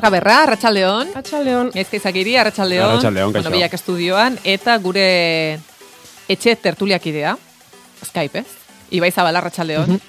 Marga 0.00 0.16
Berra, 0.16 0.36
Arratxaldeon. 0.44 1.10
Arratxaldeon. 1.12 1.70
Ezka 1.76 1.98
izakiri, 1.98 2.32
Arratxaldeon. 2.40 2.88
Arratsaldeon, 2.94 3.32
kaixo. 3.34 3.50
Bueno, 3.50 3.58
biak 3.60 3.74
estudioan, 3.76 4.38
eta 4.48 4.78
gure 4.80 5.02
etxe 6.32 6.54
tertuliak 6.56 7.04
idea. 7.10 7.34
Skype, 8.06 8.40
ez? 8.40 8.46
Ibai 8.96 9.10
Zabala, 9.12 9.42
Arratxaldeon. 9.42 10.00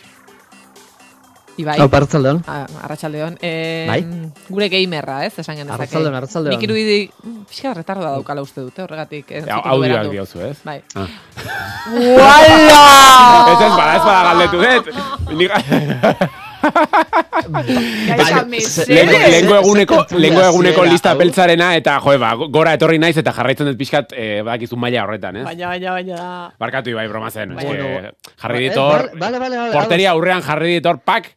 Ibai. 1.60 1.76
Hau, 1.84 1.90
partzaldeon. 1.92 2.40
Ah, 2.48 2.64
Arratxaldeon. 2.86 3.36
Eh, 3.44 3.84
Bai. 3.90 4.06
Gure 4.48 4.70
gamerra, 4.72 5.26
ez? 5.26 5.34
Esan 5.44 5.58
genezake. 5.60 5.76
Arratsaldeon, 5.76 6.16
arratsaldeon. 6.22 6.56
Nik 6.56 6.64
irudi, 6.70 6.96
pixka 7.50 7.74
retardoa 7.76 8.14
daukala 8.16 8.46
uste 8.46 8.64
dute, 8.64 8.86
horregatik. 8.86 9.26
ez 9.28 9.44
Ja, 9.44 9.58
dut 9.60 9.68
audioak 9.74 10.08
diozu, 10.14 10.40
ez? 10.48 10.56
Bai. 10.64 10.78
Ah. 10.96 11.10
Uala! 12.00 12.80
Ez 13.52 13.60
ez 13.60 13.76
bada, 13.76 13.92
ez 13.98 14.04
bada 14.08 14.24
galdetu 14.32 14.64
dut. 14.64 16.48
Bai. 17.52 17.64
Lengo, 18.88 19.56
eguneko, 19.60 20.06
lengo 20.18 20.42
eguneko 20.46 20.86
lista 20.86 21.12
hau. 21.12 21.18
beltzarena, 21.20 21.72
eta 21.80 21.98
jo, 22.04 22.14
ba, 22.22 22.34
gora 22.54 22.74
etorri 22.78 23.00
naiz, 23.02 23.16
eta 23.18 23.34
jarraitzen 23.36 23.68
dut 23.72 23.78
pixkat, 23.80 24.14
eh, 24.16 24.42
badakizu 24.46 24.78
maila 24.80 25.04
horretan, 25.06 25.42
ez? 25.42 25.46
Baina, 25.48 25.68
baina, 25.74 25.92
baina. 25.98 26.26
Barkatu 26.60 26.94
ibai, 26.94 27.08
broma 27.12 27.32
zen. 27.32 27.56
Bueno. 27.56 28.12
jarri 28.42 28.66
Eh, 28.66 28.70
ditor, 28.70 29.10
Bale, 29.18 29.40
bale, 29.40 29.58
bale. 29.58 29.74
porteria 29.74 30.12
aurrean 30.12 30.42
jarri 30.42 30.74
ditor, 30.80 31.00
pak. 31.04 31.32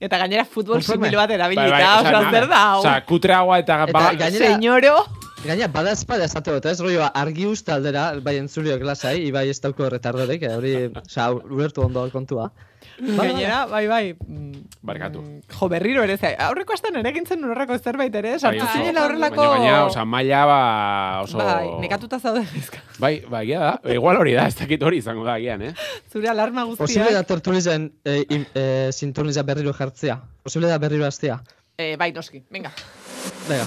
Eta 0.00 0.18
gainera 0.18 0.44
futbol 0.44 0.82
simil 0.82 1.14
bat 1.16 1.28
Bai, 1.30 1.38
bai, 1.38 1.46
erabilita, 1.54 2.00
osea, 2.00 2.10
oso 2.10 2.22
na- 2.22 2.30
zer 2.30 2.48
da, 2.48 2.62
hau. 2.72 2.80
Osea, 2.80 3.04
kutreagoa 3.06 3.58
eta, 3.58 3.82
Eta 3.88 3.92
ba, 3.92 4.12
gainera- 4.12 4.50
Señoro. 4.54 4.96
Gaina, 5.44 5.66
bada 5.68 5.92
espada 5.92 6.24
esate 6.24 6.50
dut, 6.52 6.64
ez? 6.66 6.78
Rolloa, 6.80 7.06
argi 7.14 7.46
usta 7.46 7.74
aldera, 7.74 8.14
bai 8.20 8.36
entzulio 8.38 8.78
klasai, 8.80 9.26
ibai 9.26 9.50
ez 9.50 9.60
dauko 9.60 9.88
retardorik, 9.90 10.42
eh, 10.42 10.54
hori, 10.56 10.74
osea, 11.06 11.30
ulertu 11.32 11.82
ondo 11.84 12.08
kontua. 12.10 12.50
Bale, 12.98 13.32
Gainera, 13.32 13.66
bai, 13.66 13.86
bai. 13.88 14.14
mm, 14.26 14.52
Barkatu. 14.84 15.22
mm, 15.22 15.40
Jo, 15.58 15.68
berriro 15.68 16.02
ere, 16.04 16.16
zai. 16.16 16.34
Aurreko 16.38 16.74
astean 16.76 16.96
ere 17.00 17.08
egin 17.10 17.24
zen 17.26 17.42
horreko 17.44 17.78
zerbait 17.78 18.14
ere, 18.14 18.32
bai, 18.34 18.38
sartu 18.40 18.66
zinela 18.72 19.04
horrelako... 19.06 19.36
Baina, 19.40 19.54
baina, 19.58 19.84
osea, 19.86 20.04
maila, 20.04 20.42
ba, 20.46 20.58
oso... 21.24 21.38
Bai, 21.38 21.70
nekatuta 21.80 22.18
zaude 22.20 22.44
bizka. 22.52 22.82
Bai, 22.98 23.14
bai, 23.28 23.46
da. 23.50 23.78
Igual 23.96 24.20
hori 24.20 24.34
da, 24.36 24.46
ez 24.46 24.56
dakit 24.60 24.82
hori 24.82 24.98
izango 25.02 25.24
da, 25.24 25.38
gian, 25.42 25.62
eh? 25.62 25.72
Zure 26.12 26.28
alarma 26.30 26.66
Posible 26.76 27.04
da 27.10 27.22
guztiak. 27.22 27.26
tertulizen 27.32 27.90
eh, 28.04 28.22
im- 28.28 28.46
eh, 28.54 28.90
sintoniza 28.92 29.42
berriro 29.42 29.72
jartzea. 29.72 30.20
Posible 30.42 30.68
da 30.68 30.78
berriro 30.78 31.06
hastea. 31.08 31.40
Eh, 31.78 31.96
bai, 31.96 32.12
noski, 32.12 32.44
venga. 32.50 32.70
Venga. 33.48 33.66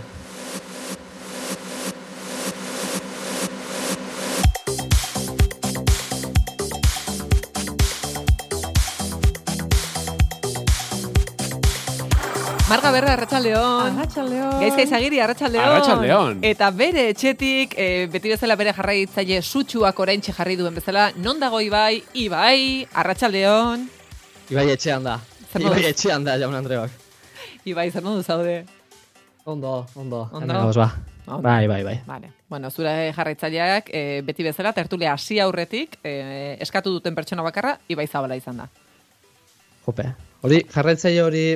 Marga 12.67 12.89
Berra, 12.91 13.13
Arratxaldeon. 13.15 13.95
Arratxaldeon. 13.95 14.57
Gaizka 14.59 14.83
izagiri, 14.83 15.21
Arratxaldeon. 15.23 15.63
Arratsaldeon. 15.69 16.39
Eta 16.43 16.67
bere 16.75 17.05
etxetik, 17.13 17.71
e, 17.79 17.85
beti 18.11 18.33
bezala 18.33 18.57
bere 18.59 18.73
jarraitzaile 18.75 19.37
sutsuak 19.39 20.01
oraintxe 20.03 20.33
jarri 20.35 20.57
duen 20.59 20.75
bezala, 20.75 21.05
non 21.15 21.39
dago 21.39 21.61
Ibai, 21.63 22.01
Ibai, 22.19 22.83
Arratxaldeon. 22.91 23.85
Ibai 24.51 24.65
etxean 24.73 25.07
da. 25.07 25.13
Zer 25.47 25.63
Ibai 25.63 25.85
etxean 25.93 26.27
da, 26.27 26.35
jaun 26.41 26.57
Andreak. 26.59 26.91
Ibai, 27.71 27.87
zer 27.87 28.03
modu 28.03 28.19
zaude? 28.19 28.57
Ondo, 29.45 29.85
ondo. 29.95 30.25
Ondo? 30.27 30.41
Hemen 30.41 30.59
gauz, 30.59 30.75
ba. 30.75 30.89
Ondo. 31.23 31.39
Bai, 31.47 31.71
bai, 31.71 31.79
bai. 31.87 31.95
Vale. 32.05 32.33
Bueno, 32.51 32.67
zure 32.67 33.13
jarraitzaileak 33.15 33.93
e, 33.95 34.03
beti 34.27 34.43
bezala 34.43 34.75
tertulia 34.75 35.15
hasi 35.15 35.39
aurretik 35.39 36.01
e, 36.03 36.57
eskatu 36.67 36.91
duten 36.99 37.15
pertsona 37.15 37.47
bakarra 37.47 37.77
Ibai 37.87 38.09
Zabala 38.11 38.35
izan 38.35 38.59
da. 38.59 38.67
Jope. 39.87 40.11
Hori, 40.43 40.65
jarraitzaile 40.67 41.23
hori, 41.23 41.47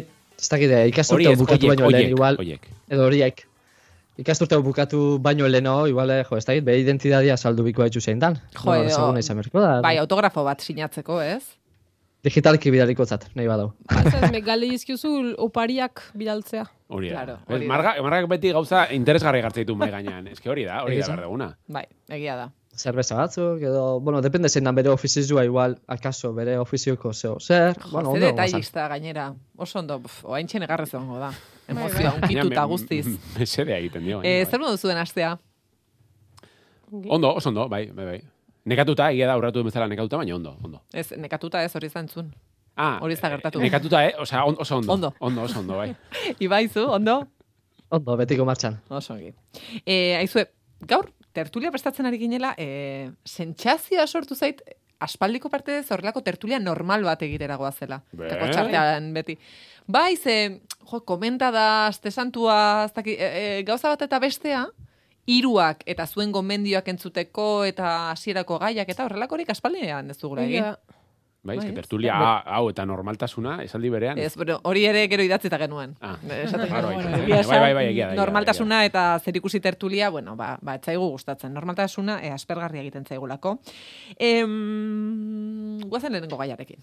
ez 0.42 0.50
dakide, 0.50 0.82
Hori 0.82 0.90
ikasturte 0.90 1.32
ez, 1.32 1.38
bukatu 1.40 1.68
baino 1.70 1.90
lehen, 1.94 2.10
igual, 2.16 2.38
oiek. 2.42 2.68
edo 2.90 3.06
horiek. 3.06 3.46
Ikasturte 4.22 4.58
hau 4.58 4.64
bukatu 4.66 5.20
baino 5.24 5.48
leheno, 5.48 5.88
igual, 5.88 6.10
eh, 6.12 6.24
jo, 6.28 6.38
ez 6.38 6.46
dakit, 6.46 6.66
be 6.66 6.76
identidadia 6.82 7.38
saldu 7.38 7.64
biko 7.64 7.82
haitzu 7.86 8.02
zein 8.02 8.20
dan. 8.20 8.36
Jo, 8.54 8.66
no, 8.66 8.76
edo- 8.76 8.90
ezaguna 8.90 9.20
izan. 9.20 9.42
Bai, 9.82 9.98
autografo 9.98 10.44
bat 10.44 10.62
sinatzeko, 10.62 11.22
ez? 11.22 11.44
Digitalki 12.22 12.70
bidaliko 12.70 13.06
zat, 13.06 13.30
nahi 13.34 13.48
badau. 13.50 13.72
Ez, 13.90 14.44
galde 14.46 14.68
izkiuzu 14.76 15.34
opariak 15.42 16.04
bidaltzea. 16.14 16.68
Hori 16.94 17.10
da. 17.10 17.16
Claro, 17.16 17.38
hori 17.48 17.66
da. 17.66 17.70
marga, 17.72 17.94
margak 18.04 18.28
beti 18.30 18.52
gauza 18.54 18.84
interesgarri 18.94 19.42
gartzen 19.42 19.64
ditu 19.64 19.76
mai 19.76 19.90
gainean. 19.90 20.28
Ez 20.28 20.38
hori 20.46 20.66
da, 20.68 20.84
hori 20.84 21.00
da 21.02 21.16
duguna. 21.16 21.48
Bai, 21.68 21.86
egia 22.10 22.36
da. 22.36 22.52
Zerbeza 22.76 23.16
batzuk, 23.18 23.60
edo, 23.62 24.00
bueno, 24.00 24.22
depende 24.24 24.50
zein 24.50 24.64
dan 24.64 24.76
bere 24.76 24.90
ofizizua 24.90 25.44
igual, 25.46 25.76
akaso 25.88 26.32
bere 26.34 26.58
ofizioko 26.58 27.12
zeo. 27.14 27.38
Zer, 27.40 27.76
Jo, 27.76 27.90
bueno, 27.92 28.12
ze 28.12 28.16
ondo, 28.16 28.26
bazan. 28.26 28.36
detallista 28.36 28.88
gainera. 28.88 29.26
Oso 29.58 29.80
ondo, 29.80 30.00
pf, 30.02 30.24
oaintxe 30.26 30.60
negarrez 30.60 30.94
egongo 30.94 31.20
da. 31.20 31.32
Bai, 31.68 31.76
Emozioa, 31.78 32.12
bai. 32.12 32.22
unkituta 32.36 32.64
guztiz. 32.66 33.06
Mesedea 33.40 33.78
egiten 33.78 34.04
dio. 34.04 34.22
Eh, 34.24 34.46
zer 34.46 34.60
modu 34.60 34.78
zuen 34.78 34.98
astea? 34.98 35.38
bai. 36.92 37.10
Ondo, 37.10 37.34
oso 37.36 37.50
ondo, 37.50 37.68
bai, 37.70 37.86
bai, 37.92 38.06
bai. 38.06 38.22
Nekatuta, 38.66 39.10
egia 39.12 39.28
da, 39.28 39.34
aurratu 39.38 39.60
duen 39.60 39.70
bezala 39.70 39.88
nekatuta, 39.88 40.18
baina 40.22 40.36
ondo, 40.36 40.56
ondo. 40.64 40.82
Ez, 40.94 41.12
nekatuta 41.18 41.62
ez 41.64 41.76
hori 41.76 41.90
zantzun. 41.90 42.32
Ah, 42.78 43.00
Hori 43.02 43.14
ez 43.14 43.22
da 43.22 43.30
gertatu. 43.30 43.60
eh, 43.60 43.64
Nekatuta, 43.68 44.04
eh? 44.08 44.14
Osea, 44.20 44.44
on- 44.48 44.56
oso 44.60 44.78
ondo. 44.78 44.94
Ondo. 44.94 45.14
Ondo, 45.20 45.42
oso 45.44 45.60
ondo, 45.60 45.76
bai. 45.78 45.96
Ibai 46.46 46.68
zu, 46.70 46.86
ondo? 46.88 47.22
Ondo, 47.92 48.16
betiko 48.18 48.46
martxan. 48.46 48.80
Oso 48.90 49.14
ongi. 49.14 49.34
E, 49.86 50.16
aizue, 50.16 50.46
gaur, 50.88 51.10
tertulia 51.34 51.72
prestatzen 51.72 52.08
ari 52.10 52.20
ginela, 52.22 52.54
e, 52.58 53.12
sentsazioa 53.26 54.08
sortu 54.08 54.36
zait, 54.36 54.62
aspaldiko 55.02 55.50
parte 55.50 55.80
ez 55.80 55.90
horrelako 55.92 56.22
tertulia 56.22 56.60
normal 56.60 57.04
bat 57.04 57.24
egitera 57.26 57.58
goazela. 57.58 58.02
Be. 58.12 58.30
Kako 58.30 58.52
txartean 58.52 59.10
beti. 59.16 59.38
Bai, 59.92 60.16
ze, 60.16 60.36
jo, 60.86 61.02
komenta 61.08 61.50
da, 61.52 61.88
aste 61.88 62.12
santua, 62.12 62.86
ez 62.86 62.94
daki, 62.96 63.18
e, 63.18 63.32
e, 63.42 63.64
gauza 63.68 63.90
bat 63.90 64.06
eta 64.06 64.22
bestea, 64.22 64.68
hiruak 65.30 65.84
eta 65.90 66.08
zuen 66.08 66.32
gomendioak 66.34 66.88
entzuteko 66.94 67.64
eta 67.70 67.92
hasierako 68.12 68.58
gaiak 68.64 68.90
eta 68.90 69.06
horrelakorik 69.06 69.52
aspaldean 69.54 70.10
ez 70.10 70.18
dugula 70.18 70.46
egin. 70.48 70.66
Egia, 70.66 70.98
Bai, 71.44 71.58
Bai, 71.58 71.72
tertulia 71.74 72.14
ha- 72.14 72.44
hau 72.46 72.68
eta 72.70 72.84
normaltasuna, 72.86 73.64
esaldi 73.64 73.90
berean. 73.90 74.20
Ez, 74.22 74.36
bueno, 74.38 74.60
hori 74.64 74.84
ere 74.86 75.08
gero 75.10 75.24
idatzita 75.26 75.58
genuen. 75.58 75.96
Ah, 76.00 76.14
Esaten 76.22 76.68
claro, 76.70 76.92
bai, 76.94 76.98
bai, 77.02 77.60
bai, 77.60 77.74
bai, 77.74 77.86
egia 77.90 78.10
da, 78.12 78.16
Normaltasuna 78.20 78.84
eta 78.86 79.06
zerikusi 79.20 79.60
tertulia, 79.60 80.12
bueno, 80.14 80.36
ba, 80.36 80.60
ba 80.62 80.76
ez 80.76 80.84
zaigu 80.86 81.10
gustatzen. 81.10 81.52
Normaltasuna 81.58 82.20
e, 82.22 82.30
aspergarria 82.30 82.82
egiten 82.86 83.06
zaigulako. 83.10 83.58
Em, 84.20 85.80
guazen 85.90 86.12
lehenengo 86.14 86.38
gaiarekin. 86.38 86.78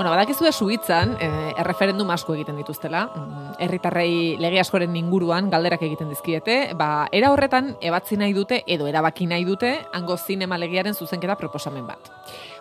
Bueno, 0.00 0.12
badakizue 0.12 0.50
Suitzan, 0.50 1.18
eh, 1.20 1.52
erreferendum 1.60 2.08
asko 2.10 2.32
egiten 2.32 2.56
dituztela, 2.56 3.02
mm, 3.04 3.48
herritarrei 3.60 4.38
lege 4.40 4.58
askoren 4.58 4.94
inguruan 4.96 5.50
galderak 5.50 5.82
egiten 5.82 6.08
dizkiete, 6.08 6.72
ba, 6.74 7.06
era 7.12 7.30
horretan 7.30 7.76
ebatzi 7.82 8.16
nahi 8.16 8.32
dute 8.32 8.62
edo 8.66 8.86
erabaki 8.86 9.26
nahi 9.26 9.44
dute 9.44 9.74
hango 9.92 10.16
zinema 10.16 10.56
legearen 10.56 10.94
zuzenketa 10.94 11.36
proposamen 11.36 11.86
bat. 11.86 12.08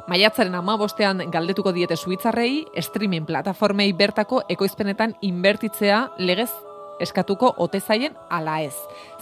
Maiatzaren 0.08 0.54
ama 0.54 0.76
bostean 0.76 1.32
galdetuko 1.32 1.72
diete 1.72 1.96
Suitzarrei, 1.96 2.66
streaming 2.76 3.26
plataformei 3.26 3.94
bertako 3.94 4.42
ekoizpenetan 4.50 5.16
inbertitzea 5.22 6.10
legez 6.18 6.52
eskatuko 7.00 7.54
ote 7.56 7.80
zaien 7.80 8.18
ala 8.30 8.60
ez. 8.64 8.76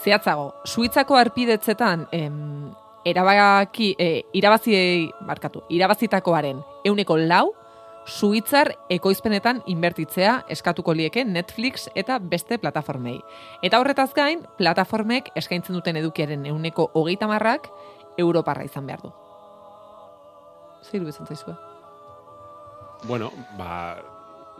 Zehatzago, 0.03 0.55
Suitzako 0.65 1.17
arpidetzetan 1.17 2.07
em, 2.11 2.73
erabaki, 3.05 3.93
e, 3.99 4.23
irabaziei, 4.33 5.11
markatu, 5.21 5.61
irabazitakoaren 5.69 6.65
euneko 6.83 7.15
lau, 7.17 7.53
Suitzar 8.07 8.71
ekoizpenetan 8.89 9.59
inbertitzea 9.67 10.45
eskatuko 10.53 10.93
lieke 10.95 11.25
Netflix 11.27 11.89
eta 11.95 12.21
beste 12.23 12.55
plataformei. 12.57 13.17
Eta 13.61 13.81
horretaz 13.83 14.13
gain, 14.15 14.45
plataformek 14.57 15.33
eskaintzen 15.35 15.75
duten 15.75 15.99
edukiaren 15.99 16.45
euneko 16.47 16.87
hogeita 16.95 17.27
marrak 17.27 17.67
Europarra 18.17 18.63
izan 18.63 18.87
behar 18.87 19.03
du. 19.03 19.11
Zer 20.87 21.01
iruditzen 21.01 21.27
zaizue? 21.27 21.57
Bueno, 23.03 23.29
ba, 23.59 23.99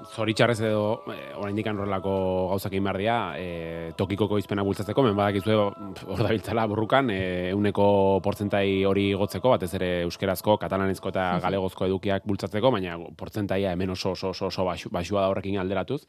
zoritxarrez 0.06 0.60
edo, 0.62 1.02
eh, 1.14 1.34
oraindik 1.36 1.68
horrelako 1.68 2.14
gauzak 2.52 2.72
egin 2.74 2.84
behar 2.84 2.98
dira, 2.98 3.18
eh, 3.38 3.92
tokiko 3.98 4.28
koizpena 4.28 4.64
bultzatzeko, 4.64 5.04
men 5.04 5.16
badakizue 5.16 5.56
hor 5.56 6.24
dabiltzala 6.24 6.66
burrukan, 6.68 7.10
eh, 7.10 7.50
euneko 7.52 8.20
portzentai 8.24 8.86
hori 8.86 9.14
gotzeko, 9.14 9.50
batez 9.50 9.74
ere 9.74 10.02
euskerazko, 10.04 10.58
katalanezko 10.58 11.10
eta 11.10 11.28
galegozko 11.46 11.86
edukiak 11.86 12.24
bultzatzeko, 12.26 12.72
baina 12.72 12.98
portzentaia 13.18 13.72
hemen 13.74 13.90
oso 13.90 14.12
oso 14.12 14.30
oso, 14.30 14.48
oso 14.48 14.66
baxu- 14.66 14.92
baxua 14.92 15.22
da 15.22 15.30
horrekin 15.30 15.58
alderatuz. 15.60 16.06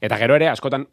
Eta 0.00 0.16
gero 0.16 0.34
ere, 0.36 0.48
askotan, 0.48 0.86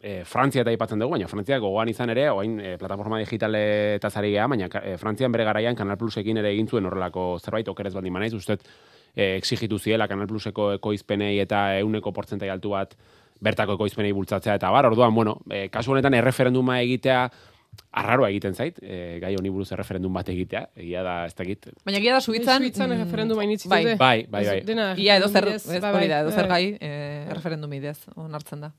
e, 0.00 0.24
Frantzia 0.24 0.62
eta 0.62 0.70
aipatzen 0.70 0.98
dugu, 0.98 1.16
baina 1.16 1.28
Frantzia 1.28 1.58
gogoan 1.58 1.88
izan 1.88 2.10
ere, 2.10 2.28
oain 2.30 2.58
e, 2.60 2.76
plataforma 2.78 3.18
digitale 3.18 3.96
eta 3.96 4.10
zari 4.10 4.32
geha, 4.32 4.46
baina 4.46 4.68
e, 4.82 4.96
Frantzian 4.98 5.32
bere 5.32 5.44
garaian 5.44 5.76
Kanal 5.76 5.98
Plusekin 5.98 6.36
ere 6.42 6.52
egin 6.52 6.68
zuen 6.68 6.86
horrelako 6.86 7.38
zerbait, 7.40 7.68
okerez 7.68 7.94
baldin 7.94 8.12
manaiz, 8.12 8.32
uste 8.34 8.58
e, 9.14 9.36
exigitu 9.36 9.78
ziela 9.78 10.08
Kanal 10.08 10.28
Pluseko 10.30 10.72
ekoizpenei 10.78 11.38
eta 11.42 11.78
euneko 11.80 12.12
portzentai 12.12 12.50
altu 12.52 12.74
bat 12.74 12.96
bertako 13.42 13.76
ekoizpenei 13.78 14.12
bultzatzea 14.14 14.54
eta 14.58 14.70
bar, 14.70 14.86
orduan, 14.86 15.14
bueno, 15.14 15.38
e, 15.50 15.66
kasu 15.72 15.92
honetan 15.92 16.14
erreferenduma 16.14 16.80
egitea 16.82 17.24
arraroa 17.92 18.28
egiten 18.32 18.54
zait, 18.54 18.78
e, 18.80 19.18
gai 19.20 19.32
honi 19.36 19.50
buruz 19.52 19.70
erreferendum 19.74 20.12
bat 20.14 20.28
egitea, 20.32 20.62
egia 20.76 21.02
da, 21.04 21.16
ez 21.28 21.34
dakit. 21.36 21.70
Baina 21.84 22.00
gira 22.04 22.18
da 22.18 22.22
Suitzan... 22.24 22.64
Suitzan 22.64 22.88
mm, 22.88 22.98
erreferenduma 22.98 23.44
initzi 23.44 23.68
bai, 23.72 23.82
dute. 23.84 23.96
Bai, 24.00 24.16
bai, 24.28 24.44
bai. 24.48 24.58
Dena 24.68 24.92
Ia 25.00 25.18
edo 25.20 25.28
zer, 25.28 25.48
erreferendum 25.48 25.76
ez, 25.76 25.96
bai, 25.98 26.08
da, 26.08 26.22
edo 26.24 26.32
zer 26.32 26.48
bai. 26.48 26.62
gai, 26.70 26.78
eh, 26.80 27.26
erreferendum 27.32 27.76
onartzen 28.24 28.64
da. 28.64 28.72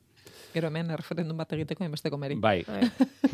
Gero 0.54 0.68
hemen 0.70 0.90
erreferendum 0.94 1.36
bat 1.40 1.52
egiteko 1.56 1.84
inbesteko 1.84 2.18
meri. 2.20 2.36
Bai, 2.40 2.60
Bai. 2.68 2.86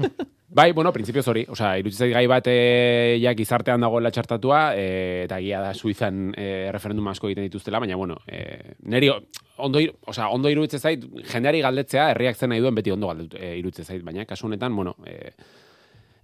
bai, 0.60 0.72
bueno, 0.72 0.90
printzipioz 0.92 1.26
hori, 1.30 1.44
osea, 1.52 1.74
iruditzen 1.78 2.06
zait 2.06 2.14
gai 2.16 2.24
bat 2.30 2.48
e, 2.50 3.18
ja 3.22 3.34
gizartean 3.38 3.84
dagoela 3.84 4.10
txartatua, 4.10 4.62
e, 4.74 4.86
eta 5.26 5.38
egia 5.38 5.60
da 5.62 5.74
Suizan 5.76 6.32
e, 6.34 6.46
referendum 6.74 7.06
asko 7.12 7.28
egiten 7.28 7.46
dituztela, 7.46 7.78
baina 7.84 7.96
bueno, 8.00 8.16
e, 8.26 8.74
neri 8.90 9.12
ondo, 9.12 9.78
ir- 9.84 9.92
osea, 10.10 10.30
ondo 10.34 10.50
iruditzen 10.50 10.80
zait, 10.80 11.04
jendeari 11.30 11.60
galdetzea, 11.62 12.08
herriak 12.14 12.36
zen 12.40 12.50
nahi 12.54 12.64
duen 12.64 12.74
beti 12.80 12.90
ondo 12.96 13.12
galdetu, 13.12 13.36
e, 13.38 13.52
iruditzen 13.60 13.84
zait, 13.92 14.02
baina 14.02 14.24
kasu 14.26 14.48
honetan, 14.48 14.74
bueno, 14.74 14.96
e, 15.06 15.34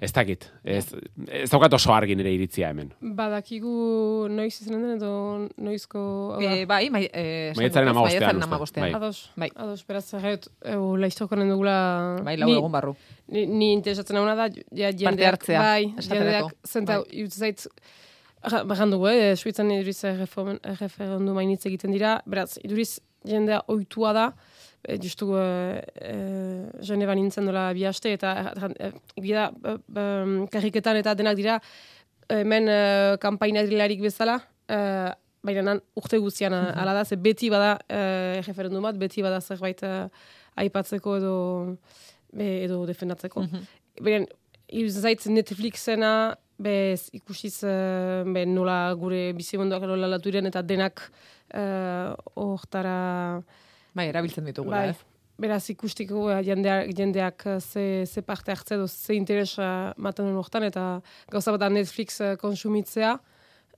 ez 0.00 0.10
dakit, 0.12 0.46
ez, 0.64 0.84
ez 1.32 1.48
daukat 1.50 1.72
oso 1.78 1.92
argi 1.94 2.16
nire 2.18 2.32
iritzia 2.34 2.68
hemen. 2.72 2.90
Badakigu 3.16 4.26
noiz 4.28 4.52
izanen 4.60 4.82
den 4.84 4.94
edo 4.98 5.12
noizko... 5.56 6.00
Eh, 6.42 6.64
bai, 6.68 6.82
mai, 6.92 7.04
eh, 7.08 7.52
dut, 7.56 7.78
hamabostean, 7.80 8.02
maiatzaren 8.02 8.40
uste. 8.40 8.48
hamabostean. 8.48 8.86
Bai. 8.86 8.94
Ados, 9.00 9.20
Bai. 9.36 9.50
ados, 9.66 9.78
beraz, 9.88 10.04
zerret, 10.10 10.48
laiztokonen 11.04 11.52
dugula... 11.54 11.76
Bai, 12.26 12.36
lau 12.40 12.50
egun 12.54 12.74
barru. 12.74 12.96
Ni, 13.32 13.46
ni 13.46 13.72
interesatzen 13.78 14.20
hauna 14.20 14.36
da, 14.38 14.50
ja, 14.76 14.92
jendeak, 14.92 15.38
hartzea, 15.38 15.62
bai, 15.64 15.94
jendeak, 15.96 16.52
zenta, 16.68 17.00
Bai. 17.00 17.22
bai. 17.22 17.30
zait, 17.32 17.68
Bajan 18.46 18.92
dugu, 18.92 19.08
eh? 19.10 19.32
Suitzan 19.34 19.72
iduriz 19.74 20.04
referendu 20.78 21.32
mainitz 21.34 21.64
egiten 21.66 21.90
dira, 21.90 22.20
beraz, 22.30 22.60
iduriz 22.62 23.00
jendea 23.26 23.62
oitua 23.72 24.12
da, 24.14 24.26
e, 24.86 24.96
justu 25.02 25.32
e, 25.36 25.82
e, 26.00 26.14
Genevan 26.86 27.18
nintzen 27.18 27.46
dola 27.46 27.72
bi 27.74 27.84
aste, 27.88 28.12
eta 28.16 28.52
e, 28.78 28.92
egia 29.18 29.50
da, 29.50 29.74
e, 29.74 29.76
e, 30.00 30.46
karriketan 30.52 30.96
eta 31.02 31.14
denak 31.18 31.36
dira, 31.36 31.58
hemen 32.30 32.68
e, 32.68 32.80
kampainarilarik 33.22 34.00
bezala, 34.06 34.38
e, 34.68 34.78
baina 35.46 35.62
nan 35.62 35.80
urte 35.94 36.18
guztian 36.18 36.52
Mhm. 36.52 36.78
ala 36.78 36.94
da, 36.94 37.04
ze 37.04 37.16
beti 37.16 37.50
bada 37.50 37.78
e, 37.88 38.40
referendum 38.46 38.82
bat, 38.82 38.96
beti 38.98 39.22
bada 39.22 39.40
zerbait 39.40 39.82
e, 39.82 40.08
aipatzeko 40.56 41.16
edo, 41.18 41.36
be, 42.32 42.64
edo 42.64 42.86
defendatzeko. 42.86 43.42
Mhm. 43.42 43.66
Beren, 44.02 44.26
iruditzen 44.68 45.02
zait 45.02 45.26
Netflixena, 45.26 46.36
bez 46.58 47.10
ikusiz 47.12 47.62
eh, 47.68 48.24
be, 48.24 48.46
nola 48.48 48.94
gure 48.96 49.32
bizimondoak 49.36 49.84
nola 49.84 50.08
aldatu 50.08 50.30
diren 50.30 50.48
eta 50.48 50.62
denak 50.64 51.02
eh, 51.52 52.14
hortara 52.34 53.42
Bai, 53.96 54.08
erabiltzen 54.12 54.44
ditugula, 54.44 54.82
bai, 54.84 54.94
ez? 54.94 54.98
beraz 55.40 55.64
ikustiko 55.72 56.30
eh, 56.32 56.42
jendeak, 56.46 56.92
jendeak 56.96 57.46
eh, 57.46 57.58
ze, 57.60 58.04
ze 58.08 58.22
parte 58.22 58.52
hartze 58.52 58.74
edo 58.74 58.86
ze 58.88 59.14
interesa 59.16 59.92
maten 59.96 60.24
duen 60.24 60.38
hortan 60.40 60.64
eta 60.64 60.84
gauza 61.32 61.52
bat 61.52 61.60
da 61.60 61.68
Netflix 61.68 62.20
eh, 62.24 62.36
konsumitzea 62.40 63.18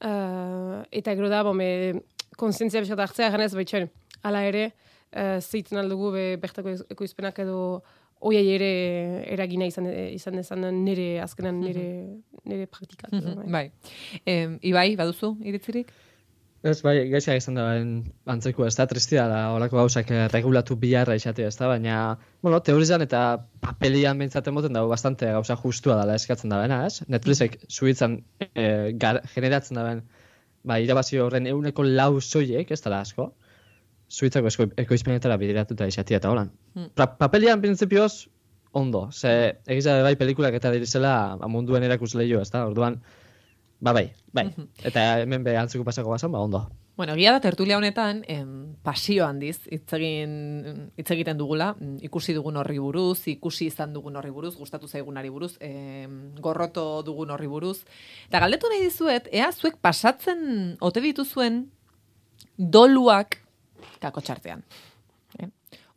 eh, 0.01 0.77
eta 1.01 1.15
gero 1.19 1.29
da 1.33 1.43
bome, 1.43 1.69
konsientzia 2.39 2.83
biskat 2.85 3.01
hartzea 3.03 3.31
ganez 3.35 3.53
baitxen 3.59 3.89
ala 4.23 4.45
ere 4.47 4.69
uh, 5.15 5.39
zeiten 5.41 5.79
aldugu 5.79 6.11
be, 6.15 6.25
bertako 6.43 6.75
ekoizpenak 6.91 7.39
edo 7.45 7.83
oiei 8.27 8.49
ere 8.57 8.71
eragina 9.35 9.67
izan 9.71 9.87
izan 9.91 10.39
dezan 10.39 10.67
nire 10.85 11.21
azkenan 11.23 11.61
nire 11.63 11.87
nire 12.45 12.67
praktikak. 12.67 13.13
edo, 13.13 13.37
Mhm, 13.41 13.53
Bai. 13.53 13.71
Em, 14.27 14.59
Ibai, 14.63 14.97
baduzu 14.97 15.37
iritzirik? 15.43 15.93
Ez, 16.67 16.81
bai, 16.83 16.97
gaizka 17.07 17.37
izan 17.39 17.55
da 17.55 17.65
ben 17.71 17.91
antzeko, 18.27 18.65
ez 18.67 18.75
da, 18.75 18.89
tristia 18.91 19.29
da, 19.31 19.43
olako 19.55 19.79
gauzak 19.79 20.09
eh, 20.11 20.25
regulatu 20.33 20.75
biharra 20.81 21.15
izatea, 21.15 21.53
ez 21.53 21.57
da, 21.59 21.69
baina, 21.71 21.99
bueno, 22.43 22.59
teorizan 22.67 23.05
eta 23.05 23.21
papelian 23.63 24.19
bentsaten 24.19 24.57
moten 24.57 24.75
dago 24.75 24.91
bastante 24.91 25.31
gauza 25.37 25.55
justua 25.61 26.01
dela 26.01 26.17
eskatzen 26.19 26.51
da 26.51 26.59
bena, 26.65 26.81
ez? 26.89 27.05
Netflixek 27.07 27.61
suitzan 27.71 28.17
eh, 28.49 28.91
gar, 28.99 29.21
generatzen 29.37 29.79
da 29.79 29.85
ben, 29.87 30.03
ba, 30.67 30.81
irabazi 30.83 31.23
horren 31.23 31.47
euneko 31.47 31.87
lau 31.87 32.19
soiek, 32.21 32.75
ez 32.75 32.81
dela 32.83 33.05
asko, 33.07 33.29
suitzako 34.09 34.51
esko, 34.51 34.67
ekoizpenetara 34.83 35.39
bideratuta 35.39 35.87
izatea 35.87 36.19
eta 36.19 36.35
holan. 36.35 36.51
Pa, 36.99 37.07
papelian 37.23 37.63
printzipioz, 37.63 38.27
ondo, 38.73 39.07
ze, 39.13 39.61
egiza 39.71 40.01
bai 40.03 40.17
pelikulak 40.19 40.59
eta 40.59 40.75
dirizela 40.75 41.15
ba, 41.39 41.47
munduen 41.47 41.87
erakusleio, 41.87 42.43
ez 42.43 42.51
da, 42.51 42.67
orduan, 42.67 42.99
Ba 43.81 43.93
bai, 43.93 44.11
bai. 44.35 44.49
Eta 44.83 45.21
hemen 45.23 45.45
be 45.47 45.57
antzeko 45.57 45.85
pasako 45.87 46.11
basan, 46.11 46.33
ba 46.33 46.41
ondo. 46.43 46.67
Bueno, 46.99 47.15
egia 47.15 47.31
da 47.31 47.39
tertulia 47.39 47.77
honetan, 47.79 48.25
em, 48.27 48.75
pasio 48.83 49.23
handiz 49.25 49.61
hitz 49.71 49.93
egin 49.95 50.91
hitz 50.99 51.07
egiten 51.15 51.39
dugula, 51.39 51.77
ikusi 52.03 52.35
dugun 52.35 52.59
horri 52.59 52.81
buruz, 52.83 53.21
ikusi 53.31 53.69
izan 53.71 53.93
dugun 53.95 54.19
horri 54.19 54.33
buruz, 54.35 54.57
gustatu 54.59 54.89
zaigunari 54.89 55.31
buruz, 55.31 55.53
em, 55.61 56.35
gorroto 56.43 57.05
dugun 57.07 57.31
horri 57.31 57.47
buruz. 57.47 57.85
Eta 58.27 58.41
galdetu 58.43 58.67
nahi 58.67 58.83
dizuet, 58.83 59.29
ea 59.31 59.53
zuek 59.53 59.79
pasatzen 59.79 60.77
ote 60.81 61.01
dituzuen 61.01 61.69
doluak 62.59 63.39
kakotxartean. 64.03 64.67
Eh? 64.67 64.98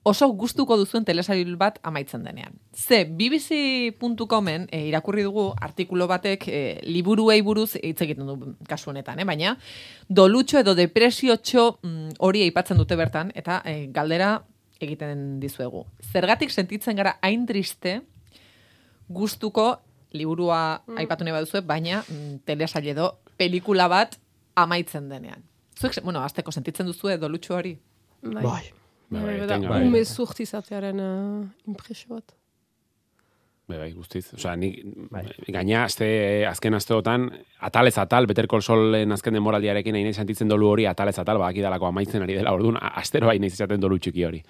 Oso 0.03 0.25
gustuko 0.33 0.73
duzuen 0.79 1.03
telesail 1.05 1.51
bat 1.61 1.75
amaitzen 1.85 2.23
denean. 2.25 2.55
Ze, 2.73 3.03
bbc.comen 3.05 4.65
e, 4.73 4.79
irakurri 4.89 5.21
dugu 5.21 5.51
artikulu 5.61 6.07
batek 6.09 6.47
e, 6.49 6.61
liburuei 6.89 7.43
buruz 7.45 7.75
hitz 7.77 7.99
egiten 8.01 8.25
du 8.25 8.55
kasu 8.69 8.89
honetan, 8.89 9.21
eh? 9.21 9.27
baina 9.29 9.53
dolutxo 10.09 10.57
edo 10.63 10.73
depresiotxo 10.73 11.67
mm, 11.83 12.17
hori 12.17 12.41
aipatzen 12.47 12.81
dute 12.81 12.97
bertan, 12.97 13.29
eta 13.37 13.59
e, 13.61 13.91
galdera 13.93 14.39
egiten 14.81 15.39
dizuegu. 15.43 15.85
Zergatik 16.01 16.49
sentitzen 16.49 16.97
gara 16.97 17.19
hain 17.21 17.45
triste 17.45 17.99
gustuko 19.05 19.69
liburua 20.17 20.81
aipatu 20.97 21.29
nahi 21.29 21.37
baduzue, 21.37 21.61
baina 21.61 22.01
mm, 22.01 22.41
telesail 22.49 22.89
edo 22.97 23.13
pelikula 23.37 23.85
bat 23.91 24.17
amaitzen 24.57 25.13
denean. 25.13 25.45
Zuek, 25.77 26.01
bueno, 26.01 26.25
azteko 26.25 26.49
sentitzen 26.49 26.89
duzue 26.89 27.21
dolutxo 27.21 27.59
hori? 27.61 27.77
Bai. 28.25 28.80
Bai. 29.11 29.21
Bai, 29.21 29.47
Bai, 29.47 29.59
bai, 29.67 29.81
ume 29.87 30.01
zurt 30.07 30.39
izatearen 30.39 30.99
uh, 31.03 31.41
impresio 31.67 32.15
bat. 32.15 32.31
Bai, 33.67 33.77
bai, 33.77 33.89
guztiz. 33.95 34.33
Osea, 34.35 34.55
ni 34.59 34.69
Bai. 35.11 35.25
gaina 35.51 35.83
aste 35.85 36.07
azken 36.47 36.73
asteotan 36.75 37.29
atalez 37.63 37.93
atal 38.01 38.25
Better 38.27 38.47
Call 38.51 38.63
Saulen 38.65 39.11
azken 39.15 39.35
demoraldiarekin 39.37 39.95
nahi 39.95 40.13
sentitzen 40.15 40.49
dolu 40.51 40.67
hori 40.73 40.87
atalez 40.89 41.17
atal 41.19 41.39
badakidalako 41.39 41.87
amaitzen 41.91 42.23
ari 42.25 42.35
dela. 42.39 42.51
Orduan 42.55 42.79
a- 42.81 42.93
astero 43.03 43.27
bai 43.27 43.37
naiz 43.39 43.53
izaten 43.53 43.79
dolu 43.83 43.99
txiki 43.99 44.23
hori. 44.27 44.41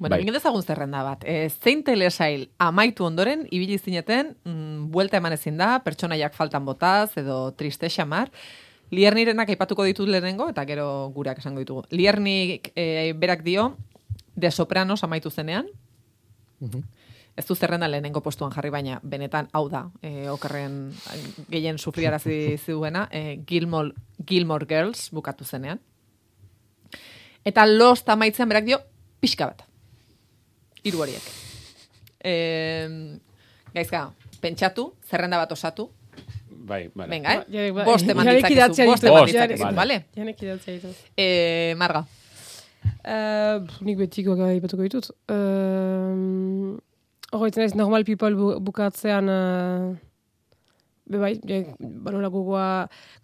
Bueno, 0.00 0.10
Bai. 0.16 0.24
bai. 0.24 0.32
dezagun 0.34 0.62
zerrenda 0.66 1.04
bat. 1.06 1.22
E, 1.24 1.48
zein 1.50 1.84
telesail 1.86 2.48
amaitu 2.58 3.04
ondoren, 3.06 3.44
ibili 3.50 3.78
zineten, 3.78 4.34
mm, 4.44 4.88
buelta 4.90 5.20
eman 5.20 5.32
ezin 5.36 5.56
da, 5.60 5.78
pertsonaiak 5.84 6.34
faltan 6.34 6.64
botaz, 6.66 7.12
edo 7.16 7.52
triste 7.52 7.86
xamar. 7.88 8.28
Liernirenak 8.90 9.48
aipatuko 9.48 9.84
ditut 9.84 10.08
lehenengo, 10.08 10.48
eta 10.52 10.64
gero 10.68 11.10
gureak 11.14 11.38
esango 11.40 11.62
ditugu. 11.62 11.84
Liernik 11.90 12.72
e, 12.76 13.12
berak 13.16 13.42
dio, 13.42 13.76
de 14.36 14.50
sopranos 14.50 15.02
amaitu 15.04 15.30
zenean, 15.30 15.68
ez 17.36 17.46
du 17.46 17.54
zerrenda 17.54 17.88
lehenengo 17.88 18.22
postuan 18.22 18.52
jarri, 18.54 18.70
baina 18.70 19.00
benetan 19.02 19.48
hau 19.52 19.66
da, 19.70 19.88
e, 20.02 20.28
okerren 20.30 20.92
gehien 21.50 21.78
sufriarazi 21.78 22.56
zuena, 22.64 23.08
e, 23.10 23.40
Gilmore, 23.46 23.94
Gilmore 24.26 24.66
Girls 24.70 25.08
bukatu 25.10 25.44
zenean. 25.44 25.80
Eta 27.44 27.66
Lost 27.66 28.08
amaitzen 28.08 28.48
berak 28.48 28.68
dio, 28.68 28.78
pixka 29.20 29.50
bat. 29.50 29.64
Hiru 30.84 31.02
horiek. 31.04 31.26
E, 32.24 32.34
gaizka, 33.74 34.06
pentsatu, 34.40 34.92
zerrenda 35.04 35.40
bat 35.40 35.52
osatu, 35.52 35.90
Bai, 36.64 36.88
vale. 36.94 37.10
venga, 37.12 37.32
eh? 37.34 37.40
Ba, 37.44 37.52
ja, 37.52 37.84
bost 37.84 38.08
eman 38.08 38.30
ditzakezu, 38.40 38.86
bost 38.88 39.04
eman 39.04 39.26
ditzakezu, 39.28 39.64
vale. 39.66 39.76
bale? 39.76 39.96
Janek 40.16 40.44
idatzea 40.46 40.78
ditut. 40.78 41.08
E, 41.16 41.26
Marga, 41.76 42.06
Uh, 43.04 43.64
nik 43.84 43.98
betiko 44.00 44.34
gaipatuko 44.38 44.86
ditut. 44.86 45.10
Uh, 45.28 46.76
Horretzen 47.34 47.66
ez, 47.66 47.74
normal 47.76 48.06
people 48.08 48.32
bu, 48.38 48.50
bukatzean... 48.64 49.28
Uh, 49.28 49.94
be 51.10 51.20
bai, 51.20 51.34
ja, 51.48 51.60
banola 51.80 52.30
gogoa... 52.32 52.66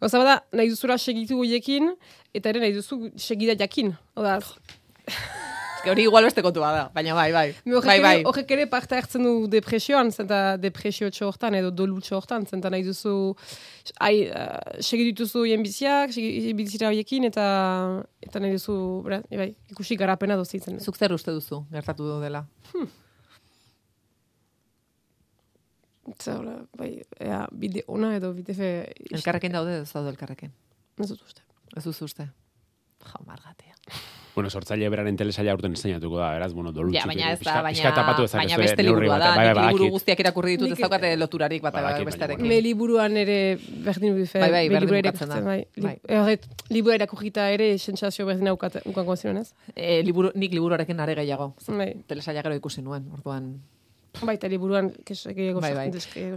Gauza 0.02 0.20
bada, 0.20 0.38
nahi 0.52 0.72
duzula 0.72 0.98
segitu 1.00 1.38
goiekin, 1.40 1.94
eta 2.36 2.52
ere 2.52 2.64
nahi 2.64 2.74
duzu 2.76 3.08
segida 3.16 3.56
jakin. 3.56 3.94
Oda, 4.20 4.38
hori 5.88 6.02
igual 6.04 6.24
beste 6.26 6.42
kontua 6.44 6.68
da, 6.74 6.82
baina 6.94 7.14
bai, 7.14 7.30
bai. 7.32 7.46
horrek, 7.64 7.86
Bai, 7.86 8.00
bai. 8.04 8.22
horrek 8.28 8.50
ere 8.56 8.66
parte 8.66 8.94
hartzen 8.98 9.22
du 9.24 9.46
depresioan, 9.48 10.10
zenta 10.12 10.56
depresio 10.60 11.08
hortan 11.26 11.54
edo 11.54 11.70
dolutxo 11.70 12.16
hortan, 12.18 12.44
zenta 12.46 12.68
nahi 12.70 12.82
duzu 12.84 13.34
ai, 14.00 14.26
uh, 14.28 14.58
segitu 14.80 15.12
dituzu 15.14 15.44
hien 15.48 15.62
biziak, 15.64 16.10
segi- 16.12 16.52
bizira 16.58 16.88
horiekin, 16.90 17.24
eta, 17.30 17.46
eta 18.20 18.40
nahi 18.44 18.52
duzu, 18.58 18.76
bera, 19.06 19.22
bai, 19.30 19.54
ikusi 19.70 19.96
garapena 19.96 20.36
dozitzen. 20.36 20.80
Zuk 20.80 20.96
zer 21.00 21.12
uste 21.16 21.32
duzu, 21.32 21.64
gertatu 21.72 22.20
dela. 22.20 22.44
Eta, 26.10 26.34
hola, 26.40 26.56
bai, 26.76 26.90
ea, 27.22 27.44
bide 27.52 27.84
ona 27.86 28.14
edo 28.16 28.32
bide 28.34 28.54
fe... 28.56 28.70
Elkarrekin 29.14 29.52
daude, 29.54 29.80
ez 29.84 29.90
daude 29.92 30.10
elkarrekin. 30.10 30.50
Ez 30.98 31.08
dut 31.12 31.20
uste. 31.22 31.44
Ez 31.76 31.84
duzu 31.86 32.08
uste. 32.08 32.26
Ja, 33.06 33.20
margatea. 33.28 33.76
Bueno, 34.34 34.48
sortzaile 34.50 34.88
beraren 34.88 35.16
telesaila 35.16 35.54
urten 35.54 35.72
enseñatuko 35.74 36.18
da, 36.18 36.30
beraz, 36.32 36.52
bueno, 36.54 36.70
dolu 36.72 36.92
Ja, 36.94 37.02
baina 37.06 37.32
ez 37.32 37.38
da, 37.40 37.44
pixka- 37.44 37.62
baina, 37.62 37.74
pixka 37.74 37.94
tapatu 37.94 38.22
dezakezue 38.22 38.46
baina 38.46 38.56
beste 38.62 38.82
neurri 38.82 39.00
liburua 39.06 39.18
da. 39.18 39.30
Bai, 39.36 39.54
bai, 39.54 39.66
liburu 39.72 39.88
guztiak 39.90 40.20
irakurri 40.20 40.52
ditut, 40.56 40.70
ez 40.72 40.78
daukate 40.78 41.16
loturarik 41.16 41.62
bat 41.62 41.74
baina, 41.74 42.04
bestearekin. 42.04 42.46
Me 42.48 42.60
liburuan 42.62 43.16
ere 43.16 43.58
berdin 43.84 44.14
du 44.16 44.26
Bai, 44.32 44.50
bai, 44.50 44.68
berdin 44.68 44.80
liburu 44.80 44.98
ere 45.00 45.10
bukatzen 45.10 45.28
da. 45.28 45.40
bai. 45.40 45.66
Bai. 45.76 45.96
Erret, 46.08 46.46
liburu 46.70 46.94
irakurrita 46.94 47.50
ere 47.50 47.76
sentsazio 47.78 48.26
berdin 48.26 48.48
aukat 48.48 48.80
ukango 48.86 49.16
ziren, 49.16 49.38
ez? 49.38 49.52
E, 49.74 50.02
liburu, 50.02 50.30
nik 50.34 50.52
liburuarekin 50.54 51.00
are 51.00 51.14
gehiago. 51.14 51.54
Bai. 51.68 51.94
Telesaila 52.06 52.42
gero 52.42 52.54
ikusi 52.54 52.82
nuen, 52.82 53.10
orduan. 53.12 53.60
Bai, 54.22 54.34
eta 54.36 54.48
liburuan 54.48 54.92
kes- 55.04 55.26
gehiago 55.34 55.60
Bai, 55.60 55.74
bai. 55.74 55.90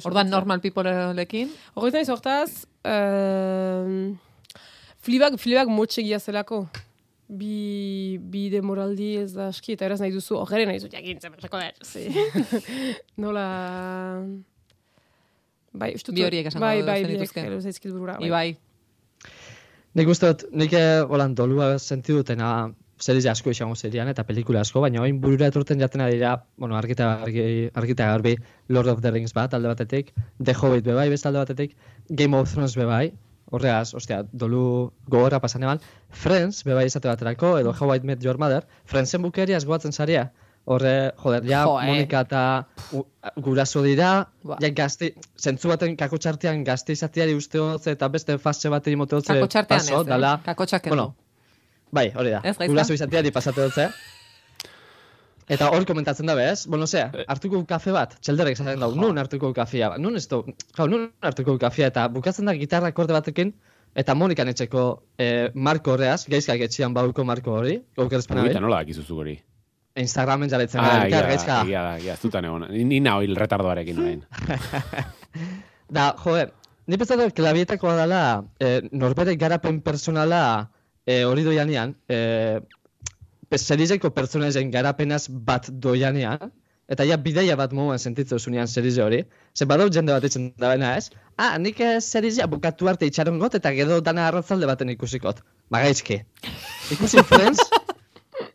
Orduan 0.04 0.30
normal 0.30 0.60
peopleekin, 0.62 1.50
Horretan 1.74 2.02
iz 2.02 2.10
hortaz, 2.10 2.66
uh, 2.86 4.14
flibak, 5.02 5.38
flibak 5.38 5.68
motxegia 5.68 6.20
zelako. 6.20 6.68
Bi, 7.28 8.18
bi 8.20 8.50
demoraldi 8.52 9.14
ez 9.22 9.32
da 9.34 9.48
aski, 9.50 9.78
eta 9.78 9.86
eraz 9.88 10.00
nahi 10.04 10.12
duzu, 10.14 10.36
horren 10.42 10.68
nahi 10.70 10.82
duzu, 10.82 10.92
jakin, 10.92 11.22
zebertako 11.24 11.62
da, 11.62 11.72
zi. 11.92 12.10
Nola... 13.24 13.46
Bai, 15.74 15.94
ustut, 15.98 16.14
Bi 16.14 16.22
horiek 16.28 16.52
esango 16.52 16.66
bai, 16.68 16.84
bai, 16.86 17.00
zenituzke. 17.02 17.42
heldu 17.48 17.62
zaizkit 17.64 17.92
burura, 17.96 18.20
bai. 18.20 18.28
Ibai. 18.28 19.32
Nik 19.98 20.10
uste 20.10 20.30
dut, 20.30 20.46
nik 20.54 20.74
eh, 20.78 21.02
holan 21.10 21.34
dolua 21.38 21.78
senti 21.80 22.14
dutena 22.14 22.52
series 23.04 23.26
asko 23.30 23.52
izango 23.52 23.76
serian 23.76 24.08
eta 24.12 24.24
pelikula 24.28 24.62
asko, 24.62 24.82
baina 24.84 25.02
orain 25.02 25.18
burura 25.22 25.50
etorten 25.50 25.82
jaten 25.82 26.06
dira, 26.12 26.36
bueno, 26.62 26.78
argita 26.78 27.10
argi, 27.26 27.70
argita 27.74 28.08
garbi 28.12 28.36
Lord 28.70 28.88
of 28.94 29.02
the 29.02 29.12
Rings 29.12 29.34
bat 29.34 29.54
alde 29.54 29.72
batetik, 29.72 30.14
The 30.44 30.54
Hobbit 30.54 30.86
bebai 30.86 31.10
beste 31.10 31.28
alde 31.30 31.42
batetik, 31.44 31.76
Game 32.10 32.38
of 32.38 32.54
Thrones 32.54 32.78
bebai, 32.78 33.12
horreaz, 33.54 33.94
ostia, 33.94 34.24
dolu 34.34 34.64
gogorra 35.08 35.40
pasan 35.44 35.66
eban, 35.68 35.82
Friends 36.24 36.64
bebai 36.66 36.88
esate 36.90 37.10
baterako, 37.10 37.58
edo 37.62 37.74
How 37.74 37.94
I 37.94 38.02
Met 38.04 38.24
Your 38.26 38.40
Mother, 38.42 38.66
Friendsen 38.90 39.22
bukeria 39.22 39.60
goatzen 39.68 39.94
zaria, 39.94 40.32
horre, 40.66 41.12
joder, 41.22 41.46
ja, 41.46 41.64
Jo, 41.68 41.76
eh. 41.80 41.92
Monika 41.92 42.24
eta 42.26 42.44
guraso 43.46 43.84
dira, 43.86 44.14
Ba. 44.44 44.58
ja 44.64 44.72
gazte, 44.74 45.14
zentzu 45.38 45.70
baten 45.70 45.98
kako 46.00 46.18
txartean 46.18 46.64
gazte 46.64 46.96
izatiari 46.98 47.36
uste 47.38 47.62
hotze 47.62 47.94
eta 47.98 48.10
beste 48.10 48.40
fase 48.42 48.72
bateri 48.74 48.98
mote 48.98 49.20
hotze 49.20 49.38
paso, 49.38 49.70
ez, 49.76 49.92
eh? 49.92 50.04
dala, 50.10 50.38
bueno, 50.88 51.14
bai, 51.92 52.10
hori 52.16 52.34
da, 52.34 52.42
guraso 52.66 52.98
izatiari 52.98 53.32
pasate 53.32 53.70
dutze. 53.70 53.90
Eta 55.52 55.70
hor 55.76 55.86
komentatzen 55.86 56.26
da 56.30 56.36
bez, 56.36 56.68
bueno, 56.68 56.88
zea, 56.88 57.10
hartuko 57.28 57.64
kafe 57.68 57.92
bat, 57.92 58.16
txelderrek 58.22 58.56
esaten 58.56 58.80
dau, 58.80 58.92
nun 58.96 59.18
hartuko 59.20 59.54
kafea, 59.54 59.94
nun 60.00 60.16
ez 60.16 60.28
du, 60.32 60.44
jau, 60.78 60.88
nun 60.88 61.10
hartuko 61.22 61.58
kafea, 61.60 61.88
eta 61.92 62.08
bukatzen 62.14 62.46
da 62.48 62.54
gitarra 62.56 62.94
akorde 62.94 63.14
batekin, 63.14 63.54
eta 63.96 64.16
Monikan 64.16 64.48
etxeko 64.50 64.84
eh, 65.20 65.50
marko 65.54 65.94
horreaz, 65.98 66.24
gaizkak 66.32 66.64
etxian 66.68 66.94
bauko 66.96 67.26
marko 67.28 67.58
hori, 67.60 67.82
aukerazpena 67.98 68.46
Eta 68.48 68.60
bai, 68.60 68.64
nola 68.64 68.80
dakizu 68.84 69.04
hori? 69.20 69.36
Instagramen 69.96 70.50
jarretzen 70.50 70.80
Ah, 70.82 71.04
da, 71.06 71.22
gaizka. 71.28 71.60
egia 71.68 71.82
da, 71.86 71.98
egia, 72.00 72.14
ez 72.16 72.22
dutan 72.24 72.46
egon. 72.48 72.64
Ni, 72.74 73.00
nao 73.00 73.20
hil 73.22 73.36
retardoarekin 73.38 74.00
orain. 74.02 74.24
Da, 75.94 76.14
joe, 76.24 76.48
ni 76.90 76.98
pentsatu 76.98 77.28
klabietakoa 77.38 77.96
dela, 78.00 78.22
eh, 78.60 78.80
norbere 78.92 79.36
garapen 79.38 79.82
personala 79.86 80.40
eh, 81.06 81.24
hori 81.28 81.44
doianean, 81.46 81.94
eh, 82.10 82.60
serizeko 83.62 84.12
pertsonazen 84.16 84.72
garapenaz 84.72 85.28
bat 85.30 85.70
doianean, 85.86 86.52
eta 86.92 87.06
ja 87.08 87.18
bideia 87.18 87.56
bat 87.60 87.74
moduan 87.74 88.00
sentitzen 88.00 88.40
zunean 88.40 88.68
serize 88.68 89.04
hori, 89.04 89.24
ze 89.56 89.66
badau 89.66 89.90
jende 89.90 90.14
bat 90.14 90.24
itzen 90.28 90.52
da 90.58 90.74
baina 90.74 90.96
ez, 90.98 91.10
ah, 91.38 91.58
nik 91.58 91.80
eh, 91.80 92.00
serizea 92.02 92.48
bukatu 92.48 92.90
arte 92.92 93.08
itxaron 93.10 93.40
got, 93.40 93.56
eta 93.56 93.72
gero 93.78 94.02
dana 94.02 94.28
arratzalde 94.28 94.68
baten 94.70 94.90
ikusikot. 94.90 95.42
Magaizki. 95.70 96.22
Ikusi 96.92 97.24
Friends, 97.30 97.64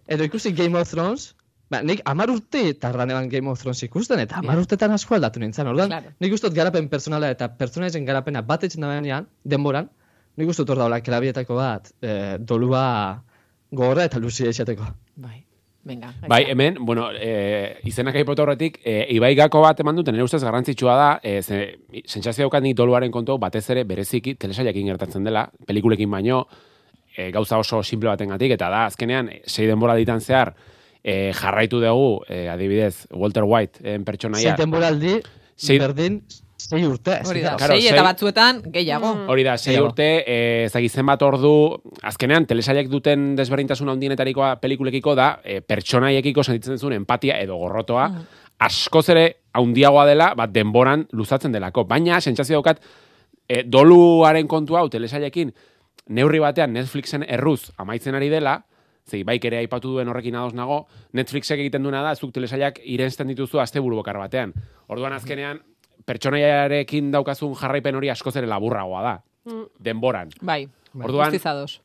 edo 0.07 0.25
ikusi 0.29 0.53
Game 0.53 0.79
of 0.79 0.91
Thrones, 0.91 1.35
Ba, 1.69 1.83
nik 1.85 2.01
amar 2.09 2.31
urte 2.33 2.63
tardan 2.81 3.11
eban 3.13 3.27
Game 3.29 3.51
of 3.53 3.61
Thrones 3.61 3.83
ikusten, 3.85 4.23
eta 4.23 4.39
amar 4.41 4.57
urtetan 4.57 4.95
asko 4.95 5.19
aldatu 5.19 5.41
nintzen, 5.43 5.69
orduan, 5.69 5.91
Claro. 5.93 6.13
nik 6.25 6.33
uste 6.33 6.49
dut 6.49 6.57
garapen 6.57 6.89
personala 6.89 7.29
eta 7.35 7.51
pertsonaisen 7.59 8.07
garapena 8.09 8.41
bat 8.41 8.65
etxen 8.65 8.87
da 8.87 9.19
denboran, 9.45 9.91
nik 10.41 10.49
uste 10.49 10.65
dut 10.65 10.71
hor 10.73 10.79
daula 10.79 11.03
kelabietako 11.05 11.59
bat, 11.59 11.93
e, 12.01 12.39
dolua 12.41 13.21
gogorra 13.71 14.05
eta 14.09 14.19
luzia 14.19 14.51
esateko. 14.51 14.87
Bai. 15.17 15.45
Venga. 15.89 16.11
Bai, 16.29 16.43
hemen, 16.51 16.77
bueno, 16.85 17.07
e, 17.15 17.79
izenak 17.89 18.17
aipatu 18.19 18.43
horretik, 18.43 18.81
e, 18.85 19.07
Ibai 19.15 19.31
gako 19.39 19.63
bat 19.63 19.79
eman 19.81 19.97
duten, 19.97 20.13
nire 20.13 20.25
ustez 20.27 20.43
garrantzitsua 20.45 20.97
da, 20.99 21.07
e, 21.23 21.39
ze, 21.41 21.79
sentsazio 22.05 22.45
daukat 22.45 22.63
nik 22.63 22.77
doluaren 22.77 23.13
kontu, 23.15 23.39
batez 23.41 23.63
ere 23.73 23.85
bereziki 23.89 24.35
telesailekin 24.35 24.91
gertatzen 24.91 25.25
dela, 25.25 25.47
pelikulekin 25.67 26.11
baino, 26.11 26.43
e, 27.17 27.31
gauza 27.33 27.57
oso 27.63 27.81
simple 27.83 28.11
batengatik 28.11 28.53
eta 28.59 28.69
da, 28.69 28.83
azkenean, 28.91 29.31
sei 29.47 29.67
denbora 29.71 29.95
ditan 29.97 30.21
zehar, 30.21 30.53
e, 31.03 31.33
jarraitu 31.33 31.81
dugu, 31.81 32.23
e, 32.29 32.49
adibidez, 32.53 33.07
Walter 33.15 33.45
White 33.49 33.81
en 33.95 34.05
pertsonaia. 34.05 34.51
Sei 34.51 34.59
denboraldi, 34.61 35.15
Sei- 35.57 35.79
berdin, 35.79 36.21
sei 36.69 36.85
urte. 36.85 37.21
Hori 37.25 37.41
da, 37.41 37.57
Claro, 37.57 37.73
sei 37.75 37.83
sei- 37.83 37.93
eta 37.95 38.03
batzuetan 38.05 38.61
gehiago. 38.73 39.15
Mm. 39.15 39.29
Hori 39.33 39.45
da, 39.47 39.57
sei 39.59 39.79
urte, 39.81 40.25
e, 40.27 40.69
bat 41.05 41.23
ordu, 41.23 41.53
azkenean, 42.03 42.47
telesailek 42.47 42.89
duten 42.89 43.35
desberdintasun 43.37 43.89
handienetarikoa 43.89 44.57
pelikulekiko 44.61 45.15
da, 45.15 45.41
e, 45.45 45.61
pertsonaiekiko 45.61 46.43
sentitzen 46.45 46.79
zuen 46.79 46.93
empatia 46.93 47.41
edo 47.41 47.57
gorrotoa, 47.57 48.09
Mm. 48.09 48.27
askoz 48.61 49.09
ere 49.09 49.37
handiagoa 49.55 50.05
dela, 50.07 50.35
bat 50.35 50.51
denboran 50.53 51.07
luzatzen 51.13 51.53
delako. 51.53 51.85
Baina, 51.85 52.21
sentsazio 52.21 52.57
daukat, 52.57 52.81
e, 53.49 53.63
doluaren 53.65 54.47
kontu 54.47 54.77
hau 54.77 54.89
telesailekin, 54.89 55.53
neurri 56.09 56.39
batean 56.39 56.73
Netflixen 56.73 57.25
erruz 57.29 57.71
amaitzen 57.79 58.15
ari 58.15 58.29
dela, 58.29 58.65
zei 59.09 59.23
baik 59.25 59.45
ere 59.45 59.59
aipatu 59.59 59.89
duen 59.95 60.09
horrekin 60.09 60.35
ados 60.37 60.53
nago, 60.55 60.87
Netflixek 61.13 61.59
egiten 61.61 61.83
duena 61.83 62.03
da, 62.03 62.15
zuk 62.15 62.33
telesailak 62.33 62.81
irensten 62.85 63.29
dituzu 63.29 63.59
asteburu 63.61 63.97
bakar 63.97 64.19
batean. 64.19 64.53
Orduan 64.89 65.13
azkenean, 65.15 65.63
pertsonaiarekin 66.07 67.11
daukazun 67.13 67.55
jarraipen 67.59 67.99
hori 67.99 68.11
askoz 68.11 68.37
ere 68.37 68.47
laburragoa 68.51 69.03
da. 69.03 69.19
Denboran. 69.85 70.31
Bai. 70.43 70.67
Orduan, 70.95 71.31
Guztizados. 71.31 71.81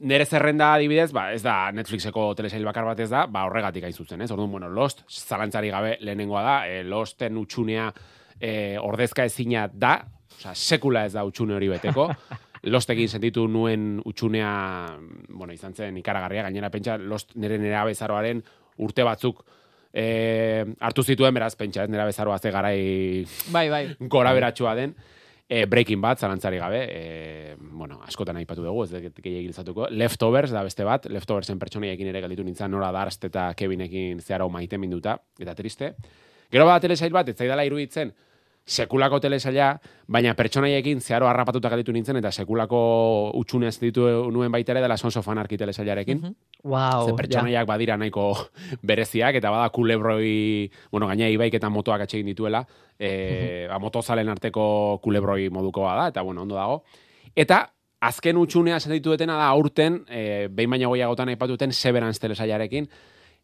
nere 0.00 0.24
zerrenda 0.24 0.74
adibidez, 0.74 1.10
ba, 1.12 1.30
ez 1.34 1.42
da 1.42 1.70
Netflixeko 1.74 2.30
telesail 2.38 2.64
bakar 2.64 2.86
bat 2.88 3.00
ez 3.00 3.10
da, 3.10 3.26
ba, 3.26 3.44
horregatik 3.48 3.84
hain 3.84 3.96
zuzen, 3.96 4.22
ez? 4.22 4.30
Orduan, 4.30 4.50
bueno, 4.52 4.68
Lost, 4.68 5.02
zalantzari 5.08 5.70
gabe 5.72 5.96
lehenengoa 6.00 6.42
da, 6.44 6.56
e, 6.68 6.84
Losten 6.84 7.36
utxunea 7.40 7.90
e, 8.38 8.78
ordezka 8.80 9.24
ezina 9.28 9.66
da, 9.72 9.98
osea, 10.36 10.54
sekula 10.54 11.04
ez 11.08 11.14
da 11.16 11.24
utxune 11.28 11.56
hori 11.56 11.68
beteko. 11.72 12.08
Lostekin 12.72 13.08
sentitu 13.08 13.46
nuen 13.48 14.02
utxunea, 14.04 14.50
bueno, 15.28 15.52
izan 15.52 15.74
zen 15.74 15.96
ikaragarria, 15.96 16.44
gainera 16.48 16.70
pentsa, 16.70 16.98
Lost 17.00 17.32
nire 17.40 17.58
nera 17.58 17.86
bezaroaren 17.88 18.42
urte 18.80 19.04
batzuk 19.04 19.44
e, 19.92 20.66
hartu 20.80 21.02
zituen, 21.02 21.34
beraz, 21.34 21.54
pentsa, 21.56 21.86
nera 21.86 22.04
bezaroa 22.08 22.38
ze 22.38 22.50
garai 22.50 23.26
Bai, 23.50 23.68
bai. 23.68 23.84
gora 24.00 24.32
beratsua 24.32 24.74
den, 24.74 24.94
e, 25.48 25.64
Breaking 25.66 26.00
Bad, 26.00 26.18
zalantzari 26.18 26.58
gabe, 26.58 26.80
e, 26.88 27.56
bueno, 27.58 28.00
askotan 28.06 28.36
aipatu 28.36 28.62
dugu, 28.62 28.84
ez 28.84 28.90
dut 28.90 29.20
gehiagin 29.20 29.50
giltzatuko. 29.50 29.88
Leftovers 29.90 30.52
da 30.54 30.62
beste 30.62 30.84
bat, 30.86 31.06
Leftoversen 31.10 31.58
pertsonaiekin 31.58 32.08
ere 32.12 32.20
galditu 32.20 32.44
nintzen, 32.46 32.70
Nora 32.70 32.92
Darst 32.94 33.24
eta 33.24 33.50
Kevinekin 33.58 34.20
zeharo 34.20 34.48
maite 34.48 34.78
minduta, 34.78 35.18
eta 35.38 35.54
triste. 35.58 35.94
Gero 36.50 36.66
bada 36.66 36.80
telesail 36.80 37.12
bat, 37.12 37.28
ez 37.28 37.36
zaidala 37.36 37.64
iruditzen, 37.66 38.12
sekulako 38.70 39.18
telesaila, 39.20 39.72
baina 40.10 40.34
pertsonaiekin 40.38 41.00
zeharo 41.02 41.26
harrapatuta 41.26 41.70
galditu 41.72 41.92
nintzen, 41.94 42.20
eta 42.20 42.30
sekulako 42.30 42.80
utxunez 43.40 43.74
ditu 43.82 44.06
nuen 44.30 44.52
baita 44.52 44.72
ere 44.74 44.84
dela 44.84 44.96
Sons 45.00 45.16
of 45.18 45.28
Anarchy 45.28 45.58
telesailarekin. 45.58 46.22
Wow, 46.62 47.08
Ze 47.08 47.16
pertsonaiak 47.18 47.66
badira 47.66 47.96
nahiko 47.98 48.28
bereziak, 48.92 49.40
eta 49.40 49.50
bada 49.50 49.72
kulebroi, 49.74 50.70
bueno, 50.92 51.10
gaina 51.10 51.28
ibaik 51.34 51.58
eta 51.58 51.70
motoak 51.72 52.06
atxegin 52.06 52.30
dituela, 52.30 52.62
e, 52.94 53.66
ba, 53.68 53.80
motozalen 53.82 54.30
arteko 54.30 54.64
kulebroi 55.02 55.50
modukoa 55.50 55.96
da, 55.98 56.08
eta 56.14 56.22
bueno, 56.22 56.46
ondo 56.46 56.60
dago. 56.60 56.82
Eta 57.34 57.64
azken 58.06 58.38
utxunea 58.38 58.78
esan 58.78 58.94
dituetena 58.94 59.34
da 59.40 59.50
aurten, 59.50 60.04
e, 60.06 60.46
behin 60.46 60.70
baina 60.76 60.92
goiagotan 60.92 61.34
aipatuten 61.34 61.74
Severance 61.74 62.22
telesailarekin, 62.22 62.86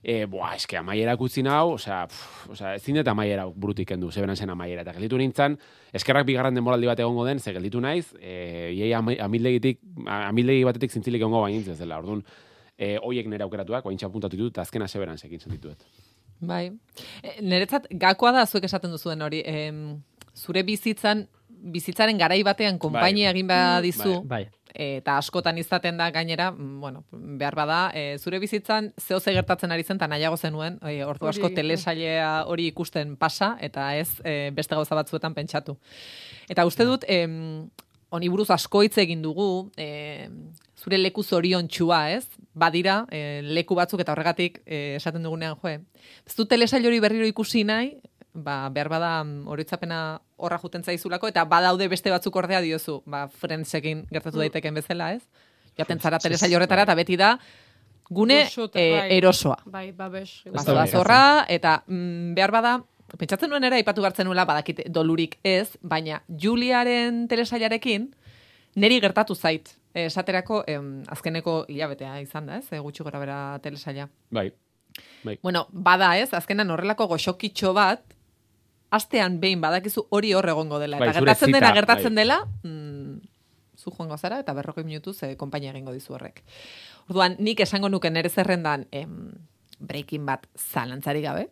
e, 0.03 0.25
boa, 0.31 0.55
eske 0.55 0.77
amaierak 0.79 1.21
utzi 1.21 1.43
nau, 1.43 1.73
osea, 1.75 2.05
pff, 2.07 2.51
osea, 2.55 2.75
ezin 2.79 3.01
dut 3.01 3.09
amaiera 3.09 3.47
burutik 3.47 3.89
kendu, 3.89 4.11
Severancen 4.15 4.51
amaiera, 4.51 4.83
eta 4.87 4.93
gelditu 4.97 5.19
nintzen, 5.19 5.57
eskerrak 5.93 6.27
bigarren 6.29 6.55
denboraldi 6.55 6.87
bat 6.87 7.01
egongo 7.01 7.25
den, 7.27 7.41
ze 7.41 7.53
gelditu 7.57 7.81
naiz, 7.81 8.07
e, 8.21 8.73
iei 8.73 8.93
ami- 8.95 9.19
amildegitik, 9.21 9.81
amildegi 10.07 10.65
batetik 10.69 10.93
zintzilik 10.93 11.21
egongo 11.21 11.41
bainitz 11.43 11.69
ez 11.69 11.79
dela, 11.79 11.99
orduan, 11.99 12.23
e, 12.79 12.97
hoiek 13.03 13.27
nire 13.27 13.45
aukeratuak, 13.49 13.87
oain 13.87 13.99
txapuntatu 13.99 14.37
ditut, 14.37 14.55
eta 14.55 14.63
azkena 14.63 14.89
Severancekin 14.89 15.41
sentituet. 15.41 15.83
Bai. 16.41 16.67
E, 17.23 17.41
Niretzat 17.43 17.89
gakoa 17.91 18.33
da 18.37 18.47
zuek 18.47 18.65
esaten 18.69 18.93
duzuen 18.93 19.23
hori. 19.23 19.43
Em, 19.47 20.03
zure 20.37 20.63
bizitzan 20.63 21.27
bizitzaren 21.73 22.19
garai 22.19 22.43
batean 22.47 22.79
konpainia 22.79 23.33
egin 23.35 23.49
badizu 23.51 24.21
Bai. 24.29 24.47
eta 24.73 25.17
askotan 25.17 25.59
izaten 25.59 25.97
da 25.97 26.11
gainera, 26.13 26.51
mm, 26.51 26.81
bueno, 26.81 27.05
behar 27.11 27.57
bada, 27.57 27.79
e, 27.95 28.19
zure 28.19 28.39
bizitzan 28.39 28.93
zeo 29.01 29.21
ze 29.21 29.33
gertatzen 29.33 29.73
ari 29.73 29.83
zen, 29.83 29.97
eta 29.97 30.09
nahiago 30.09 30.37
zenuen, 30.37 30.79
e, 30.83 31.03
ordu 31.05 31.29
asko 31.29 31.49
telesailea 31.55 32.45
hori 32.47 32.67
ikusten 32.73 33.17
pasa, 33.17 33.57
eta 33.61 33.95
ez 33.97 34.21
e, 34.25 34.51
beste 34.55 34.75
gauza 34.75 34.95
batzuetan 34.95 35.35
pentsatu. 35.35 35.79
Eta 36.49 36.67
uste 36.67 36.85
dut, 36.85 37.05
em, 37.09 37.71
honi 38.11 38.29
buruz 38.29 38.51
asko 38.51 38.83
hitz 38.85 38.99
egin 39.03 39.23
dugu, 39.23 39.71
em, 39.77 40.53
zure 40.77 40.99
leku 40.99 41.25
zorion 41.25 41.69
txua, 41.69 42.11
ez? 42.13 42.27
Badira, 42.55 43.05
e, 43.11 43.41
leku 43.43 43.75
batzuk 43.75 44.01
eta 44.01 44.13
horregatik 44.13 44.61
e, 44.65 44.97
esaten 45.01 45.25
dugunean, 45.25 45.57
joe. 45.63 45.81
Ez 46.27 46.37
du 46.37 46.47
telesail 46.47 46.87
hori 46.87 47.01
berriro 47.01 47.27
ikusi 47.27 47.65
nahi, 47.65 47.97
ba, 48.37 48.69
behar 48.71 48.89
bada 48.93 49.11
mm, 49.25 49.47
horitzapena 49.49 50.01
horra 50.37 50.59
juten 50.63 50.85
zaizulako, 50.85 51.31
eta 51.33 51.45
badaude 51.49 51.89
beste 51.89 52.13
batzuk 52.13 52.37
ordea 52.37 52.61
diozu, 52.65 53.01
ba, 53.07 53.27
Friendsekin 53.29 54.05
gertatu 54.13 54.43
daiteken 54.43 54.77
bezala, 54.77 55.13
ez? 55.17 55.23
Jaten 55.79 56.01
zara 56.01 56.21
telesail 56.23 56.55
horretara, 56.57 56.85
eta 56.87 56.97
beti 56.97 57.17
da, 57.21 57.37
gune 58.09 58.43
e, 58.45 58.67
bai. 58.75 59.09
erosoa. 59.17 59.57
Bai, 59.65 59.91
babes. 59.93 60.43
Ez 60.45 60.53
da 60.53 60.59
Bazoa 60.61 60.83
bai, 60.83 60.91
zorra, 60.91 61.23
eta 61.49 61.79
mm, 61.87 62.35
behar 62.37 62.55
bada, 62.55 62.77
pentsatzen 63.17 63.51
nuen 63.51 63.65
ere, 63.65 63.81
aipatu 63.81 64.05
gartzen 64.05 64.29
nuela, 64.29 64.47
badakit 64.49 64.87
dolurik 64.93 65.39
ez, 65.45 65.77
baina 65.83 66.23
Juliaren 66.29 67.27
telesailarekin, 67.31 68.11
neri 68.77 69.01
gertatu 69.01 69.35
zait. 69.35 69.75
Eh, 69.95 70.07
Esaterako, 70.11 70.63
em, 70.69 71.03
azkeneko 71.09 71.65
hilabetea 71.73 72.21
izan 72.21 72.47
da, 72.51 72.61
ez? 72.61 72.69
Eh, 72.71 72.81
gutxi 72.85 73.05
gora 73.07 73.19
bera 73.19 73.39
telesaila. 73.65 74.11
Bai. 74.31 74.51
Bai. 75.25 75.39
Bueno, 75.43 75.67
bada 75.71 76.17
ez, 76.19 76.33
azkenan 76.35 76.71
horrelako 76.71 77.07
goxokitxo 77.11 77.73
bat, 77.77 78.16
astean 78.91 79.41
behin 79.41 79.61
badakizu 79.61 80.07
hori 80.11 80.33
hor 80.33 80.49
egongo 80.49 80.79
dela. 80.79 80.99
Bai, 80.99 81.09
eta 81.11 81.19
zure 81.21 81.31
gertatzen 81.33 81.53
dena, 81.53 81.67
zita, 81.69 81.75
gertatzen 81.81 82.15
bai. 82.15 82.23
dela, 82.25 82.39
mm, 82.63 83.21
zu 83.77 83.91
joango 83.91 84.17
zara, 84.19 84.39
eta 84.41 84.53
berrokoi 84.55 84.85
minutuz 84.85 85.23
eh, 85.23 85.37
konpainia 85.37 85.71
egingo 85.73 85.93
dizu 85.93 86.15
horrek. 86.15 86.43
Orduan, 87.09 87.37
nik 87.39 87.61
esango 87.61 87.89
nuke 87.89 88.11
nere 88.11 88.29
zerrendan 88.29 88.87
em, 88.91 89.33
breaking 89.79 90.25
bat 90.27 90.47
zalantzari 90.57 91.21
gabe, 91.23 91.49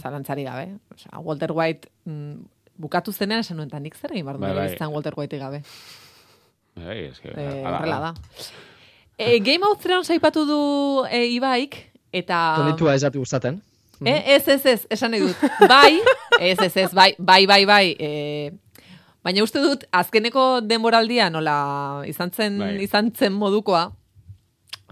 zalantzari 0.00 0.44
gabe. 0.44 0.78
Osea, 0.94 1.18
Walter 1.20 1.52
White 1.52 1.88
mm, 2.04 2.34
bukatu 2.76 3.12
zenean 3.12 3.40
esan 3.40 3.56
nuen, 3.56 3.70
"Ta 3.70 3.78
nik 3.80 3.94
zer 3.96 4.12
egin 4.12 4.24
behar 4.26 4.38
Bai, 4.38 4.54
bai. 4.54 4.74
izan 4.74 4.92
Walter 4.92 5.14
White 5.16 5.38
gabe. 5.38 5.62
Bai, 6.76 6.98
eske, 7.06 7.32
Eh, 7.34 7.64
ala, 7.64 7.78
horrela 7.78 7.96
ala. 7.96 8.12
da. 8.12 8.20
E, 9.18 9.38
Game 9.40 9.64
of 9.66 9.80
Thrones 9.82 10.10
aipatu 10.10 10.44
du 10.44 11.04
e, 11.10 11.24
Ibaik, 11.26 11.76
eta... 12.12 12.54
Tonitua 12.58 12.94
ez 12.94 13.00
datu 13.00 13.18
gustaten. 13.18 13.62
Eh, 14.04 14.34
ez, 14.36 14.48
ez, 14.48 14.66
ez, 14.66 14.86
esan 14.90 15.10
nahi 15.14 15.22
dut. 15.24 15.36
Bai, 15.68 16.00
ez, 16.40 16.58
ez, 16.60 16.76
ez, 16.76 16.92
bai, 16.92 17.14
bai, 17.18 17.46
bai, 17.46 17.64
bai. 17.64 17.96
E, 17.98 18.52
baina 19.24 19.42
uste 19.42 19.62
dut, 19.62 19.86
azkeneko 19.90 20.60
denboraldia 20.60 21.30
nola 21.30 22.02
izan 22.06 22.30
zen, 22.34 22.58
Bai. 22.60 22.74
izan 22.84 23.12
zen 23.16 23.32
modukoa. 23.32 23.86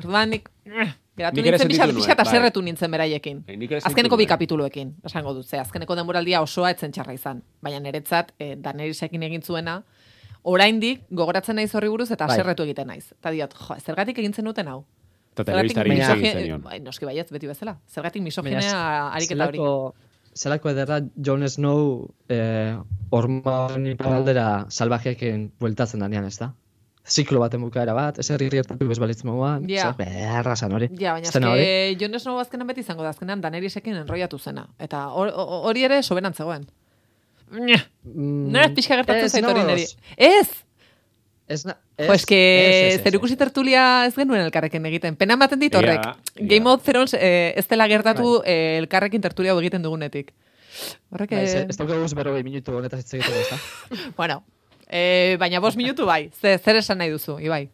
Orduan, 0.00 0.30
nik, 0.30 0.48
eh, 0.66 0.88
geratu 1.16 1.36
Nik 1.38 1.50
nintzen, 1.50 1.68
pixat, 1.68 1.92
pixat 1.94 2.16
bai. 2.18 2.26
aserretu 2.26 2.62
nintzen 2.62 2.90
beraiekin. 2.90 3.44
Bai, 3.46 3.56
nik 3.60 3.76
Azkeneko 3.84 4.16
bi 4.16 4.26
kapituluekin, 4.26 4.96
esango 5.04 5.34
dut, 5.36 5.46
ze, 5.46 5.60
azkeneko 5.60 5.94
denboraldia 5.94 6.40
osoa 6.42 6.72
etzen 6.74 6.90
txarra 6.92 7.12
izan. 7.14 7.42
Baina 7.62 7.78
niretzat, 7.84 8.32
e, 8.38 8.54
Danerisekin 8.56 9.22
egin 9.22 9.42
zuena, 9.42 9.82
oraindik 10.42 11.04
gogoratzen 11.10 11.56
naiz 11.56 11.70
horri 11.74 11.88
buruz 11.88 12.10
eta 12.10 12.26
Bai. 12.26 12.34
aserretu 12.38 12.64
egiten 12.66 12.86
naiz. 12.90 13.12
Eta 13.12 13.30
diot, 13.30 13.54
jo, 13.54 13.76
zergatik 13.84 14.18
egin 14.18 14.32
zenuten 14.34 14.68
hau? 14.68 14.84
Eta 15.34 15.44
telebistari 15.50 15.90
hitz 15.90 15.98
egin 16.08 16.22
misogi- 16.22 16.32
zenion. 16.32 16.62
Bai, 16.62 16.80
noski 16.80 17.04
baietz, 17.08 17.30
beti 17.34 17.46
bezala. 17.50 17.78
Zergatik 17.90 18.20
Baina 18.22 18.24
misoginea 18.30 19.08
ariketa 19.10 19.46
hori. 19.48 19.58
Zelako, 19.58 19.94
zelako 20.34 20.70
ederra 20.70 21.00
Jon 21.16 21.48
Snow 21.48 22.08
eh, 22.28 22.76
orma 23.10 23.56
horren 23.66 23.86
iparaldera 23.86 24.66
salvajeekin 24.70 25.52
bueltatzen 25.60 26.00
danean, 26.00 26.24
ez 26.24 26.38
da? 26.38 26.52
Ziklo 27.06 27.38
baten 27.40 27.60
bukaera 27.60 27.92
bat, 27.92 28.18
ez 28.18 28.30
herri 28.30 28.48
gertatu 28.48 28.90
ez 28.90 28.98
balitz 28.98 29.24
moguan, 29.24 29.68
Ja. 29.68 29.90
zer 29.90 29.96
beharra 29.98 30.54
zan 30.56 30.72
hori. 30.72 30.88
Ja, 30.98 31.12
baina 31.12 31.28
hori. 31.50 31.60
eske 31.60 31.98
Jon 32.00 32.18
Snow 32.20 32.38
azkenan 32.40 32.66
beti 32.66 32.80
izango 32.80 33.02
da, 33.02 33.10
azkenan 33.10 33.40
Danerisekin 33.42 33.94
enroiatu 33.94 34.38
zena. 34.38 34.68
Eta 34.78 35.08
hor- 35.10 35.32
ho- 35.34 35.62
hori 35.68 35.84
ere 35.84 36.02
soberan 36.02 36.32
zegoen. 36.32 36.64
Nya, 37.50 37.76
Mm, 38.04 38.52
Nora 38.52 38.68
pixka 38.74 38.96
gertatzen 38.96 39.24
ez, 39.26 39.32
zait 39.32 39.44
hori 39.44 39.62
neri. 39.64 39.84
Ez! 40.16 40.63
Ez, 41.46 41.60
na, 41.68 41.74
Jo, 42.00 42.14
eske 42.14 42.36
zer 43.04 43.14
ikusi 43.18 43.36
tertulia 43.36 43.82
ez 44.06 44.14
genuen 44.16 44.40
elkarrekin 44.46 44.86
egiten. 44.88 45.16
Pena 45.20 45.36
ematen 45.36 45.60
dit 45.60 45.74
horrek. 45.76 46.00
egia 46.00 46.48
Game 46.54 46.70
of 46.70 46.82
Thrones 46.82 47.12
eh, 47.18 47.52
ez 47.56 47.66
dela 47.68 47.86
gertatu 47.90 48.38
Bai. 48.40 48.50
eh, 48.50 48.78
elkarrekin 48.80 49.20
tertulia 49.20 49.52
hau 49.52 49.60
egiten 49.60 49.82
dugunetik. 49.84 50.32
Horrek, 51.12 51.30
Bai, 51.36 51.44
ez, 51.44 51.54
eh, 51.54 51.66
ez 51.68 51.76
daukagu 51.76 52.08
berrogei 52.16 52.42
minutu 52.42 52.72
honetaz 52.72 53.02
hitz 53.02 53.14
egiteko, 53.14 53.38
ez 53.44 53.50
da? 53.52 53.58
bueno, 54.18 54.40
eh, 54.88 55.36
baina 55.38 55.60
bost 55.60 55.76
minutu 55.76 56.06
bai. 56.08 56.30
Ze, 56.40 56.56
zer 56.58 56.80
esan 56.80 56.98
nahi 56.98 57.10
duzu, 57.12 57.38
Ibai? 57.40 57.68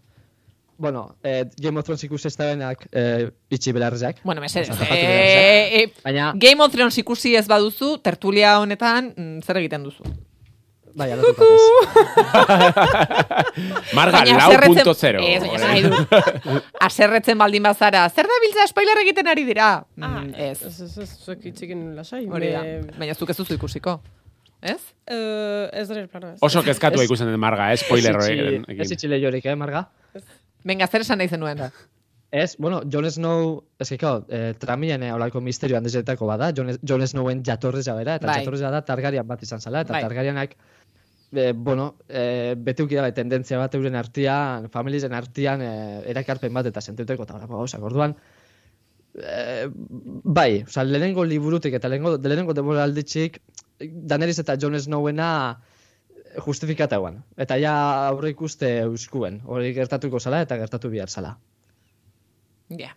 bueno, 0.80 1.14
eh, 1.22 1.44
Game 1.60 1.78
of 1.78 1.84
Thrones 1.84 2.02
ikusi 2.04 2.26
ez 2.28 2.36
da 2.36 2.46
benak 2.54 2.86
eh, 2.96 3.28
itxi 3.52 3.72
belarrizak. 3.76 4.22
Bueno, 4.24 4.40
mesedez. 4.40 4.70
Eh, 4.90 5.82
eh, 5.82 5.92
Baina, 6.02 6.32
Game 6.34 6.64
of 6.64 6.72
Thrones 6.72 6.96
ikusi 6.98 7.34
ez 7.36 7.46
baduzu, 7.46 7.98
tertulia 8.00 8.58
honetan 8.62 9.12
mm, 9.14 9.42
zer 9.44 9.60
egiten 9.60 9.84
duzu? 9.84 10.02
Bai, 10.94 11.10
alatu 11.12 11.34
patez. 11.38 11.60
Marga, 13.96 14.22
lau 14.24 14.50
punto 14.66 14.94
zero. 14.94 15.20
Dut. 15.20 16.08
Aserretzen 16.86 17.38
baldin 17.40 17.62
bazara, 17.66 18.04
zer 18.10 18.26
da 18.30 18.38
biltza 18.44 18.66
spoiler 18.70 19.00
egiten 19.04 19.26
ari 19.30 19.44
dira? 19.48 19.70
Ah, 20.00 20.08
Mm, 20.20 20.34
ez, 20.36 20.62
Ez, 20.66 20.80
ez, 20.80 20.98
ez, 20.98 21.10
zuek 21.24 21.44
itxekin 21.52 21.94
lasai. 21.96 22.26
hori 22.28 22.50
da. 22.52 22.62
Baina 22.98 23.14
zuk 23.14 23.30
ez 23.30 23.36
duzu 23.38 23.54
ikusiko. 23.56 24.00
Ez? 24.60 24.80
Eh, 25.08 25.68
ez 25.72 25.86
dara 25.88 26.06
plano 26.08 26.32
ez. 26.34 26.38
Oso 26.44 26.62
kezkatua 26.62 27.02
Ez- 27.02 27.08
ikusten 27.08 27.28
den 27.30 27.40
marga, 27.40 27.70
eh? 27.72 27.76
spoiler 27.80 28.16
Ez 28.16 28.24
horrekin. 28.24 28.64
itxi- 28.68 28.80
Ez 28.84 28.90
itxi 28.92 29.08
lehiorik, 29.08 29.46
eh, 29.46 29.54
Marga? 29.56 29.88
Venga, 30.64 30.86
zer 30.86 31.00
esan 31.00 31.18
nahi 31.18 31.28
zenuen? 31.28 31.62
Ez, 32.30 32.56
bueno, 32.58 32.82
Jon 32.92 33.10
Snow, 33.10 33.64
ez 33.78 33.88
que, 33.88 33.96
claro, 33.98 34.26
eh, 34.28 34.54
tramian 34.58 35.02
eh, 35.02 35.12
olako 35.12 35.40
misterio 35.40 35.76
handezetako 35.78 36.26
bada, 36.26 36.52
Jon, 36.54 36.76
Jon 36.82 37.06
Snowen 37.08 37.42
jatorreza 37.42 37.94
bera, 37.94 38.16
eta 38.16 38.26
Bai. 38.26 38.36
jatorreza 38.40 38.70
da 38.70 38.82
Targaryen 38.84 39.26
bat 39.26 39.42
izan 39.42 39.60
zala, 39.60 39.80
eta 39.80 39.94
Bai. 39.94 40.02
Targaryenak, 40.02 40.54
eh, 41.32 41.52
bueno, 41.56 41.96
eh, 42.08 42.54
beteuki 42.58 42.94
da, 42.98 43.08
tendentzia 43.14 43.58
bat 43.58 43.74
euren 43.74 43.96
artian, 43.96 44.68
familizen 44.70 45.14
artian, 45.14 45.62
eh, 45.62 46.02
erakarpen 46.10 46.52
bat 46.54 46.66
eta 46.66 46.80
sentuteko 46.80 47.26
eta 47.26 47.36
horako 47.38 47.62
gauzak. 47.62 47.82
Orduan, 47.82 48.16
eh, 49.22 49.66
bai, 49.70 50.62
oza, 50.62 50.84
lehenengo 50.84 51.24
liburutik 51.24 51.74
eta 51.74 51.88
lehenengo, 51.88 52.16
lehenengo 52.18 52.54
demoralditxik, 52.54 53.40
Daenerys 53.80 54.38
eta 54.42 54.58
Jon 54.60 54.74
Snowena 54.76 55.60
justifikata 56.44 56.98
eguan. 57.00 57.22
Eta 57.40 57.56
ja 57.56 57.72
aurre 58.08 58.34
ikuste 58.34 58.78
euskuen, 58.82 59.40
hori 59.46 59.72
gertatuko 59.74 60.20
zala 60.20 60.42
eta 60.44 60.58
gertatu 60.60 60.90
bihar 60.92 61.08
zala. 61.08 61.38
Ja, 62.68 62.92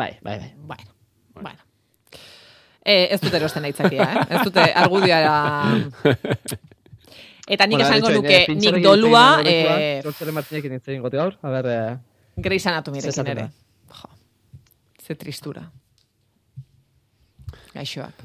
Bai, 0.00 0.18
bai, 0.22 0.38
bai. 0.38 0.54
bueno, 0.56 0.90
bueno. 1.34 1.58
Eh, 2.82 3.08
ez 3.12 3.20
dute 3.20 3.36
erosten 3.36 3.64
aitzakia, 3.68 4.06
eh? 4.14 4.22
Ez 4.30 4.44
dute 4.46 4.62
argudioa... 4.72 5.34
Eta 7.50 7.66
nik 7.66 7.80
Bueno, 7.80 7.88
esango 7.88 8.10
nuke, 8.14 8.36
eh, 8.44 8.54
nik 8.54 8.76
dolua, 8.84 9.42
eh, 9.44 9.98
George 10.04 10.32
Martinekin 10.32 10.76
hitz 10.76 10.86
egin 10.86 11.02
gote 11.02 11.18
gaur, 11.18 11.34
a 11.42 11.50
ber, 11.50 11.66
eh, 11.66 11.96
Grey's 12.36 12.64
esaten 12.64 13.26
ere. 13.26 13.50
Jo, 13.90 14.08
ze 15.02 15.16
tristura. 15.16 15.70
Gaixoak. 17.74 18.22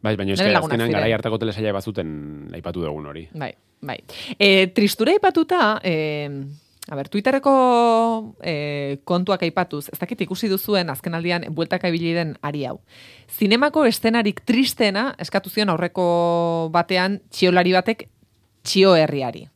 Bai, 0.00 0.16
baina 0.16 0.34
lagunak 0.34 0.64
azkenan 0.64 0.90
garai 0.90 1.12
hartako 1.12 1.38
telesaila 1.38 1.72
bazuten 1.72 2.50
aipatu 2.54 2.80
dugun 2.80 3.06
hori. 3.06 3.28
Bai, 3.34 3.52
bai. 3.80 3.98
E, 4.38 4.68
tristura 4.68 5.12
aipatuta, 5.12 5.80
e, 5.82 6.28
a 6.88 6.96
ber, 6.96 7.08
Twitterreko 7.08 8.34
e, 8.40 8.98
kontuak 9.04 9.42
aipatuz, 9.42 9.88
ez 9.92 9.98
dakit 9.98 10.22
ikusi 10.24 10.48
duzuen 10.48 10.88
azkenaldian 10.88 11.48
bueltaka 11.50 11.88
ibili 11.88 12.14
den 12.14 12.36
ari 12.40 12.64
hau. 12.64 12.78
Zinemako 13.28 13.84
estenarik 13.84 14.40
tristena 14.46 15.14
eskatu 15.18 15.50
zion 15.50 15.68
aurreko 15.68 16.70
batean 16.72 17.20
txiolari 17.28 17.74
batek 17.76 18.08
txio 18.68 18.94
herriari. 18.96 19.46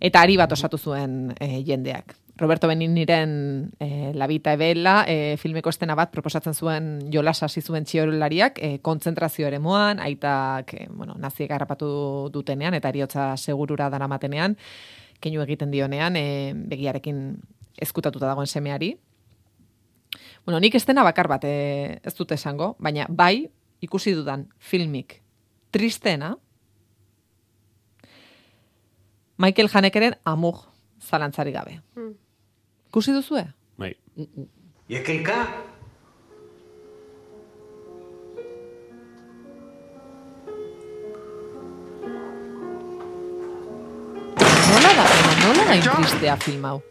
Eta 0.00 0.22
ari 0.24 0.36
bat 0.40 0.52
osatu 0.52 0.78
zuen 0.78 1.34
e, 1.40 1.60
jendeak. 1.64 2.16
Roberto 2.36 2.68
Beniniren 2.68 3.72
e, 3.80 4.12
La 4.12 4.26
Vita 4.28 4.52
Ebela 4.52 5.06
e, 5.08 5.36
filmeko 5.40 5.72
estena 5.72 5.94
bat 5.96 6.10
proposatzen 6.12 6.52
zuen 6.52 6.90
jolas 7.12 7.40
hasi 7.42 7.62
zuen 7.62 7.86
txiolariak 7.88 8.60
e, 8.60 8.70
kontzentrazio 8.84 9.48
ere 9.48 9.58
moan, 9.58 10.00
aitak 10.04 10.74
e, 10.76 10.84
bueno, 10.90 11.16
naziek 11.16 11.50
harrapatu 11.56 11.88
dutenean 12.32 12.76
eta 12.76 12.92
eriotza 12.92 13.30
segurura 13.40 13.88
daramatenean, 13.88 14.58
keinu 15.20 15.40
egiten 15.46 15.72
dionean, 15.72 16.16
e, 16.20 16.52
begiarekin 16.68 17.22
ezkutatuta 17.80 18.28
dagoen 18.28 18.52
semeari. 18.52 18.92
Bueno, 20.44 20.60
nik 20.60 20.76
estena 20.76 21.04
bakar 21.08 21.32
bat 21.32 21.44
e, 21.48 22.00
ez 22.04 22.14
dute 22.20 22.36
esango, 22.36 22.74
baina 22.78 23.08
bai 23.08 23.48
ikusi 23.80 24.12
dudan 24.12 24.50
filmik 24.60 25.22
tristena, 25.72 26.36
Michael 29.38 29.68
Hanekeren 29.72 30.16
amug 30.24 30.64
zalantzari 31.00 31.52
gabe. 31.52 31.80
Hmm. 31.94 32.14
Ikusi 32.88 33.12
duzue? 33.12 33.44
Bai. 33.78 33.94
¿Y 34.88 34.98
K? 35.02 35.32
Nola 44.70 44.92
da, 44.96 45.04
nola 45.42 45.64
da 45.64 45.74
intristea 45.74 46.36
film 46.36 46.64
hau? 46.64 46.82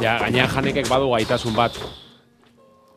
Ja, 0.00 0.18
gainean 0.20 0.48
janekek 0.48 0.88
badu 0.88 1.10
gaitasun 1.12 1.54
bat. 1.56 1.76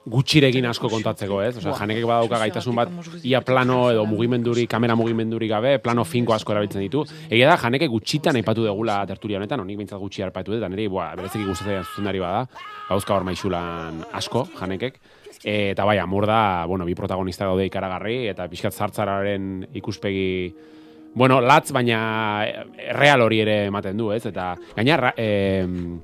Gutxirekin 0.07 0.65
asko 0.69 0.89
kontatzeko, 0.91 1.41
ez? 1.43 1.53
Osea, 1.59 1.73
janekek 1.81 2.05
badauka 2.07 2.39
gaitasun 2.41 2.77
bat, 2.77 2.91
ia 3.27 3.41
plano 3.45 3.79
edo 3.91 4.05
mugimenduri, 4.07 4.65
kamera 4.69 4.95
mugimenduri 4.95 5.49
gabe, 5.51 5.75
plano 5.83 6.05
finko 6.07 6.35
asko 6.35 6.55
erabiltzen 6.55 6.83
ditu. 6.85 7.03
Egia 7.27 7.49
da, 7.51 7.57
janeke 7.61 7.89
gutxitan 7.91 8.39
aipatu 8.39 8.65
degula 8.65 9.01
tertulia 9.09 9.41
honetan, 9.41 9.63
honik 9.63 9.81
bintzat 9.81 9.99
gutxi 10.01 10.23
arpatu 10.25 10.53
dut, 10.53 10.61
eta 10.61 10.71
niri, 10.71 10.87
boa, 10.91 11.09
bereziki 11.19 11.47
gustatzen 11.47 11.83
zuzendari 11.83 12.23
bada, 12.23 12.45
gauzka 12.87 13.15
hor 13.17 13.27
maixulan 13.27 14.03
asko, 14.17 14.47
janekek. 14.59 14.99
E, 15.43 15.73
eta 15.73 15.85
bai, 15.85 15.97
amur 16.01 16.25
da, 16.29 16.39
bueno, 16.69 16.87
bi 16.87 16.95
protagonista 16.97 17.45
daude 17.45 17.67
ikaragarri, 17.67 18.23
eta 18.31 18.47
pixkat 18.51 18.73
zartzararen 18.73 19.67
ikuspegi, 19.77 20.29
bueno, 21.17 21.41
latz, 21.41 21.71
baina 21.75 21.99
real 22.95 23.25
hori 23.25 23.41
ere 23.43 23.65
ematen 23.67 23.97
du, 23.97 24.11
ez? 24.15 24.23
Eta 24.29 24.53
gaina, 24.77 25.13
em, 25.17 25.97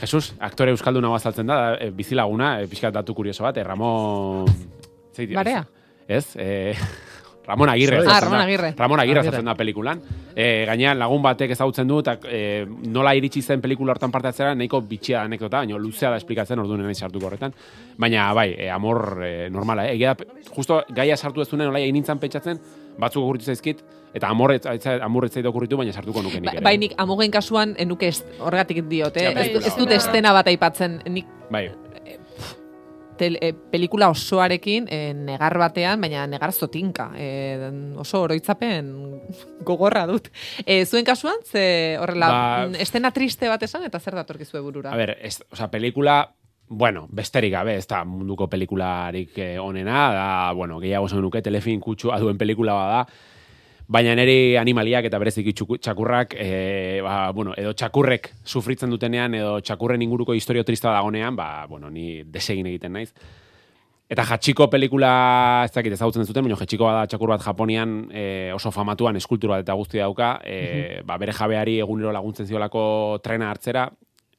Jesus, 0.00 0.34
aktore 0.44 0.74
euskalduna 0.74 1.12
azaltzen 1.16 1.48
da, 1.48 1.58
e, 1.80 1.90
bizilaguna, 1.90 2.60
e, 2.60 2.70
pixkat 2.70 2.94
datu 2.94 3.14
kurioso 3.16 3.46
bat, 3.46 3.56
e, 3.56 3.64
Ramon... 3.64 4.46
Zeit, 5.16 5.32
Barea? 5.32 5.64
Ez? 6.06 6.36
E, 6.36 6.74
Ramon 7.46 7.68
Agirre. 7.68 8.02
Ah, 8.08 8.20
Ramon 8.20 8.38
da. 8.38 8.44
Agirre. 8.44 8.74
Ramon 8.76 9.00
Agirre 9.00 9.20
Agirre. 9.20 9.28
azaltzen 9.28 9.46
da 9.46 9.54
pelikulan. 9.54 10.00
E, 10.34 10.64
gainean 10.66 10.98
lagun 10.98 11.22
batek 11.22 11.52
ezagutzen 11.54 11.86
du, 11.88 12.00
eta 12.02 12.16
e, 12.26 12.66
nola 12.66 13.14
iritsi 13.14 13.40
zen 13.42 13.62
pelikula 13.62 13.94
hortan 13.94 14.10
parte 14.10 14.32
hartzera, 14.32 14.54
nahiko 14.58 14.80
bitxia 14.82 15.20
da 15.20 15.30
anekdota, 15.30 15.62
baina 15.62 15.78
luzea 15.78 16.10
da 16.10 16.18
esplikatzen, 16.20 16.58
orduan 16.58 16.82
naiz 16.82 16.98
sartuko 16.98 17.30
horretan. 17.30 17.54
Baina, 17.96 18.32
bai, 18.34 18.48
e, 18.58 18.68
amor 18.70 19.22
e, 19.22 19.30
normala, 19.50 19.86
eh? 19.86 19.94
Egia 19.94 20.16
da, 20.18 20.26
justo 20.56 20.82
gaia 20.90 21.16
sartu 21.16 21.44
ez 21.44 21.48
nola 21.54 21.78
egin 21.78 21.94
nintzen 22.00 22.18
pentsatzen, 22.18 22.60
batzuk 22.98 23.22
okurritu 23.22 23.44
zaizkit, 23.44 23.82
eta 24.14 24.28
ez, 24.32 24.66
ez- 24.66 24.84
ez 25.24 25.32
zait 25.32 25.46
okurritu, 25.46 25.76
baina 25.76 25.92
sartuko 25.92 26.22
nuke 26.22 26.40
nik 26.40 26.50
Ba, 26.50 26.56
ere. 26.56 26.64
bai, 26.64 26.78
nik 26.78 26.94
amugen 26.98 27.30
kasuan 27.30 27.74
eh, 27.78 27.84
nuke 27.86 28.08
est, 28.08 28.24
horregatik 28.40 28.84
diote, 28.88 29.22
Ja, 29.22 29.30
ez, 29.32 29.66
ez 29.66 29.76
dut 29.76 29.90
estena 29.90 30.32
bat 30.32 30.46
aipatzen, 30.46 31.02
nik 31.10 31.26
Bai, 31.50 31.68
tel, 33.16 33.38
e, 33.40 33.52
pelikula 33.72 34.08
osoarekin 34.12 34.86
e, 34.92 35.14
negar 35.14 35.56
batean, 35.58 36.00
baina 36.00 36.26
negar 36.28 36.52
zotinka. 36.52 37.10
E, 37.16 37.70
oso 37.96 38.20
oroitzapen 38.26 38.90
gogorra 39.64 40.06
dut. 40.06 40.28
E, 40.66 40.82
zuen 40.84 41.04
kasuan, 41.04 41.40
ze 41.44 41.96
horrela, 42.00 42.28
Ba- 42.28 42.78
estena 42.82 43.10
triste 43.16 43.48
bat 43.48 43.62
esan, 43.62 43.84
eta 43.88 44.00
zer 44.00 44.14
datorkizue 44.20 44.60
burura? 44.60 44.92
A 44.92 44.96
ber, 45.00 45.16
ez, 45.22 45.38
osea, 45.50 45.70
pelikula, 45.72 46.18
bueno, 46.68 47.06
besterik 47.10 47.52
gabe, 47.52 47.76
ez 47.76 47.86
da 47.86 48.04
munduko 48.04 48.48
pelikularik 48.50 49.38
eh, 49.38 49.58
onena, 49.58 50.10
da, 50.12 50.52
bueno, 50.52 50.80
gehiago 50.82 51.08
zen 51.08 51.22
nuke, 51.22 51.42
telefin 51.42 51.80
kutsua 51.80 52.18
duen 52.20 52.38
pelikula 52.38 52.74
bada, 52.74 53.06
baina 53.86 54.16
niri 54.18 54.56
animaliak 54.58 55.06
eta 55.06 55.18
bereziki 55.22 55.54
txakurrak, 55.54 56.34
e, 56.34 57.00
ba, 57.06 57.30
bueno, 57.32 57.54
edo 57.56 57.72
txakurrek 57.72 58.32
sufritzen 58.44 58.90
dutenean, 58.90 59.34
edo 59.38 59.60
txakurren 59.60 60.02
inguruko 60.02 60.34
historio 60.34 60.64
trista 60.64 60.90
dagonean, 60.90 61.36
ba, 61.36 61.66
bueno, 61.70 61.90
ni 61.90 62.22
desegin 62.24 62.66
egiten 62.66 62.92
naiz. 62.92 63.12
Eta 64.06 64.22
Hachiko 64.22 64.68
pelikula, 64.70 65.64
ez 65.66 65.72
dakit 65.74 65.94
ezagutzen 65.94 66.22
ez 66.22 66.28
zuten, 66.28 66.44
baina 66.46 66.58
Hachiko 66.58 66.86
bada 66.86 67.06
txakur 67.10 67.32
bat 67.34 67.42
Japonian 67.42 67.94
e, 68.14 68.52
oso 68.54 68.70
famatuan 68.74 69.18
eskultura 69.18 69.56
bat 69.56 69.66
eta 69.66 69.74
guzti 69.78 70.02
dauka, 70.02 70.36
e, 70.46 71.00
ba, 71.06 71.18
bere 71.18 71.34
jabeari 71.34 71.78
egunero 71.82 72.12
laguntzen 72.14 72.46
ziolako 72.46 72.82
trena 73.22 73.50
hartzera, 73.50 73.88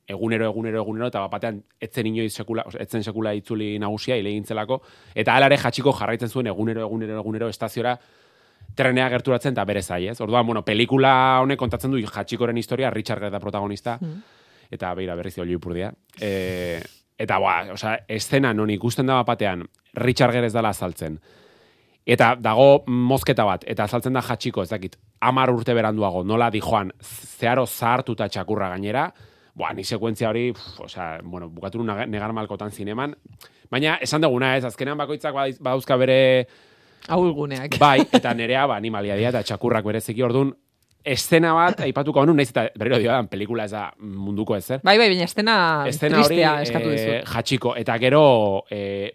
egunero, 0.08 0.46
egunero, 0.46 0.82
egunero, 0.82 1.10
eta 1.12 1.26
batean 1.28 1.60
etzen 1.84 2.08
inoiz 2.08 2.32
sekula, 2.34 2.64
etzen 2.80 3.04
sekula 3.04 3.34
itzuli 3.36 3.74
nagusia, 3.80 4.16
ilegintzelako, 4.18 4.80
eta 5.16 5.36
alare 5.36 5.58
Hachiko 5.60 5.92
jarraitzen 5.94 6.32
zuen 6.32 6.48
egunero, 6.48 6.86
egunero, 6.88 7.20
egunero 7.20 7.50
estaziora 7.52 7.98
trenea 8.78 9.10
gerturatzen 9.10 9.56
eta 9.56 9.66
bere 9.66 9.82
zai, 9.82 10.06
ez? 10.08 10.20
Orduan, 10.22 10.46
bueno, 10.46 10.64
pelikula 10.66 11.14
honek 11.44 11.60
kontatzen 11.60 11.92
du 11.92 12.00
Hachikoren 12.08 12.58
historia, 12.58 12.92
Richard 12.94 13.20
Gere 13.20 13.34
da 13.34 13.42
protagonista, 13.44 13.98
eta 14.72 14.94
beira 14.96 15.16
berriz 15.16 15.38
oli 15.44 15.58
ipurdia. 15.58 15.92
E, 16.20 16.80
eta, 17.18 17.40
ba, 17.44 17.58
osea, 17.74 17.98
eszena 18.08 18.54
non 18.54 18.72
ikusten 18.72 19.10
da 19.10 19.22
batean, 19.28 19.66
Richard 19.98 20.36
Gere 20.36 20.48
ez 20.48 20.56
dala 20.56 20.72
azaltzen. 20.76 21.20
Eta 22.08 22.36
dago 22.40 22.86
mozketa 22.88 23.44
bat, 23.44 23.66
eta 23.68 23.84
azaltzen 23.84 24.16
da 24.16 24.22
jatxiko, 24.24 24.64
ez 24.64 24.72
dakit, 24.72 24.96
amar 25.20 25.52
urte 25.52 25.74
beranduago, 25.76 26.24
nola 26.24 26.48
di 26.54 26.62
joan, 26.64 26.94
zeharo 27.02 27.66
zahartuta 27.66 28.30
txakurra 28.32 28.70
gainera, 28.76 29.10
Boa, 29.58 29.72
ni 29.74 29.84
sekuentzia 29.84 30.30
hori, 30.30 30.52
pf, 30.54 30.84
osea, 30.86 31.18
bueno, 31.24 31.50
bukatu 31.50 31.82
negar 31.84 32.34
malkotan 32.34 32.70
zineman. 32.72 33.16
Baina, 33.72 33.96
esan 34.06 34.22
duguna 34.22 34.52
ez, 34.56 34.64
azkenean 34.68 35.00
bakoitzak 35.00 35.34
badauzka 35.34 35.98
bere 35.98 36.20
Ahulguneak. 37.08 37.78
Bai, 37.82 38.02
eta 38.12 38.34
nerea, 38.38 38.68
ba, 38.70 38.78
animalia 38.78 39.16
dira, 39.18 39.32
eta 39.34 39.42
txakurrak 39.48 39.86
bereziki, 39.88 40.22
orduan, 40.22 40.52
eszena 41.08 41.54
bat, 41.56 41.82
aipatuko 41.88 42.22
honu, 42.22 42.36
naiz 42.38 42.50
eta 42.52 42.68
berriro 42.78 43.00
diodan, 43.02 43.30
pelikula 43.32 43.66
ez 43.66 43.72
da 43.72 43.88
munduko 43.98 44.58
ezer. 44.58 44.84
Bai, 44.84 44.98
bai, 45.00 45.08
baina 45.14 45.26
estena, 45.26 45.56
Estena 45.90 46.20
hori, 46.20 46.36
tristea 46.36 46.52
eskatu 46.66 46.92
eh, 46.92 46.98
dizut. 46.98 47.32
jatxiko, 47.34 47.74
eta 47.80 47.96
gero, 48.04 48.22
eh, 48.70 49.14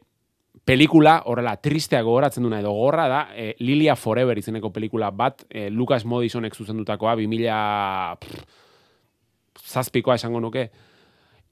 pelikula, 0.65 1.19
horrela, 1.29 1.55
tristea 1.63 2.01
gogoratzen 2.07 2.49
duna 2.49 2.63
edo 2.63 2.73
gorra 2.75 3.07
da, 3.13 3.23
eh, 3.37 3.53
Lilia 3.61 3.95
Forever 3.95 4.41
izeneko 4.41 4.73
pelikula 4.73 5.11
bat, 5.11 5.45
eh, 5.51 5.69
Lucas 5.71 6.07
Modisonek 6.09 6.57
zuzendutakoa, 6.57 7.15
2000 7.21 8.17
pff, 8.19 8.62
zazpikoa 9.59 10.17
esango 10.17 10.41
nuke, 10.41 10.71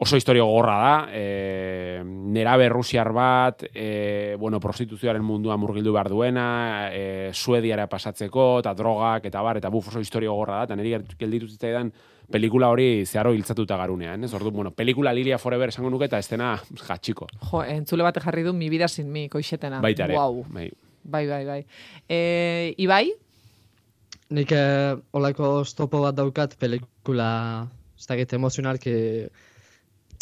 oso 0.01 0.17
historio 0.17 0.47
gorra 0.49 0.77
da, 0.81 0.93
e, 1.13 2.01
nerabe 2.05 2.71
rusiar 2.73 3.13
bat, 3.13 3.67
e, 3.75 4.35
bueno, 4.41 4.57
prostituzioaren 4.59 5.23
mundua 5.23 5.59
murgildu 5.61 5.93
behar 5.93 6.09
duena, 6.09 6.47
e, 6.89 7.31
suediara 7.35 7.85
pasatzeko, 7.87 8.47
eta 8.63 8.73
drogak, 8.75 9.27
eta 9.29 9.43
bar, 9.45 9.61
eta 9.61 9.69
buf, 9.69 9.91
oso 9.93 10.01
historio 10.01 10.33
gorra 10.39 10.63
da, 10.63 10.71
eta 10.71 10.79
niri 10.81 10.95
gelditu 11.21 11.51
zitzaidan 11.53 11.93
pelikula 12.33 12.71
hori 12.73 13.05
zeharo 13.05 13.35
hiltzatuta 13.37 13.77
garunean, 13.77 14.25
ez? 14.25 14.33
Ordu, 14.39 14.53
bueno, 14.55 14.71
pelikula 14.73 15.13
Lilia 15.13 15.37
Forever 15.39 15.69
esango 15.69 15.91
nuke, 15.93 16.09
eta 16.09 16.21
estena 16.23 16.55
jatxiko. 16.87 17.29
Jo, 17.51 17.61
entzule 17.69 18.07
batek 18.07 18.25
jarri 18.25 18.47
du 18.47 18.55
mi 18.57 18.71
vida 18.73 18.89
sin 18.89 19.11
mi, 19.13 19.29
koixetena. 19.29 19.83
Baita 19.85 20.07
ere. 20.09 20.17
Wow. 20.17 20.47
Bai. 20.49 20.71
Bai, 21.03 21.27
bai, 21.27 21.45
bai. 21.45 21.61
E, 22.09 22.75
Ibai? 22.79 23.11
Nik 24.31 24.53
eh, 24.55 24.95
olako 25.19 25.57
oztopo 25.65 26.05
bat 26.05 26.15
daukat 26.15 26.55
pelikula, 26.61 27.67
ez 28.01 28.09
dakit 28.09 28.33
emozionalki 28.33 28.95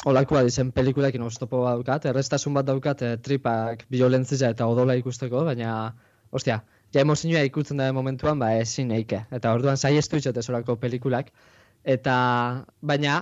olakoa 0.06 0.42
dizen 0.46 0.72
pelikulakin 0.74 1.22
oztopo 1.22 1.62
bat 1.64 1.78
daukat, 1.78 2.08
errestasun 2.10 2.54
bat 2.58 2.66
daukat 2.66 3.02
eh, 3.06 3.14
tripak 3.22 3.84
violentzia 3.90 4.50
eta 4.54 4.66
odola 4.70 4.94
ikusteko, 4.98 5.44
baina, 5.46 5.94
ostia, 6.34 6.60
ja 6.94 7.02
emozioa 7.02 7.42
ikutzen 7.46 7.80
da 7.80 7.90
momentuan, 7.92 8.38
ba 8.38 8.52
ezin 8.60 8.92
eike. 8.94 9.24
Eta 9.34 9.52
orduan 9.56 9.76
saiestu 9.76 10.20
itxot 10.20 10.38
olako 10.48 10.76
pelikulak. 10.80 11.32
Eta, 11.84 12.14
baina, 12.82 13.18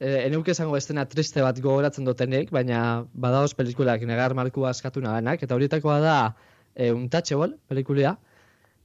e, 0.00 0.10
eneuke 0.26 0.52
esango 0.54 0.76
estena 0.76 1.06
triste 1.10 1.42
bat 1.42 1.58
gogoratzen 1.62 2.06
dutenik, 2.08 2.52
baina 2.54 3.06
badaoz 3.14 3.52
pelikulak 3.58 4.02
negar 4.08 4.34
markua 4.34 4.70
askatu 4.70 5.02
nagenak, 5.04 5.42
eta 5.42 5.54
horietakoa 5.54 5.98
da 6.00 6.16
e, 6.74 6.90
Untouchable 6.92 7.56
pelikulia, 7.68 8.16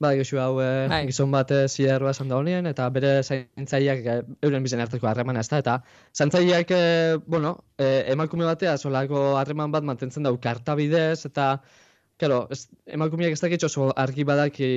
Ba, 0.01 0.15
Josu 0.17 0.39
hau 0.41 0.55
e, 0.63 0.69
Bai. 0.89 1.03
gizon 1.09 1.29
bat 1.33 1.51
e, 1.53 1.59
zierroa 1.69 2.13
esan 2.15 2.31
da 2.31 2.39
honien, 2.41 2.65
eta 2.69 2.87
bere 2.95 3.11
zaintzaileak 3.21 3.99
e, 4.01 4.15
euren 4.47 4.65
bizen 4.65 4.81
arteko 4.81 5.09
harremana 5.11 5.43
ez 5.45 5.49
da, 5.51 5.59
eta 5.61 5.75
zaintzaileak, 6.17 6.73
e, 6.73 7.19
bueno, 7.35 7.53
e, 7.77 7.91
emakume 8.15 8.47
batea 8.49 8.77
solako 8.81 9.21
harreman 9.37 9.75
bat 9.75 9.85
mantentzen 9.85 10.25
dau 10.25 10.33
karta 10.41 10.77
bidez, 10.79 11.25
eta, 11.29 11.53
Claro, 12.21 12.43
ez, 12.53 12.67
emakumeak 12.93 13.33
ez 13.33 13.41
dakit 13.41 13.63
oso 13.65 13.87
argi 13.97 14.21
badaki 14.29 14.67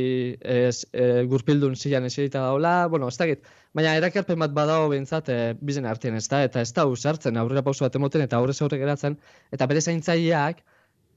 ez, 0.41 0.87
e, 0.97 1.09
gurpildun 1.29 1.75
zilan 1.77 2.07
eserita 2.09 2.41
daula, 2.41 2.87
bueno, 2.89 3.11
ez 3.13 3.19
dakit, 3.21 3.43
baina 3.77 3.93
erakarpen 3.99 4.41
bat 4.41 4.55
badago 4.57 4.87
behintzat 4.95 5.29
e, 5.29 5.37
bizen 5.61 5.85
artean 5.91 6.17
ez 6.17 6.25
da, 6.33 6.41
eta 6.49 6.63
ez 6.65 6.71
da 6.79 6.87
usartzen 6.89 7.37
aurrera 7.37 7.61
pauso 7.67 7.85
bat 7.85 7.99
emoten 8.01 8.25
eta 8.25 8.41
aurrez 8.41 8.57
aurre 8.65 8.79
geratzen, 8.81 9.19
eta 9.53 9.69
bere 9.69 9.85
zaintzaileak 9.85 10.65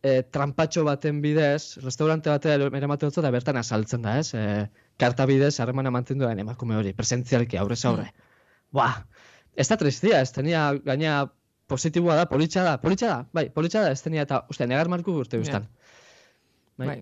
e, 0.03 0.23
trampatxo 0.23 0.83
baten 0.87 1.21
bidez, 1.21 1.77
restaurante 1.83 2.29
batera 2.29 2.69
eramaten 2.69 3.09
dut 3.09 3.19
eta 3.21 3.31
bertan 3.33 3.57
asaltzen 3.59 4.03
da, 4.05 4.17
ez? 4.19 4.33
E, 4.33 4.67
karta 4.99 5.25
bidez 5.29 5.55
harremana 5.59 5.91
mantendu 5.93 6.27
den 6.27 6.43
emakume 6.43 6.77
hori, 6.77 6.93
presentzialki 6.97 7.57
aurrez 7.57 7.83
aurre. 7.89 8.11
Buah, 8.73 9.01
ez 9.55 9.67
da 9.69 9.77
tristia, 9.79 10.21
ez 10.21 10.31
tenia 10.35 10.69
gaina 10.85 11.25
positiboa 11.67 12.15
da, 12.21 12.27
politxa 12.29 12.63
da, 12.63 12.77
politxa 12.81 13.09
da, 13.11 13.19
bai, 13.33 13.47
politxa 13.53 13.83
da, 13.83 13.91
ez 13.91 14.01
tenia 14.03 14.23
eta, 14.27 14.43
uste, 14.49 14.67
negar 14.69 14.89
marku 14.91 15.17
urte 15.23 15.39
guztan. 15.41 15.67
Bai. 16.77 16.87
Bai. 16.87 17.01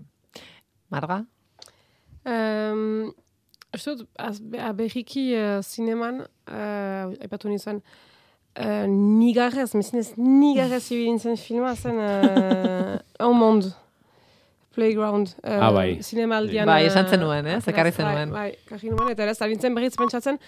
Marga? 0.93 1.21
Um, 2.25 3.13
Uste 3.75 3.91
dut, 3.99 4.07
az- 4.15 4.39
berriki 4.39 5.33
uh, 5.35 5.59
zineman, 5.59 6.21
uh, 6.47 7.11
aipatu 7.19 7.49
nizan, 7.51 7.81
uh, 7.83 8.14
nigarrez, 8.87 9.73
mezinez 9.75 10.13
nigarrez 10.17 10.85
ibili 10.91 11.17
zen 11.19 11.35
filma 11.37 11.73
zen 11.75 11.97
uh, 11.99 13.27
Un 13.27 13.35
Monde, 13.37 13.73
Playground. 14.75 15.27
Uh, 15.43 15.59
Ah, 15.67 15.71
bai. 15.71 15.99
Zinemaldian. 16.03 16.65
Bai, 16.67 16.83
eh, 16.83 16.87
esan 16.87 17.07
zenuen, 17.07 17.45
ez? 17.47 17.61
ateraz- 17.63 17.73
Ekarri 17.73 17.91
bai, 17.91 17.97
zenuen. 17.99 18.31
Bai, 18.31 18.49
ekarri 18.65 18.89
nuen, 18.89 19.11
eta 19.11 19.23
eraz, 19.23 19.37
albintzen 19.41 19.75
berriz 19.75 19.95
pentsatzen, 19.95 20.39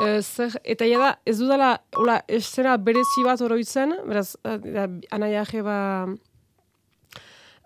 eh, 0.00 0.20
zer, 0.22 0.58
eta 0.64 0.84
jada, 0.88 1.18
ez 1.26 1.38
dudala, 1.38 1.70
hola, 1.96 2.18
estena 2.28 2.76
berezi 2.76 3.24
bat 3.24 3.40
oroitzen, 3.40 3.96
beraz, 4.08 4.34
uh, 4.44 4.58
anaia 5.10 5.44
ba, 5.62 6.06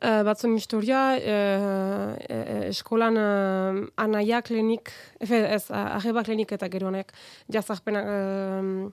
Uh, 0.04 0.20
batzun 0.28 0.52
historia, 0.58 1.16
uh, 1.16 2.12
uh, 2.28 2.68
eskolan 2.68 3.16
uh, 3.16 3.86
anaiak 3.96 4.50
lehenik, 4.50 4.90
efe, 5.24 5.38
ez, 5.54 5.70
uh, 5.70 5.96
arrebak 5.96 6.26
lehenik 6.28 6.52
eta 6.52 6.68
gero 6.68 6.88
honek 6.90 7.14
jazarpenak 7.48 8.04
uh, 8.04 8.90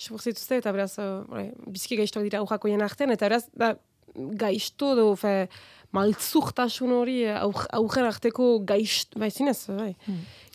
zituzte, 0.00 0.56
eta 0.62 0.72
beraz, 0.72 0.94
uh, 0.98 1.22
bai, 1.28 1.50
bizki 1.68 1.98
gaiztoak 2.00 2.24
dira 2.24 2.40
aurrako 2.40 2.70
jen 2.72 2.82
artean, 2.82 3.12
eta 3.12 3.28
beraz, 3.28 3.44
da, 3.52 3.74
gaizto 4.14 4.94
edo 4.94 5.12
fe, 5.18 5.34
maltzurtasun 5.94 6.92
hori 6.94 7.16
eh, 7.26 7.36
aurren 7.74 8.06
arteko 8.06 8.60
gaizto, 8.66 9.18
bai 9.18 9.30
zinez, 9.30 9.58
bai. 9.74 9.90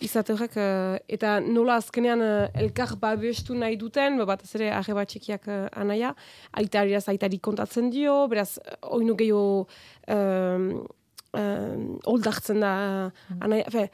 Izate 0.05 0.33
horrek, 0.33 0.55
eh, 0.59 0.99
eta 1.17 1.39
nola 1.43 1.75
azkenean 1.81 2.23
eh, 2.23 2.61
elkar 2.63 2.95
babestu 3.01 3.57
nahi 3.59 3.75
duten, 3.79 4.19
ba, 4.21 4.29
batez 4.31 4.53
ere 4.55 4.71
arreba 4.75 5.05
txikiak 5.05 5.49
eh, 5.51 5.61
anaia, 5.75 6.13
aitariaz 6.61 7.05
aitari 7.11 7.39
kontatzen 7.43 7.91
dio, 7.91 8.15
beraz, 8.31 8.57
eh, 8.63 8.77
oinu 8.95 9.17
gehiago 9.19 9.65
um, 10.15 10.69
um, 11.35 11.89
oldartzen 12.15 12.63
da 12.63 12.75
eh, 12.85 13.35
anaia, 13.41 13.67
fe, 13.75 13.89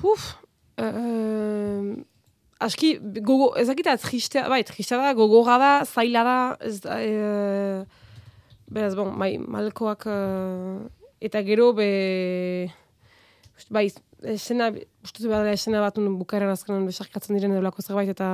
puf, 0.00 0.32
um, 0.80 1.98
aski, 2.60 2.94
gogo, 3.24 3.54
ezakita, 3.60 3.96
tristea, 4.00 4.44
bai, 4.52 4.60
tristea 4.68 5.00
da, 5.00 5.14
gogorra 5.16 5.56
da, 5.60 5.72
zaila 5.88 6.22
da, 6.26 6.36
ez 6.66 6.76
da, 6.84 6.98
e, 7.00 7.84
beraz, 8.70 8.94
bon, 8.98 9.14
bai, 9.18 9.32
malkoak, 9.40 10.06
eh, 10.06 11.24
eta 11.28 11.42
gero, 11.46 11.70
be, 11.76 11.88
bai, 13.72 13.86
esena, 14.34 14.70
uste 15.04 15.22
dut 15.22 15.30
badala 15.32 15.56
esena 15.56 15.80
bat 15.82 15.96
nun 15.98 16.18
bukaeran 16.20 16.52
azkenan 16.52 16.86
besarkatzen 16.88 17.38
diren 17.38 17.56
edolako 17.56 17.84
zerbait, 17.86 18.12
eta 18.12 18.28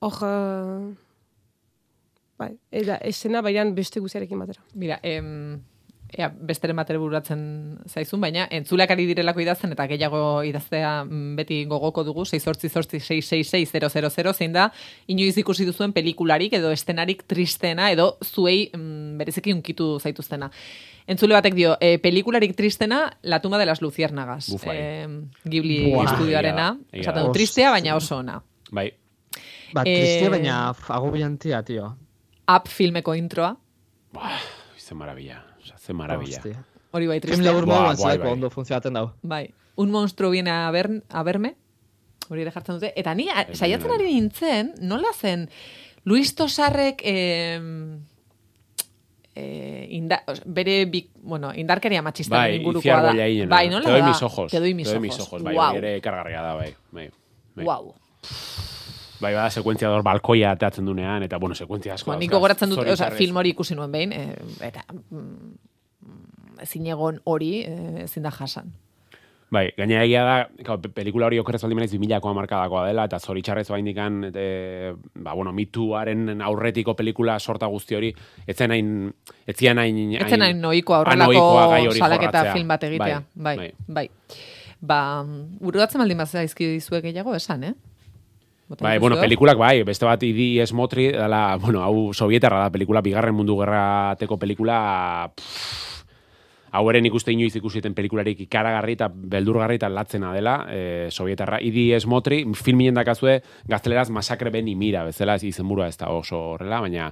hor, 0.00 0.18
eh, 0.26 0.88
bai, 2.40 2.52
eta 2.72 2.98
esena 3.12 3.44
baian 3.44 3.74
beste 3.76 4.00
guziarekin 4.00 4.40
batera. 4.40 4.64
Mira, 4.74 4.98
em, 5.02 5.60
ea, 6.12 6.28
besteren 6.28 6.76
batera 6.76 6.98
bururatzen 7.00 7.78
zaizun, 7.88 8.20
baina 8.20 8.46
entzuleak 8.50 8.90
ari 8.90 9.06
direlako 9.06 9.40
idazten 9.42 9.72
eta 9.72 9.86
gehiago 9.90 10.42
idaztea 10.46 11.04
mm, 11.04 11.36
beti 11.36 11.64
gogoko 11.70 12.04
dugu, 12.04 12.24
6 12.24 12.44
zein 14.36 14.52
da, 14.52 14.70
inoiz 15.06 15.36
ikusi 15.38 15.64
duzuen 15.66 15.92
pelikularik 15.92 16.52
edo 16.52 16.70
estenarik 16.70 17.24
tristena 17.26 17.90
edo 17.90 18.18
zuei 18.24 18.70
mm, 18.72 19.16
bereziki 19.18 19.52
unkitu 19.52 19.98
zaituztena. 20.00 20.50
Entzule 21.06 21.34
batek 21.34 21.54
dio, 21.54 21.76
e, 21.80 21.98
pelikularik 22.02 22.56
tristena, 22.56 23.18
La 23.22 23.40
tumba 23.40 23.58
de 23.58 23.66
las 23.66 23.80
luciérnagas. 23.80 24.48
Em, 24.66 25.28
Ghibli 25.44 25.92
Buah, 25.92 26.04
estudioarena. 26.10 26.76
Esaten 26.92 27.26
du, 27.26 27.32
tristea, 27.32 27.70
baina 27.70 27.94
oso 27.96 28.16
ona. 28.18 28.42
Bai, 28.72 28.92
Ba, 29.72 29.82
Eh, 29.84 29.94
tristia, 29.98 30.30
baina 30.30 30.74
agobiantia, 30.88 31.62
tio. 31.62 31.96
Up 32.48 32.68
filmeko 32.68 33.14
introa, 33.14 33.56
Buah, 34.12 34.40
ze 34.78 34.94
maravilla, 34.94 35.44
Osa, 35.66 35.78
ze 35.78 35.92
maravilla. 35.92 36.36
Hostia. 36.38 36.64
hori 36.96 37.06
bai 37.10 37.20
tristea. 37.20 37.52
Buah, 37.52 37.66
moduan 37.66 37.96
bai, 38.02 38.18
bai. 38.18 38.30
ondo 38.32 38.48
funtzionatzen 38.50 38.94
dau. 38.94 39.10
Bai. 39.22 39.50
Un 39.76 39.90
monstruo 39.90 40.30
viene 40.30 40.50
a, 40.50 40.70
ver, 40.70 40.88
a 41.10 41.22
verme. 41.22 41.54
Hori 42.30 42.40
ere 42.42 42.50
jartzen 42.54 42.76
dute. 42.78 42.92
Eta 42.96 43.12
ni, 43.14 43.28
a- 43.28 43.48
saiatzen 43.54 43.90
ari 43.92 44.06
nintzen, 44.14 44.72
nola 44.80 45.12
zen, 45.14 45.48
Luis 46.04 46.34
Tosarrek 46.34 47.02
eh, 47.04 47.60
eh, 49.34 49.86
inda, 49.90 50.22
os- 50.26 50.42
bere, 50.46 50.86
bik, 50.86 51.10
bueno, 51.22 51.52
indarkeria 51.54 52.00
matxista 52.02 52.36
Bai, 52.38 52.56
ingurukoa 52.56 53.02
da. 53.02 53.10
bollainena. 53.12 53.50
Bai, 53.52 53.68
nola 53.68 53.84
Te 53.84 53.90
doy 53.92 54.00
da? 54.00 54.08
mis 54.08 54.22
ojos. 54.22 54.50
Te 54.50 54.60
doy 54.60 54.74
mis 54.74 54.88
ojos. 54.88 55.00
mis 55.02 55.20
ojos. 55.20 55.42
Bai, 55.42 55.54
Guau. 55.54 55.76
hori 55.76 55.78
ere 55.86 56.00
kargarria 56.00 56.40
da, 56.42 56.54
bai. 56.54 56.74
Bai, 56.90 57.10
bai. 57.54 57.64
Guau. 57.64 57.94
Bai 59.20 59.32
bada 59.34 59.50
sekuentzia 59.50 59.88
dor 59.92 60.02
balkoia 60.06 60.52
atatzen 60.56 60.86
dunean, 60.86 61.22
eta, 61.26 61.38
bueno, 61.38 61.54
sekuentzia 61.54 61.94
asko. 61.94 62.10
Ba, 62.12 62.18
nik 62.18 62.30
dauzka, 62.30 62.38
gogoratzen 62.38 62.70
dut, 62.74 62.88
oza, 62.94 63.10
film 63.16 63.36
hori 63.36 63.54
ikusi 63.54 63.74
nuen 63.78 63.92
behin, 63.92 64.12
eh, 64.12 64.34
eta 64.68 64.84
mm, 64.92 65.54
ezin 66.66 66.90
egon 66.92 67.20
hori 67.24 67.52
eh, 67.64 68.04
ezin 68.04 68.26
da 68.26 68.34
jasan. 68.34 68.74
Bai, 69.46 69.68
gaina 69.78 70.00
egia 70.02 70.24
da, 70.26 70.76
pe- 70.82 70.90
pelikula 70.90 71.28
hori 71.28 71.38
okerrez 71.38 71.60
baldin 71.62 71.78
naiz 71.78 71.92
2000koa 71.92 72.32
markadakoa 72.34 72.82
dela, 72.88 73.04
eta 73.06 73.20
zoritxarrez 73.22 73.68
baindikan, 73.70 74.18
e, 74.34 74.92
ba, 75.14 75.36
bueno, 75.38 75.52
mituaren 75.54 76.42
aurretiko 76.42 76.96
pelikula 76.98 77.38
sorta 77.38 77.68
guzti 77.70 77.94
hori, 77.94 78.10
etzen 78.46 78.74
hain, 78.74 78.90
etzian 79.46 79.78
hain... 79.78 80.00
Ez 80.18 80.26
zen 80.34 80.42
hain 80.42 80.58
noikoa 80.60 81.04
hori 81.06 81.94
salaketa 81.94 82.42
film 82.52 82.74
bat 82.74 82.88
egitea. 82.90 83.22
Bai, 83.34 83.56
bai. 83.56 83.70
bai. 83.86 84.06
Ba, 84.82 84.98
buruatzen 85.62 86.02
baldin 86.02 86.18
bat 86.18 86.28
zaizki 86.28 86.66
dizuek 86.74 87.06
gehiago 87.06 87.34
esan, 87.38 87.70
eh? 87.70 87.74
Bai, 88.68 88.98
bueno, 88.98 89.14
pelikulak 89.20 89.58
bai, 89.58 89.84
beste 89.86 90.06
bat 90.08 90.22
idi 90.26 90.56
esmotri, 90.58 91.12
dela, 91.14 91.56
bueno, 91.62 91.84
hau 91.86 92.12
sovietarra 92.12 92.64
da 92.64 92.72
pelikula, 92.74 93.02
bigarren 93.02 93.36
mundu 93.36 93.54
gerrateko 93.60 94.40
pelikula, 94.42 94.78
pff, 95.36 95.86
hau 96.74 96.82
eren 96.90 97.06
ikuste 97.06 97.30
inoiz 97.30 97.54
ikusiten 97.56 97.94
pelikularik 97.94 98.42
ikaragarri 98.42 98.96
eta 98.98 99.08
beldurgarri 99.08 99.78
eta 99.78 99.88
latzena 99.92 100.34
dela, 100.34 100.58
e, 100.66 101.06
sovietarra. 101.14 101.60
Idi 101.62 101.92
esmotri, 101.94 102.42
filmien 102.58 102.98
dakazue, 102.98 103.38
gazteleraz 103.70 104.08
masakre 104.10 104.50
ben 104.50 104.68
imira, 104.68 105.06
bezala 105.06 105.38
ez 105.38 105.46
izenburua 105.46 105.86
ez 105.86 105.96
da 106.02 106.10
oso 106.10 106.42
horrela, 106.56 106.82
baina 106.82 107.10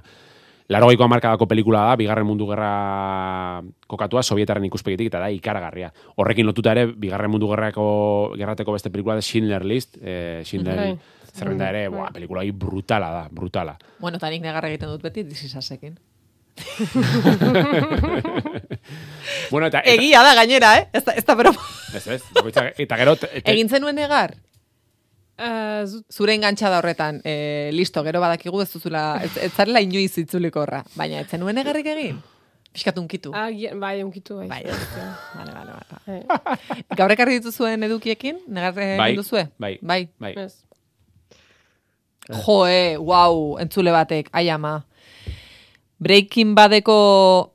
Larogeiko 0.73 1.05
hamarkadako 1.05 1.45
pelikula 1.45 1.83
da, 1.85 1.97
bigarren 1.99 2.25
mundu 2.25 2.47
gerra 2.49 3.61
kokatua, 3.85 4.23
sovietarren 4.25 4.65
ikuspegitik, 4.65 5.11
eta 5.11 5.19
da 5.21 5.27
ikaragarria. 5.29 5.91
Horrekin 6.17 6.47
lotuta 6.49 6.73
ere, 6.73 6.87
bigarren 6.89 7.29
mundu 7.29 7.51
gerrako, 7.51 7.85
gerrateko 8.33 8.73
beste 8.73 8.89
pelikula 8.89 9.19
da 9.19 9.21
Schindler 9.21 9.65
List, 9.65 9.99
eh, 10.01 10.41
Schindler 10.43 10.81
Bai. 10.81 10.95
Zerrenda 11.35 11.69
ere, 11.69 11.87
Bai. 11.89 11.97
buah, 11.99 12.11
pelikula 12.15 12.39
hori 12.45 12.51
brutala 12.51 13.09
da, 13.11 13.23
brutala. 13.31 13.77
Bueno, 13.99 14.17
eta 14.21 14.29
nik 14.31 14.41
negarra 14.45 14.69
egiten 14.71 14.89
dut 14.93 15.01
beti 15.03 15.23
dizisasekin. 15.27 15.97
bueno, 19.51 19.67
eta, 19.67 19.79
eta 19.83 19.91
Egia 19.91 20.21
da 20.23 20.33
gainera, 20.37 20.73
eh? 20.79 20.87
Ez 20.93 21.03
da, 21.05 21.11
ez 21.13 21.25
da 21.25 21.35
broma. 21.35 21.59
ez, 21.93 22.07
ez, 22.07 22.21
bakoitza- 22.33 22.71
eta 22.77 22.97
gero, 22.97 23.15
te, 23.19 23.27
te- 23.27 23.51
Egin 23.51 23.69
zenuen 23.69 23.95
negar? 23.95 24.35
Uh, 25.35 25.83
Zure 26.09 26.31
engantxa 26.33 26.69
da 26.71 26.77
horretan, 26.79 27.17
e, 27.27 27.69
listo, 27.75 27.99
gero 28.07 28.21
badakigu 28.23 28.61
ez 28.63 28.69
duzula, 28.71 29.01
ez, 29.23 29.33
ez 29.43 29.51
zarela 29.51 29.81
inoiz 29.83 30.13
itzuliko 30.21 30.61
horra. 30.63 30.79
Baina, 30.95 31.19
ez 31.25 31.27
zenuen 31.27 31.55
negarrik 31.59 31.85
egin? 31.91 32.21
Piskat 32.75 32.97
unkitu. 32.99 33.31
agian, 33.35 33.79
bai, 33.79 34.01
onkitu, 34.03 34.37
bai. 34.37 34.47
Bai, 34.47 34.61
ez. 34.63 34.79
Vale, 35.35 35.51
vale, 35.51 35.71
vale. 35.75 35.83
Bai. 36.07 36.79
Gaur 36.95 37.11
ekarri 37.11 37.37
dituzuen 37.39 37.83
edukiekin, 37.87 38.39
negar 38.47 38.79
egin 38.79 38.97
Bai, 38.99 39.15
duzue? 39.15 39.45
bai. 39.59 39.77
Bai. 39.81 40.07
bai. 40.19 40.33
Joe, 42.29 42.97
wow, 42.97 43.57
entzule 43.61 43.91
batek, 43.91 44.29
ai 44.33 44.49
ama. 44.49 44.85
Breaking 45.99 46.55
Badeko 46.55 47.53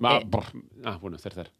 ba, 0.00 0.16
eh. 0.18 0.24
brr, 0.26 0.44
ah, 0.84 0.98
bueno, 0.98 1.18
zer, 1.18 1.34
zer. 1.34 1.50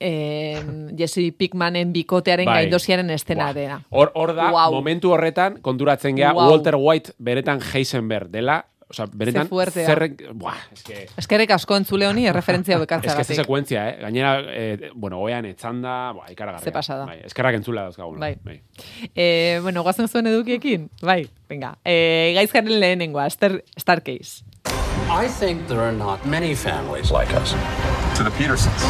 eh, 0.00 0.60
Jesse 0.98 1.32
Pickmanen 1.32 1.92
bikotearen 1.92 2.46
Bai. 2.46 2.62
gaindosiaren 2.62 3.10
estena 3.10 3.52
dena. 3.54 3.80
Hor, 3.90 4.12
hor 4.14 4.34
da, 4.36 4.50
Wow. 4.52 4.72
momentu 4.74 5.10
horretan, 5.12 5.60
konturatzen 5.62 6.16
gea, 6.16 6.32
Wow. 6.34 6.50
Walter 6.50 6.76
White 6.76 7.12
beretan 7.18 7.60
Heisenberg 7.72 8.28
dela, 8.30 8.66
Osa, 8.88 9.04
benetan, 9.12 9.48
Ze 9.70 9.84
zerrek... 9.84 10.22
Buah, 10.32 10.56
eske... 10.72 11.02
Eskerrik 11.20 11.50
asko 11.52 11.76
entzule 11.76 12.06
honi 12.08 12.24
erreferentzia 12.26 12.76
Ez 12.78 12.80
que 12.80 12.86
ze 12.86 12.86
bekartzagatik. 12.86 13.36
sekuentzia, 13.36 13.82
eh? 13.90 13.96
Gainera, 14.00 14.30
eh, 14.48 14.90
bueno, 14.94 15.18
oean 15.20 15.44
etzanda, 15.44 16.12
buah, 16.16 16.30
ikaragarria. 16.32 16.64
Ze 16.64 16.72
pasada. 16.72 17.04
Bai, 17.04 17.18
eskerrak 17.28 17.58
entzula 17.60 17.82
dauzkagun. 17.82 18.18
Bai. 18.18 18.62
Eh, 19.14 19.58
bueno, 19.62 19.82
guazen 19.82 20.08
zuen 20.08 20.26
edukiekin? 20.26 20.88
Bai, 21.02 21.28
venga. 21.48 21.74
Eh, 21.84 22.32
gaizkaren 22.38 22.80
lehenengoa, 22.80 23.28
Star, 23.30 23.60
Starcase. 23.76 24.44
I 25.10 25.28
think 25.28 25.66
there 25.68 25.80
are 25.80 25.92
not 25.92 26.24
many 26.24 26.54
families 26.54 27.10
like 27.10 27.32
us. 27.34 27.54
to 28.16 28.24
the 28.24 28.30
Petersons. 28.32 28.82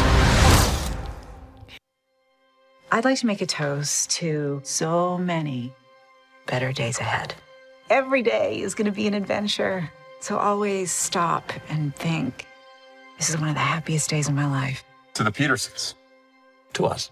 I'd 2.91 3.05
like 3.05 3.19
to 3.19 3.27
make 3.27 3.41
a 3.41 3.45
toast 3.45 4.09
to 4.19 4.61
so 4.63 5.17
many 5.17 5.71
better 6.47 6.71
days 6.73 6.99
ahead. 6.99 7.35
Every 7.89 8.21
day 8.21 8.61
is 8.61 8.75
going 8.75 8.85
to 8.85 8.91
be 8.91 9.07
an 9.07 9.13
adventure. 9.15 9.89
So 10.19 10.37
always 10.37 10.91
stop 10.91 11.51
and 11.69 11.95
think 11.95 12.45
this 13.17 13.29
is 13.29 13.37
one 13.39 13.49
of 13.49 13.55
the 13.55 13.61
happiest 13.61 14.09
days 14.09 14.27
of 14.27 14.35
my 14.35 14.45
life. 14.45 14.83
To 15.15 15.23
the 15.23 15.31
Petersons. 15.31 15.95
To 16.73 16.85
us. 16.85 17.09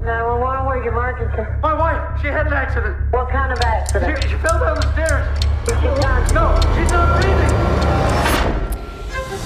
911, 0.00 0.66
where's 0.66 0.84
your 0.84 0.94
emergency? 0.94 1.48
My 1.62 1.74
wife, 1.74 2.20
she 2.20 2.26
had 2.26 2.48
an 2.48 2.52
accident. 2.54 2.96
What 3.12 3.30
kind 3.30 3.52
of 3.52 3.60
accident? 3.60 4.20
she 4.24 4.36
fell 4.38 4.58
down 4.58 4.74
the 4.74 4.92
stairs. 4.92 5.38
She's 5.64 6.02
not- 6.02 6.34
No, 6.34 6.58
she's 6.76 6.90
not 6.90 7.22
breathing. 7.22 7.71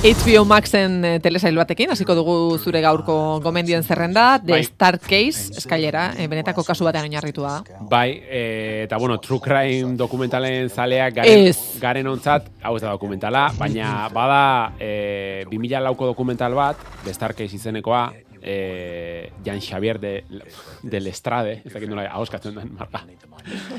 HBO 0.07 0.45
Maxen 0.47 1.01
eh, 1.03 1.17
telesail 1.19 1.57
batekin, 1.59 1.91
hasiko 1.91 2.15
dugu 2.15 2.35
zure 2.63 2.79
gaurko 2.85 3.41
gomendien 3.43 3.83
zerrenda, 3.83 4.39
The 4.39 4.53
Bai. 4.53 4.61
Starcase, 4.63 5.57
eskailera, 5.59 6.13
eh, 6.15 6.29
benetako 6.31 6.63
kasu 6.63 6.87
batean 6.87 7.09
oinarritua. 7.09 7.57
Bai, 7.91 8.23
e, 8.23 8.43
eta 8.85 9.01
bueno, 9.03 9.17
True 9.19 9.41
Crime 9.43 9.97
dokumentalen 9.99 10.71
zaleak 10.71 11.17
garen, 11.17 11.49
Ez. 11.49 11.81
garen 11.83 12.07
ontzat, 12.07 12.47
hau 12.63 12.77
ez 12.77 12.85
da 12.85 12.93
dokumentala, 12.95 13.49
baina 13.59 14.07
bada 14.15 14.77
e, 14.79 15.43
2000 15.51 15.83
lauko 15.83 16.07
dokumental 16.13 16.55
bat, 16.55 16.87
The 17.03 17.11
Starcase 17.11 17.59
izenekoa, 17.59 18.13
e, 18.47 19.33
Jan 19.45 19.61
Xavier 19.61 19.99
de, 19.99 20.25
del 20.83 21.07
Estrade, 21.09 21.61
ez 21.65 21.73
dakit 21.73 21.91
nola 21.91 22.07
ahoskatzen 22.07 22.55
den 22.55 22.73
marka. 22.79 23.03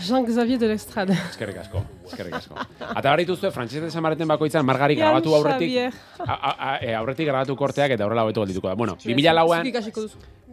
Jean-Xavier 0.03 0.59
de 0.59 0.67
l'Estrade. 0.67 1.15
Eskerrik 1.31 1.61
asko, 1.63 1.81
eskerrik 2.05 2.37
asko. 2.41 2.59
Eta 2.79 3.07
barritu 3.09 3.37
zuen, 3.37 3.53
frantxez 3.55 3.81
esan 3.87 4.03
barreten 4.03 4.27
bakoitzan, 4.27 4.65
margari 4.67 4.99
grabatu 4.99 5.33
aurretik, 5.35 5.95
a, 6.19 6.33
a, 6.33 6.51
a, 6.51 6.73
e, 6.83 6.93
aurretik 6.95 7.29
grabatu 7.31 7.55
korteak 7.55 7.95
eta 7.95 8.05
horrela 8.05 8.27
hobeto 8.27 8.43
geldituko 8.43 8.69
da. 8.69 8.75
Bueno, 8.75 8.97
2000 9.03 9.33
lauan, 9.33 9.71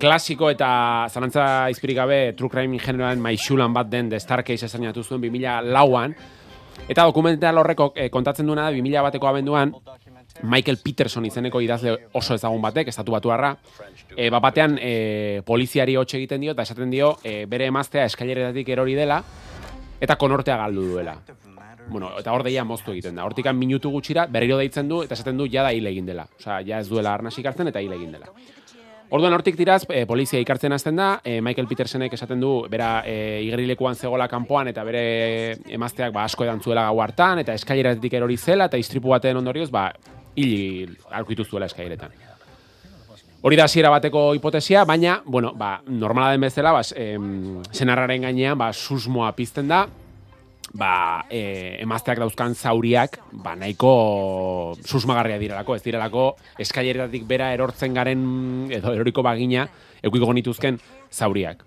klasiko 0.00 0.48
eta 0.50 0.70
zalantza 1.10 1.68
izpirik 1.74 1.98
gabe 1.98 2.20
True 2.38 2.50
Crime 2.50 2.78
generalen 2.78 3.22
maixulan 3.22 3.74
bat 3.74 3.90
den 3.90 4.08
The 4.10 4.22
Starcase 4.22 4.70
esanatu 4.70 5.04
zuen 5.04 5.22
2000 5.26 5.74
lauan. 5.74 6.14
Eta 6.88 7.04
dokumental 7.06 7.58
horreko 7.58 7.92
eh, 7.96 8.10
kontatzen 8.10 8.46
duena 8.46 8.66
da 8.66 8.74
2000 8.74 9.02
bateko 9.06 9.28
abenduan 9.30 9.70
Michael 10.42 10.78
Peterson 10.82 11.24
izeneko 11.24 11.60
idazle 11.62 11.94
oso 12.12 12.34
ezagun 12.34 12.62
batek, 12.62 12.88
estatu 12.90 13.14
batuarra, 13.14 13.54
e, 14.16 14.28
bat 14.30 14.42
batean 14.42 14.76
e, 14.80 15.42
poliziari 15.46 15.96
hotxe 15.96 16.18
egiten 16.18 16.42
dio, 16.42 16.52
eta 16.52 16.66
esaten 16.66 16.90
dio 16.90 17.14
e, 17.22 17.44
bere 17.46 17.70
emaztea 17.70 18.04
eskaileretatik 18.10 18.68
erori 18.74 18.96
dela, 18.98 19.22
eta 20.00 20.16
konortea 20.20 20.56
galdu 20.64 20.88
duela. 20.90 21.16
Bueno, 21.86 22.10
eta 22.18 22.32
hor 22.32 22.42
deia 22.42 22.64
moztu 22.64 22.92
egiten 22.94 23.16
da. 23.18 23.26
Hortikan 23.28 23.56
minutu 23.58 23.90
gutxira, 23.92 24.26
berriro 24.26 24.56
deitzen 24.58 24.88
du, 24.88 25.02
eta 25.04 25.14
esaten 25.14 25.36
du 25.38 25.46
jada 25.52 25.72
hil 25.72 25.86
egin 25.86 26.06
dela. 26.08 26.26
Osea, 26.38 26.60
ja 26.66 26.80
ez 26.80 26.88
duela 26.88 27.12
arnasik 27.14 27.46
hartzen 27.46 27.68
eta 27.68 27.82
hil 27.84 27.92
egin 27.92 28.14
dela. 28.16 28.32
Orduan 29.14 29.36
hortik 29.36 29.54
tiraz, 29.54 29.82
e, 29.92 30.06
polizia 30.08 30.40
ikartzen 30.40 30.72
hasten 30.72 30.96
da, 30.96 31.08
e, 31.22 31.36
Michael 31.44 31.68
Petersenek 31.70 32.16
esaten 32.16 32.40
du, 32.40 32.54
bera 32.72 33.04
e, 33.06 33.42
igerilekuan 33.44 33.94
zegola 33.94 34.26
kanpoan 34.32 34.72
eta 34.72 34.82
bere 34.82 35.04
emazteak 35.76 36.12
ba, 36.14 36.24
asko 36.24 36.46
edan 36.46 36.62
zuela 36.64 36.88
gau 36.88 37.02
hartan, 37.04 37.44
eta 37.44 37.54
eskaileratetik 37.54 38.16
erori 38.16 38.38
zela, 38.40 38.66
eta 38.72 38.80
istripu 38.80 39.12
baten 39.12 39.36
ondorioz, 39.36 39.68
ba, 39.70 39.90
hil 40.36 40.96
aurkitu 41.10 41.44
zuela 41.44 41.66
eskaileretan. 41.66 42.14
Hori 43.44 43.58
da 43.60 43.66
hasiera 43.68 43.90
bateko 43.92 44.30
hipotesia, 44.32 44.86
baina, 44.88 45.18
bueno, 45.26 45.52
ba, 45.52 45.82
normala 45.86 46.30
den 46.32 46.46
bezala, 46.46 46.72
ba, 46.72 46.80
em, 46.96 47.60
senarraren 47.76 48.24
gainean, 48.24 48.56
ba, 48.56 48.70
susmoa 48.72 49.34
pizten 49.36 49.68
da, 49.68 49.82
ba, 50.72 51.26
e, 51.28 51.76
emazteak 51.84 52.22
dauzkan 52.22 52.54
zauriak, 52.54 53.18
ba, 53.44 53.52
nahiko 53.54 54.78
susmagarria 54.80 55.36
direlako, 55.38 55.76
ez 55.76 55.84
direlako 55.84 56.24
eskaileretatik 56.64 57.26
bera 57.28 57.52
erortzen 57.52 57.92
garen, 57.92 58.24
edo 58.72 58.94
eroriko 58.96 59.22
bagina, 59.22 59.68
eukiko 60.02 60.32
nituzken 60.32 60.80
zauriak. 61.12 61.66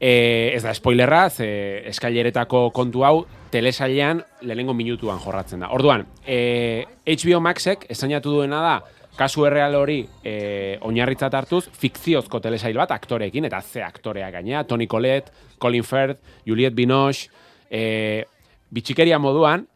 E, 0.00 0.52
ez 0.54 0.62
da 0.62 0.70
spoilerra, 0.74 1.24
ze 1.30 1.48
eskaileretako 1.90 2.68
kontu 2.70 3.02
hau 3.02 3.24
telesailean 3.50 4.20
lehenengo 4.46 4.74
minutuan 4.74 5.18
jorratzen 5.18 5.64
da. 5.64 5.72
Orduan, 5.74 6.06
e, 6.26 6.84
HBO 7.08 7.40
Maxek 7.42 7.88
esainatu 7.90 8.36
duena 8.36 8.60
da, 8.62 8.76
kasu 9.18 9.42
erreal 9.48 9.74
hori 9.74 9.98
e, 10.22 10.78
oinarritzat 10.86 11.34
hartuz, 11.34 11.64
fikziozko 11.74 12.38
telesail 12.44 12.78
bat 12.78 12.94
aktoreekin, 12.94 13.48
eta 13.50 13.60
ze 13.62 13.82
aktoreak 13.82 14.36
gainea, 14.38 14.62
Tony 14.64 14.86
Collette, 14.86 15.32
Colin 15.58 15.82
Firth, 15.82 16.22
Juliette 16.46 16.76
Binoche, 16.76 17.26
e, 17.70 18.24
bitxikeria 18.70 19.18
moduan, 19.18 19.66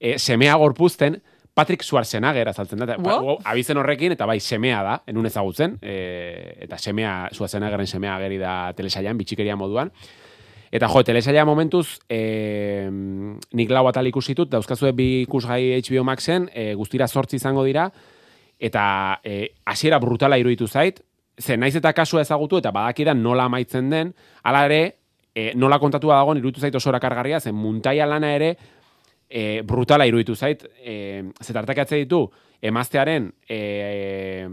e, 0.00 0.18
semea 0.18 0.56
gorpuzten, 0.58 1.20
Patrick 1.58 1.82
Schwarzenegger 1.82 2.52
azaltzen 2.52 2.78
da, 2.78 2.86
eta, 2.86 2.96
Wow. 3.02 3.24
wow, 3.26 3.38
abizen 3.50 3.80
horrekin, 3.80 4.14
eta 4.14 4.26
bai 4.30 4.38
semea 4.38 4.82
da, 4.86 4.94
enun 5.10 5.26
ezagutzen, 5.26 5.74
e, 5.82 6.54
eta 6.68 6.78
semea, 6.78 7.28
Schwarzeneggeren 7.34 7.86
semea 7.90 8.14
ageri 8.14 8.38
da 8.38 8.72
telesailan, 8.78 9.18
bitxikeria 9.18 9.56
moduan. 9.58 9.90
Eta 10.70 10.86
jo, 10.92 11.02
telesaila 11.02 11.46
momentuz, 11.48 11.98
e, 12.08 12.86
nik 13.58 13.74
lau 13.74 13.86
atal 13.88 14.06
ikusitut, 14.06 14.50
dauzkazue 14.52 14.92
bi 14.92 15.08
ikusgai 15.24 15.80
HBO 15.80 16.04
Maxen, 16.04 16.48
e, 16.54 16.74
guztira 16.78 17.08
sortzi 17.08 17.40
izango 17.40 17.64
dira, 17.64 17.88
eta 18.58 19.18
e, 19.24 19.54
hasiera 19.66 19.98
brutala 19.98 20.38
iruditu 20.38 20.68
zait, 20.68 21.00
ze 21.40 21.56
naiz 21.56 21.74
eta 21.78 21.92
kasua 21.92 22.22
ezagutu 22.22 22.58
eta 22.58 22.70
badakidan 22.70 23.22
nola 23.22 23.48
amaitzen 23.50 23.90
den, 23.90 24.14
hala 24.44 24.64
ere, 24.66 24.82
e, 25.34 25.52
nola 25.56 25.78
kontatua 25.78 26.20
dagoen 26.20 26.38
iruditu 26.38 26.60
zait 26.60 26.74
oso 26.74 26.90
erakargarria, 26.90 27.40
zen 27.40 27.54
muntaia 27.54 28.06
lana 28.06 28.34
ere 28.36 28.56
e, 29.28 29.62
brutala 29.62 30.06
iruditu 30.08 30.36
zait, 30.36 30.64
e, 30.80 31.24
zetartak 31.42 31.84
atze 31.84 32.00
ditu, 32.02 32.24
emaztearen 32.62 33.30
e, 33.48 34.48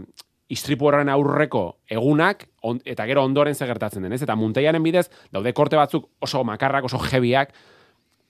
istripu 0.52 0.86
horren 0.86 1.08
aurreko 1.10 1.64
egunak, 1.90 2.46
on, 2.62 2.80
eta 2.86 3.06
gero 3.08 3.24
ondoren 3.26 3.54
ze 3.54 3.66
gertatzen 3.66 4.04
den, 4.06 4.14
ez? 4.14 4.22
Eta 4.22 4.36
muntaiaren 4.38 4.82
bidez, 4.82 5.08
daude 5.34 5.52
korte 5.52 5.78
batzuk 5.78 6.06
oso 6.22 6.44
makarrak, 6.44 6.86
oso 6.86 7.00
jebiak, 7.02 7.54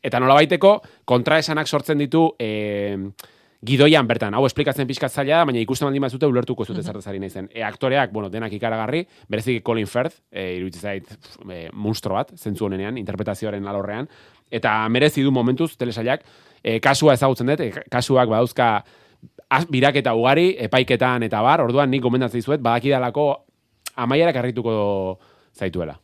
eta 0.02 0.20
nola 0.22 0.38
baiteko, 0.38 0.78
kontraesanak 1.04 1.68
sortzen 1.68 1.98
ditu 2.00 2.30
e, 2.38 3.10
gidoian 3.66 4.06
bertan. 4.08 4.36
Hau 4.36 4.44
esplikatzen 4.46 4.86
pixkat 4.88 5.12
zaila 5.12 5.40
da, 5.40 5.46
baina 5.48 5.60
ikusten 5.62 5.88
baldin 5.88 6.04
bazute 6.04 6.28
ulertuko 6.28 6.64
ez 6.64 6.70
dute 6.70 6.84
zertaz 6.84 7.06
ari 7.10 7.20
naizen. 7.20 7.48
E, 7.52 7.62
aktoreak, 7.66 8.12
bueno, 8.14 8.30
denak 8.32 8.54
ikaragarri, 8.56 9.02
berezik 9.32 9.64
Colin 9.66 9.88
Firth, 9.90 10.20
e, 10.30 10.52
iruditzen 10.60 10.82
zait 10.82 11.08
pf, 11.10 11.40
e, 11.50 11.60
monstro 11.72 12.16
bat, 12.16 12.32
zentzu 12.36 12.68
honenean, 12.68 13.00
interpretazioaren 13.00 13.66
alorrean, 13.66 14.08
eta 14.50 14.88
merezi 14.88 15.22
du 15.22 15.32
momentuz 15.34 15.76
telesailak, 15.76 16.24
e, 16.62 16.78
kasua 16.80 17.14
ezagutzen 17.14 17.46
dut, 17.50 17.60
e, 17.60 17.84
kasuak 17.90 18.28
badauzka 18.28 18.70
az, 19.50 19.66
biraketa 19.70 20.14
ugari, 20.14 20.54
epaiketan 20.66 21.26
eta 21.26 21.42
bar, 21.42 21.62
orduan 21.66 21.90
nik 21.90 22.02
gomendatzen 22.02 22.40
dizuet, 22.40 22.62
badakidalako 22.62 23.28
amaierak 23.96 24.36
harrituko 24.36 25.18
zaituela. 25.56 25.96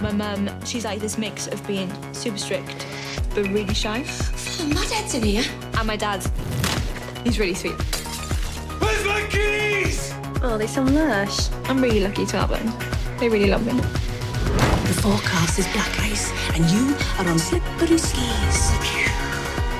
My 0.00 0.12
mum, 0.12 0.48
she's 0.64 0.84
like 0.84 0.98
this 1.00 1.18
mix 1.18 1.46
of 1.46 1.60
being 1.66 1.90
super 2.14 2.38
strict, 2.38 2.86
but 3.34 3.46
really 3.48 3.74
shy. 3.74 4.02
My 4.74 4.86
dad's 4.88 5.14
in 5.14 5.22
here. 5.22 5.44
And 5.76 5.86
my 5.86 5.96
dad, 5.96 6.24
he's 7.22 7.38
really 7.38 7.54
sweet. 7.54 7.76
Where's 8.80 9.04
my 9.04 9.26
keys? 9.28 10.14
Oh, 10.42 10.56
they 10.56 10.66
sound 10.66 10.94
lush. 10.94 11.50
I'm 11.64 11.82
really 11.82 12.00
lucky 12.00 12.24
to 12.24 12.36
have 12.38 12.48
them. 12.48 12.72
They 13.18 13.28
really 13.28 13.50
love 13.50 13.66
me. 13.66 13.72
The 13.72 14.96
forecast 15.02 15.58
is 15.58 15.66
black 15.72 15.92
and 16.54 16.64
you 16.70 16.94
are 17.18 17.28
on 17.30 17.38
slippery 17.38 17.98
skis. 17.98 18.58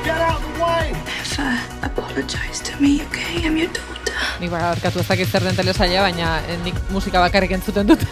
Get 0.04 0.20
out 0.20 0.40
the 0.40 0.52
way! 0.62 0.92
Never 1.40 1.56
apologize 1.82 2.60
to 2.68 2.72
me, 2.82 3.00
okay? 3.08 3.46
I'm 3.46 3.56
your 3.56 3.68
daughter. 3.72 4.16
Nik 4.40 4.50
barkatu 4.52 5.00
ez 5.00 5.06
dakit 5.08 5.28
zer 5.32 5.44
den 5.46 5.56
telesaila, 5.56 6.02
baina 6.08 6.34
eh, 6.48 6.58
nik 6.64 6.76
musika 6.92 7.20
bakarrik 7.22 7.52
entzuten 7.56 7.86
dut. 7.88 8.04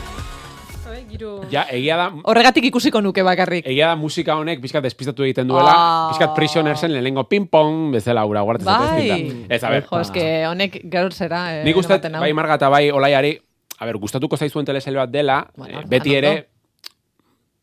Ja, 1.50 1.64
egia 1.72 1.96
da, 1.98 2.04
Horregatik 2.30 2.66
ikusiko 2.68 3.00
nuke 3.02 3.22
bakarrik. 3.26 3.64
egia 3.66 3.88
da 3.90 3.96
musika 3.96 4.36
honek 4.38 4.60
pizkat 4.62 4.84
despistatu 4.84 5.24
egiten 5.24 5.48
duela, 5.48 5.72
Ah. 5.74 6.08
pizkat 6.12 6.34
prisonersen 6.36 6.92
lehenengo 6.92 7.24
ping-pong 7.28 7.90
bezala 7.92 8.24
ura 8.28 8.42
guartzen 8.42 8.66
Bai. 8.68 9.46
Ez, 9.48 9.62
a 9.64 9.70
ber, 9.70 9.86
Jo, 9.90 10.00
eske 10.00 10.46
honek 10.46 10.80
gaur 10.84 11.12
zera. 11.12 11.56
Eh, 11.58 11.64
Nik 11.64 11.76
uste, 11.76 11.98
bai 11.98 12.32
marga 12.32 12.54
eta 12.60 12.68
bai 12.68 12.90
olaiari, 12.90 13.32
a 13.78 13.84
ber, 13.86 13.96
gustatuko 13.98 14.36
zaizuen 14.36 14.66
telesail 14.66 14.96
bat 14.96 15.10
dela, 15.10 15.46
Bueno, 15.56 15.80
eh, 15.80 15.84
beti 15.88 16.14
anondo. 16.16 16.28
ere, 16.28 16.48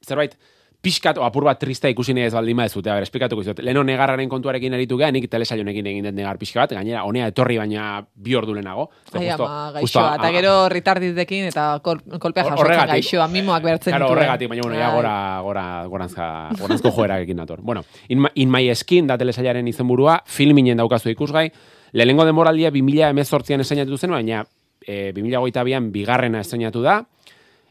zerbait, 0.06 0.36
pixkat, 0.86 1.18
o 1.18 1.24
apur 1.26 1.48
bat 1.48 1.58
trista 1.60 1.90
ikusi 1.90 2.14
nahi 2.14 2.28
ez 2.30 2.34
baldin 2.38 2.58
badezute, 2.60 2.92
a 2.92 2.96
ber, 3.00 3.04
esplikatuko 3.08 3.42
izut. 3.42 3.60
Leno 3.66 3.82
negarraren 3.88 4.30
kontuarekin 4.30 4.76
aritu 4.78 5.00
geha, 5.02 5.10
nik 5.16 5.26
telesail 5.32 5.64
honekin 5.64 5.88
egin 5.90 6.06
den 6.06 6.16
negar 6.20 6.38
pixka 6.38 6.62
bat, 6.62 6.76
gainera, 6.78 7.02
honea 7.10 7.28
etorri 7.34 7.58
baina 7.58 7.88
bi 8.14 8.36
ordu 8.38 8.54
lehenago. 8.54 8.86
Ai, 9.14 9.26
justo- 9.32 9.48
ama, 9.48 9.80
justo 9.82 10.00
gaixoa, 10.00 10.12
a- 10.12 10.16
eta 10.20 10.32
gero 10.38 10.54
retardidekin 10.70 11.48
eta 11.50 11.66
kol, 11.84 12.04
kolpea 12.22 12.44
jasotzen 12.52 12.88
gaixoa, 12.94 13.28
mimoak 13.34 13.64
behartzen 13.66 13.92
Claro, 13.96 14.12
horregatik, 14.14 14.50
baina 14.54 14.62
bueno, 14.68 14.78
ja 14.80 14.92
gora, 14.94 15.16
gora, 15.42 15.66
goranzka, 15.88 16.28
goranzko 16.60 16.92
joerarekin 16.92 17.38
dator. 17.42 17.62
Bueno, 17.64 17.84
in, 18.08 18.22
My- 18.22 18.32
in 18.36 18.52
My 18.52 18.70
Skin 18.76 19.08
da 19.08 19.18
telesailaren 19.18 19.68
izenburua, 19.68 20.22
filminen 20.26 20.78
daukazu 20.78 21.10
ikusgai, 21.10 21.50
lehenengo 21.94 22.26
demoraldia 22.26 22.70
2000 22.72 23.10
emezortzian 23.10 23.62
esainatu 23.66 23.98
zen, 23.98 24.12
baina 24.12 24.46
e, 24.86 25.12
2008an 25.16 25.92
bigarrena 25.92 26.42
esainatu 26.46 26.82
da, 26.84 27.00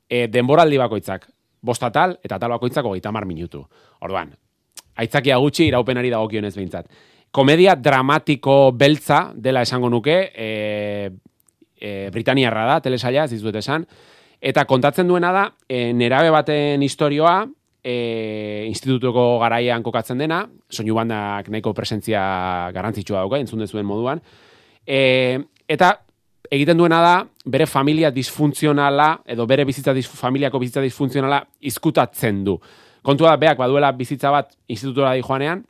e, 0.08 0.26
denboraldi 0.28 0.78
bakoitzak, 0.80 1.28
bost 1.64 1.82
atal, 1.86 2.18
eta 2.22 2.36
atal 2.36 2.52
bakoitzak 2.54 2.84
hogeita 2.84 3.12
mar 3.12 3.26
minutu. 3.26 3.64
Orduan, 4.04 4.34
aitzakia 5.00 5.40
gutxi 5.42 5.68
iraupenari 5.70 6.12
dagokionez 6.12 6.54
behintzat. 6.56 6.90
Komedia 7.34 7.74
dramatiko 7.74 8.72
beltza 8.78 9.32
dela 9.34 9.64
esango 9.66 9.90
nuke, 9.90 10.18
e, 10.30 11.10
e, 11.74 12.10
Britaniarra 12.14 12.66
da, 12.68 12.80
telesaila, 12.84 13.24
ez 13.24 13.34
dizuet 13.34 13.58
esan, 13.58 13.86
eta 14.44 14.66
kontatzen 14.70 15.08
duena 15.10 15.32
da, 15.34 15.48
e, 15.66 15.88
nerabe 15.96 16.30
baten 16.30 16.84
historioa, 16.86 17.40
e, 17.82 17.96
institutuko 18.68 19.26
garaian 19.42 19.82
kokatzen 19.82 20.22
dena, 20.22 20.44
soinu 20.70 20.94
bandak 20.96 21.50
nahiko 21.50 21.74
presentzia 21.74 22.22
garrantzitsua 22.76 23.24
dauka, 23.24 23.42
entzun 23.42 23.64
dezuen 23.64 23.88
moduan, 23.88 24.22
e, 24.86 25.40
eta 25.68 25.90
egiten 26.50 26.78
duena 26.78 27.00
da, 27.02 27.14
bere 27.44 27.66
familia 27.66 28.10
disfuntzionala, 28.10 29.10
edo 29.26 29.46
bere 29.46 29.64
bizitza 29.64 29.94
familiako 30.16 30.60
bizitza 30.62 30.82
disfuntzionala 30.84 31.42
izkutatzen 31.60 32.44
du. 32.44 32.58
Kontua 33.04 33.34
da, 33.34 33.40
beak 33.40 33.58
baduela 33.58 33.92
bizitza 33.92 34.30
bat 34.32 34.52
institutora 34.68 35.12
di 35.14 35.22
joanean, 35.22 35.64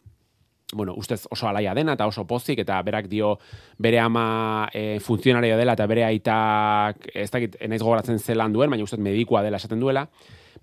bueno, 0.74 0.94
ustez 0.96 1.26
oso 1.30 1.48
alaia 1.48 1.74
dena 1.74 1.94
eta 1.94 2.06
oso 2.06 2.24
pozik, 2.26 2.58
eta 2.64 2.80
berak 2.82 3.08
dio 3.08 3.36
bere 3.78 4.00
ama 4.00 4.68
e, 4.72 4.98
funtzionario 5.00 5.56
dela 5.58 5.74
eta 5.78 5.86
bere 5.86 6.04
aitak, 6.04 7.08
ez 7.14 7.30
dakit, 7.30 7.58
naiz 7.68 7.82
gogoratzen 7.82 8.18
zelan 8.18 8.52
duen, 8.52 8.70
baina 8.70 8.84
ustez 8.84 8.98
medikua 8.98 9.42
dela 9.42 9.60
esaten 9.62 9.80
duela. 9.80 10.06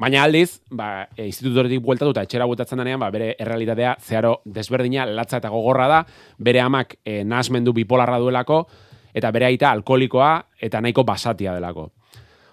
Baina 0.02 0.24
aldiz, 0.24 0.62
ba, 0.72 1.08
e, 1.16 1.28
institutoretik 1.28 1.84
bueltatu 1.84 2.16
eta 2.16 2.26
etxera 2.28 2.48
bueltatzen 2.50 2.80
denean, 2.82 3.00
ba, 3.00 3.12
bere 3.14 3.34
errealitatea 3.40 3.96
zeharo 4.02 4.38
desberdina, 4.46 5.06
latza 5.06 5.40
eta 5.42 5.52
gogorra 5.54 5.88
da, 5.92 6.06
bere 6.40 6.64
amak 6.64 6.98
e, 7.06 7.22
nahasmendu 7.24 7.74
bipolarra 7.78 8.20
duelako, 8.20 8.66
eta 9.14 9.32
bere 9.32 9.50
aita 9.52 9.72
alkolikoa 9.72 10.32
eta 10.62 10.82
nahiko 10.82 11.04
basatia 11.08 11.54
delako. 11.56 11.90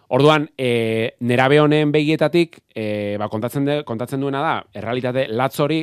Orduan, 0.09 0.47
e, 0.57 1.17
nerabe 1.21 1.61
honen 1.61 1.93
begietatik, 1.93 2.63
e, 2.75 3.17
ba, 3.21 3.29
kontatzen, 3.29 3.67
de, 3.69 3.83
kontatzen 3.85 4.23
duena 4.25 4.41
da, 4.41 4.55
errealitate 4.81 5.27
latz 5.29 5.59
hori, 5.61 5.83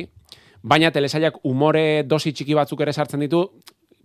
baina 0.66 0.90
telesailak 0.90 1.44
umore 1.46 2.02
dosi 2.02 2.32
txiki 2.34 2.56
batzuk 2.58 2.82
ere 2.82 2.92
sartzen 2.92 3.22
ditu, 3.22 3.44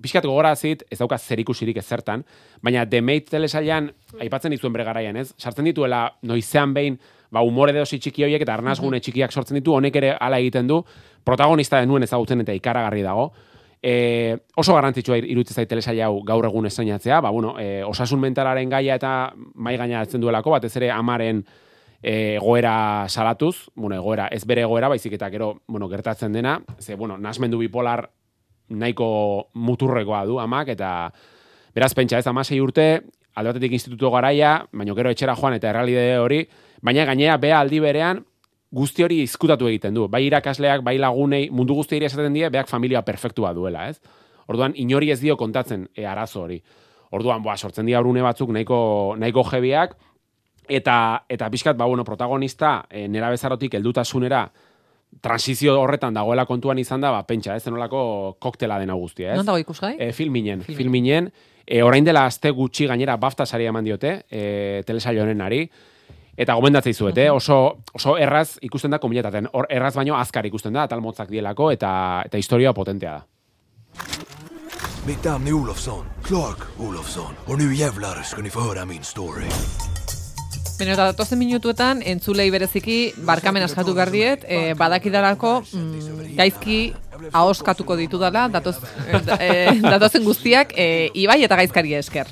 pixkat 0.01 0.26
gogorazit, 0.26 0.84
ez 0.91 0.99
dauka 0.99 1.17
zerikusirik 1.17 1.78
ezertan, 1.82 2.22
baina 2.61 2.86
The 2.89 3.01
Maid 3.01 3.30
telesailan, 3.34 3.89
aipatzen 4.22 4.53
dituen 4.53 4.74
bere 4.74 4.86
garaian, 4.86 5.17
ez? 5.17 5.32
Sartzen 5.41 5.65
dituela 5.65 6.03
noizean 6.30 6.74
behin, 6.78 6.99
ba, 7.32 7.41
umore 7.41 7.74
dosi 7.74 7.97
txiki 8.01 8.26
horiek 8.28 8.45
eta 8.45 8.53
arnazgune 8.57 8.99
txikiak 9.01 9.34
sortzen 9.34 9.57
ditu, 9.57 9.74
honek 9.74 9.97
ere 10.01 10.15
hala 10.19 10.41
egiten 10.41 10.69
du, 10.69 10.82
protagonista 11.26 11.82
denuen 11.82 12.05
ezagutzen 12.05 12.43
eta 12.45 12.53
ikaragarri 12.57 13.01
dago, 13.05 13.32
E, 13.82 14.38
oso 14.55 14.75
garrantzitsua 14.75 15.17
ir- 15.17 15.25
iruditzen 15.32 15.55
zait 15.55 15.69
telesail 15.69 16.01
hau 16.05 16.21
gaur 16.23 16.45
egun 16.45 16.67
esainatzea, 16.69 17.19
ba, 17.21 17.32
bueno, 17.34 17.55
e, 17.59 17.82
osasun 17.84 18.19
mentalaren 18.21 18.69
gaia 18.69 18.95
eta 18.95 19.34
mai 19.55 19.75
gaineratzen 19.77 20.21
duelako, 20.21 20.51
batez 20.53 20.75
ere 20.77 20.91
amaren 20.93 21.43
e, 22.01 22.36
egoera 22.36 23.07
salatuz, 23.09 23.69
bueno, 23.75 23.95
egoera, 23.95 24.27
ez 24.32 24.45
bere 24.45 24.61
egoera, 24.61 24.88
baizik 24.88 25.13
eta 25.17 25.29
gero, 25.34 25.61
bueno, 25.67 25.89
gertatzen 25.89 26.32
dena, 26.34 26.59
ze, 26.79 26.95
bueno, 26.95 27.17
nasmendu 27.17 27.57
bipolar 27.57 28.09
nahiko 28.69 29.49
muturrekoa 29.53 30.25
du 30.25 30.39
amak, 30.39 30.69
eta 30.75 31.11
beraz 31.73 31.93
pentsa 31.97 32.19
ez, 32.19 32.27
amasei 32.27 32.61
urte, 32.61 33.01
alde 33.34 33.49
batetik 33.49 33.73
instituto 33.73 34.11
garaia, 34.11 34.59
baina 34.71 34.93
gero 34.93 35.09
etxera 35.09 35.36
joan 35.36 35.55
eta 35.57 35.69
errealide 35.71 36.17
hori, 36.19 36.43
baina 36.82 37.05
gainera 37.05 37.38
bea 37.38 37.59
aldi 37.59 37.79
berean, 37.79 38.25
guzti 38.72 39.03
hori 39.03 39.22
izkutatu 39.26 39.67
egiten 39.67 39.95
du. 39.95 40.07
Bai 40.11 40.24
irakasleak, 40.26 40.84
bai 40.86 40.97
lagunei, 41.01 41.49
mundu 41.51 41.76
guztiari 41.78 42.07
esaten 42.07 42.34
die, 42.34 42.47
beak 42.49 42.72
familia 42.72 43.03
perfektua 43.05 43.53
duela, 43.53 43.89
ez? 43.91 43.99
Orduan, 44.51 44.74
inori 44.80 45.11
ez 45.11 45.19
dio 45.22 45.38
kontatzen 45.38 45.88
e, 45.95 46.05
arazo 46.07 46.45
hori. 46.45 46.61
Orduan, 47.11 47.43
boa, 47.43 47.57
sortzen 47.57 47.86
dira 47.86 47.99
urune 47.99 48.24
batzuk 48.24 48.51
nahiko, 48.55 48.80
nahiko 49.19 49.43
jebiak, 49.51 49.97
eta, 50.72 50.97
eta 51.30 51.49
pixkat, 51.51 51.78
ba, 51.78 51.86
bueno, 51.86 52.05
protagonista, 52.07 52.86
e, 52.89 53.07
nera 53.11 53.30
bezarotik 53.34 53.76
heldutasunera, 53.76 54.45
transizio 55.19 55.76
horretan 55.82 56.15
dagoela 56.15 56.45
kontuan 56.47 56.80
izan 56.80 57.03
da, 57.03 57.11
ba, 57.11 57.26
pentsa, 57.28 57.57
ez, 57.59 57.65
zenolako 57.67 58.38
koktela 58.39 58.80
dena 58.80 58.95
guztia, 58.95 59.34
ez? 59.34 59.39
Non 59.41 59.49
dago 59.49 59.59
ikusgai? 59.59 59.97
E, 59.99 60.11
filminen, 60.15 60.63
filminen. 60.63 61.28
E, 61.65 61.82
orain 61.84 62.07
dela 62.07 62.24
aste 62.30 62.51
gutxi 62.55 62.88
gainera 62.88 63.17
BAFTA 63.19 63.45
saria 63.45 63.72
eman 63.74 63.84
diote, 63.86 64.22
e, 64.32 64.84
telesaio 64.88 65.24
honenari. 65.24 65.65
Eta 66.41 66.55
gomendatzei 66.57 66.93
zuet, 66.93 67.17
eh? 67.21 67.29
oso, 67.29 67.57
oso 67.93 68.15
erraz 68.17 68.55
ikusten 68.65 68.89
da 68.89 68.97
komiletaten. 68.99 69.51
Hor 69.53 69.67
erraz 69.69 69.93
baino 69.93 70.15
azkar 70.17 70.47
ikusten 70.49 70.73
da, 70.73 70.87
tal 70.89 71.03
motzak 71.03 71.29
dielako, 71.29 71.69
eta, 71.75 71.91
eta 72.25 72.41
historia 72.41 72.73
potentea 72.73 73.19
da. 73.19 73.27
Mitt 75.05 75.25
namn 75.25 75.47
är 75.47 75.53
Olofsson. 75.53 76.05
Clark 76.23 76.65
Olofsson. 76.79 77.37
Och 77.45 77.57
nu 77.57 77.75
jävlar 77.75 78.23
ska 78.23 78.41
ni 78.41 78.49
få 78.49 78.59
höra 78.59 78.85
min 78.85 79.03
story. 79.03 79.45
Beno, 80.79 80.93
eta 80.93 81.05
datozen 81.11 81.37
minutuetan, 81.37 82.01
entzulei 82.01 82.47
bereziki, 82.49 83.13
barkamen 83.25 83.63
askatu 83.65 83.93
behar 83.93 84.09
diet, 84.09 84.45
e, 84.49 84.73
badakidarako 84.73 85.59
mm, 85.61 86.21
gaizki 86.37 86.77
ahoskatuko 87.31 87.97
ditudala, 87.99 88.47
datoz, 88.49 88.79
e, 89.37 89.49
datozen 89.93 90.25
guztiak, 90.25 90.73
e, 90.73 91.11
Ibai 91.21 91.43
eta 91.45 91.59
gaizkari 91.59 91.93
esker. 91.99 92.29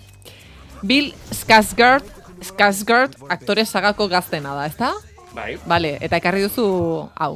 Bill 0.82 1.12
Skarsgård, 1.30 2.18
Skarsgård 2.42 3.18
aktore 3.30 3.66
sagako 3.66 4.08
gaztena 4.08 4.56
da, 4.56 4.66
ezta? 4.70 4.94
Bai. 5.36 5.58
Vale, 5.70 5.98
eta 6.02 6.18
ekarri 6.18 6.42
duzu 6.46 6.66
hau. 7.16 7.36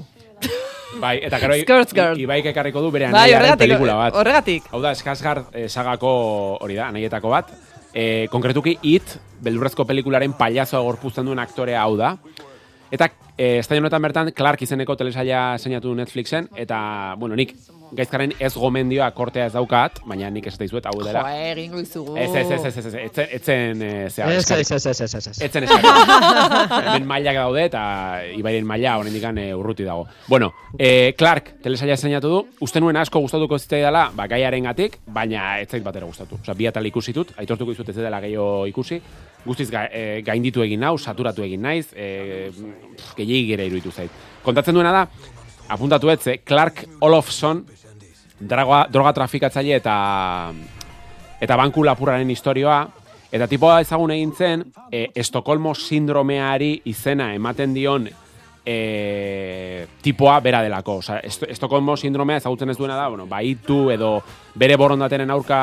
Bai, 1.02 1.18
eta 1.26 1.40
gero 1.42 1.56
Ibaik 2.22 2.46
ekarriko 2.52 2.82
du 2.82 2.92
bere 2.94 3.10
Bai, 3.12 3.32
pelikula 3.58 3.96
bat. 3.96 4.14
horregatik. 4.16 4.64
Hau 4.72 4.82
da, 4.82 4.94
Skarsgård 4.94 5.54
eh, 5.54 5.68
sagako 5.70 6.58
hori 6.62 6.76
da, 6.76 6.88
anaietako 6.88 7.30
bat. 7.30 7.50
E, 7.94 8.28
konkretuki, 8.32 8.78
It, 8.82 9.18
beldurrezko 9.44 9.86
pelikularen 9.86 10.34
pailazoa 10.34 10.82
gorpuzten 10.82 11.26
duen 11.26 11.40
aktorea 11.40 11.82
hau 11.84 11.96
da. 11.98 12.16
Eta 12.94 13.10
e, 13.38 13.58
ez 13.60 13.68
honetan 13.72 14.02
bertan, 14.02 14.32
Clark 14.36 14.62
izeneko 14.62 14.96
telesaila 14.96 15.58
seinatu 15.58 15.90
du 15.90 15.96
Netflixen, 15.96 16.50
eta, 16.56 17.16
bueno, 17.20 17.36
nik 17.36 17.56
gaizkaren 17.98 18.34
ez 18.42 18.54
gomendioa 18.58 19.10
kortea 19.16 19.48
ez 19.48 19.54
daukat, 19.54 20.00
baina 20.08 20.30
nik 20.34 20.48
esate 20.50 20.66
dizuet 20.66 20.86
hau 20.90 20.96
dela. 21.04 21.24
Jo, 21.24 21.50
egingo 21.52 21.82
izugu. 21.82 22.16
Ez, 22.18 22.30
ez, 22.34 22.46
ez, 22.56 22.66
ez, 22.66 22.78
ez, 22.78 22.86
ez, 22.86 22.96
etzen, 23.04 23.28
etzen, 23.38 23.84
eh, 23.86 24.10
zea, 24.10 24.30
Ez, 24.34 24.52
ez, 24.52 24.72
ez, 24.72 24.86
ez, 24.86 25.02
ez, 25.02 25.16
ez, 25.16 25.28
ez. 25.28 25.42
Etzen. 25.48 25.68
Hemen 25.70 27.08
mailak 27.10 27.38
daude 27.38 27.66
eta 27.70 27.84
Ibairen 28.38 28.66
maila 28.70 28.98
oraindik 29.02 29.28
e, 29.30 29.48
urruti 29.56 29.86
dago. 29.86 30.08
Bueno, 30.28 30.52
e, 30.78 31.14
Clark 31.18 31.54
telesaila 31.64 31.98
zeinatu 31.98 32.32
du, 32.32 32.42
uste 32.66 32.82
nuen 32.82 32.98
asko 32.98 33.22
gustatuko 33.24 33.60
zitzaidala, 33.60 34.10
ba 34.16 34.28
gaiarengatik, 34.32 35.00
baina 35.06 35.60
ez 35.62 35.70
zait 35.70 35.84
batera 35.84 36.10
gustatu. 36.10 36.42
Osea, 36.42 36.58
bi 36.58 36.68
atal 36.70 36.90
ikusi 36.90 37.14
dut, 37.14 37.36
aitortuko 37.38 37.76
dizut 37.76 37.94
ez 37.94 38.00
dela 38.02 38.22
gehiago 38.24 38.66
ikusi. 38.72 39.02
Guztiz 39.44 39.68
ga, 39.68 39.90
e, 39.92 40.22
gainditu 40.24 40.64
egin 40.64 40.80
nau, 40.80 40.96
saturatu 40.98 41.44
egin 41.44 41.62
naiz, 41.62 41.90
e, 41.94 42.50
gehiagik 43.18 43.23
ere 43.24 43.66
iruditu 43.66 43.92
zait. 43.92 44.12
Kontatzen 44.44 44.76
duena 44.76 44.92
da, 44.92 45.08
apuntatu 45.70 46.10
ez, 46.10 46.28
eh, 46.28 46.42
Clark 46.44 46.86
Olofsson, 47.02 47.66
droga, 48.40 48.88
droga 48.92 49.14
trafikatzaile 49.14 49.76
eta 49.76 49.96
eta 51.44 51.56
banku 51.60 51.84
lapurraren 51.84 52.30
historioa, 52.30 52.88
eta 53.32 53.48
tipoa 53.48 53.82
ezagun 53.82 54.12
egin 54.12 54.32
zen, 54.32 54.64
e, 54.92 55.10
Estokolmo 55.16 55.74
sindromeari 55.76 56.82
izena 56.86 57.34
ematen 57.36 57.74
dion 57.74 58.08
e, 58.66 59.88
tipoa 60.02 60.40
bera 60.40 60.62
delako. 60.64 61.00
Osa, 61.02 61.20
Est 61.20 61.44
Estokolmo 61.50 61.98
sindromea 61.98 62.38
ezagutzen 62.40 62.70
ez 62.70 62.78
duena 62.78 62.96
da, 62.96 63.10
bueno, 63.10 63.28
baitu 63.28 63.90
edo 63.92 64.16
bere 64.56 64.78
borondatenen 64.80 65.32
aurka 65.32 65.60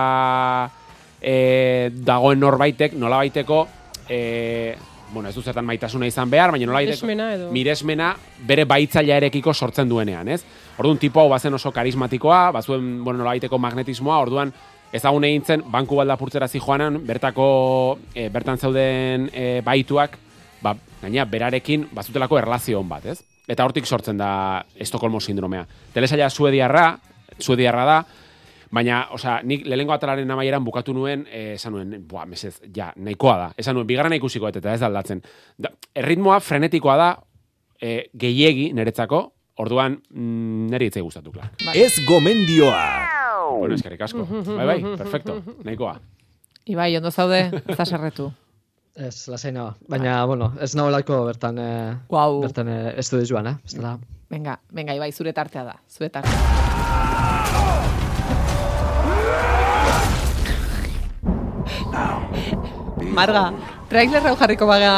e, 1.21 1.91
dagoen 1.95 2.41
norbaitek, 2.41 2.99
nola 3.01 3.23
baiteko, 3.23 3.67
e, 4.09 4.21
bueno, 5.13 5.29
ez 5.29 5.35
du 5.35 5.43
zertan 5.43 5.65
maitasuna 5.67 6.07
izan 6.07 6.31
behar, 6.31 6.51
baina 6.53 6.67
nola 6.67 6.81
Miresmena 6.81 7.35
edo- 7.35 7.51
miresmena 7.53 8.17
bere 8.47 8.65
baitzailearekiko 8.65 9.53
sortzen 9.55 9.89
duenean, 9.89 10.29
ez? 10.29 10.43
Orduan 10.79 10.99
tipo 10.99 11.21
hau 11.21 11.29
bazen 11.29 11.55
oso 11.55 11.73
karismatikoa, 11.73 12.51
bazuen, 12.53 13.03
bueno, 13.05 13.19
nola 13.19 13.31
baiteko 13.35 13.59
magnetismoa, 13.59 14.19
orduan 14.19 14.53
ezagun 14.93 15.25
egin 15.25 15.45
zen, 15.45 15.63
banku 15.71 15.97
baldapurtzera 15.97 16.49
joanan, 16.49 17.01
bertako, 17.07 17.99
e, 18.15 18.29
bertan 18.29 18.59
zeuden 18.59 19.29
e, 19.33 19.61
baituak, 19.65 20.17
ba, 20.63 20.75
gaina, 21.03 21.25
berarekin 21.25 21.89
bazutelako 21.93 22.39
erlazio 22.39 22.81
on 22.81 22.89
bat, 22.89 23.07
ez? 23.07 23.23
Eta 23.49 23.65
hortik 23.65 23.87
sortzen 23.87 24.17
da 24.19 24.65
Estokolmo 24.77 25.21
sindromea. 25.21 25.65
Telesaia 25.93 26.29
suediarra, 26.31 26.99
suediarra 27.39 27.85
da, 27.85 28.05
Baina, 28.71 29.01
osea, 29.11 29.41
nik 29.43 29.65
lehengo 29.67 29.93
atalaren 29.93 30.31
amaieran 30.31 30.65
bukatu 30.65 30.95
nuen, 30.95 31.25
eh, 31.27 31.55
esan 31.57 31.75
nuen, 31.75 31.97
buah, 32.07 32.27
mesez, 32.31 32.61
ja, 32.77 32.93
nahikoa 32.97 33.37
da. 33.39 33.49
Esan 33.59 33.75
nuen, 33.75 33.87
bigarren 33.89 34.15
ikusiko 34.15 34.47
et, 34.49 34.61
eta 34.61 34.75
ez 34.75 34.81
da 34.81 34.87
aldatzen. 34.87 35.23
Da, 35.59 35.73
erritmoa 35.95 36.39
frenetikoa 36.41 36.97
da, 36.97 37.09
eh, 37.83 38.05
gehiegi 38.15 38.69
niretzako, 38.77 39.25
orduan, 39.59 39.99
mm, 40.11 40.69
niri 40.71 40.87
itzai 40.87 41.03
gustatu, 41.03 41.33
klar. 41.35 41.51
Ez 41.75 42.05
gomendioa. 42.07 42.85
Bueno, 43.59 43.75
eskerrik 43.75 44.01
asko. 44.07 44.23
bai, 44.57 44.67
bai, 44.67 44.79
perfecto, 44.97 45.41
nahikoa. 45.65 45.97
Ibai, 46.71 46.97
ondo 46.97 47.11
zaude, 47.11 47.41
ez 47.67 47.77
da 47.77 47.85
serretu. 47.85 48.31
Ez, 48.95 49.27
lasai 49.29 49.51
nago. 49.53 49.75
Baina, 49.89 50.25
bueno, 50.27 50.53
ez 50.61 50.75
naholako 50.79 51.25
bertan, 51.27 51.59
eh, 51.59 51.97
Guau. 52.09 52.41
bertan 52.45 52.69
eh, 52.69 52.95
estudiz 53.03 53.29
joan, 53.31 53.47
eh? 53.51 53.57
Ez 53.65 53.75
dela. 53.75 53.99
Venga, 54.31 54.61
venga, 54.71 54.95
Ibai, 54.95 55.11
zure 55.11 55.33
tartea 55.35 55.65
da, 55.65 55.77
zure 55.91 56.11
tartea. 56.11 57.30
Marga, 63.11 63.51
trailer 63.91 64.23
hau 64.29 64.37
jarriko 64.39 64.67
baga 64.71 64.93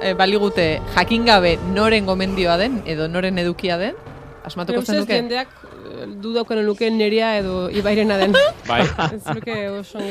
e, 0.00 0.12
baligute 0.18 0.66
jakin 0.94 1.26
gabe 1.26 1.56
noren 1.74 2.06
gomendioa 2.06 2.56
den 2.60 2.80
edo 2.86 3.08
noren 3.10 3.38
edukia 3.42 3.78
den? 3.80 3.98
Asmatuko 4.46 4.82
zenuke? 4.82 5.16
jendeak 5.18 5.50
eh, 5.66 6.06
du 6.22 6.32
daukanen 6.34 6.66
luke 6.66 6.88
nerea 6.90 7.36
edo 7.40 7.68
ibairena 7.70 8.16
den. 8.20 8.34
Bai. 8.70 8.82
Ez 9.08 9.22
luke 9.34 9.58
oso. 9.70 10.02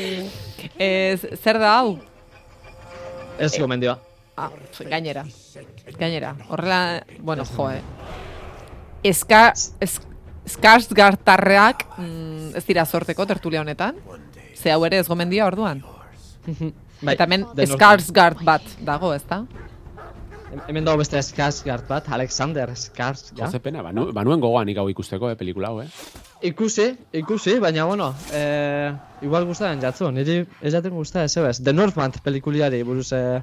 Ez, 0.78 1.20
zer 1.40 1.60
da 1.60 1.74
hau? 1.80 1.98
Ez 3.40 3.54
gomendioa. 3.58 3.98
Ah, 4.38 4.52
gainera. 4.90 5.26
Gainera. 6.00 6.36
Horrela, 6.50 7.04
bueno, 7.20 7.46
jo, 7.46 7.70
eh. 7.70 7.82
Eska, 9.04 9.52
es, 9.80 10.00
Skarsgartarrak 10.52 11.86
mm, 11.98 12.56
ez 12.58 12.64
dira 12.66 12.86
sorteko 12.86 13.26
tertulia 13.30 13.62
honetan. 13.62 14.00
Ze 14.58 14.72
hau 14.74 14.84
ere 14.86 15.00
ez 15.02 15.08
gomendia 15.08 15.46
orduan. 15.46 15.84
Bai, 17.02 17.16
Eta 17.16 17.26
hemen. 17.26 17.46
Skarsgard 17.74 18.44
bat 18.46 18.66
dago, 18.86 19.14
ezta? 19.18 19.42
Hemen 20.68 20.84
dago 20.84 21.00
beste 21.00 21.22
Skarsgård 21.24 21.88
bat, 21.88 22.10
Alexander 22.12 22.74
Skarsgård. 22.76 23.40
Jose 23.46 23.62
pena, 23.64 23.82
banu, 23.86 24.10
banuen 24.14 24.42
gogoan 24.44 24.68
nik 24.68 24.78
hau 24.82 24.90
ikusteko, 24.92 25.30
eh, 25.32 25.38
pelikula 25.40 25.72
hau, 25.72 25.80
eh? 25.82 25.88
Ikusi, 26.52 26.90
ikusi, 27.16 27.58
baina 27.64 27.86
bueno, 27.88 28.10
eh, 28.34 28.92
igual 29.24 29.46
gustatzen 29.48 29.82
jatzu, 29.82 30.12
niri 30.12 30.42
ez 30.62 30.74
jaten 30.74 30.94
gusta 30.94 31.24
ez 31.24 31.38
ebes. 31.38 31.64
The 31.64 31.74
Northman 31.74 32.12
pelikuliari 32.24 32.84
buruz 32.84 33.14
eh, 33.14 33.42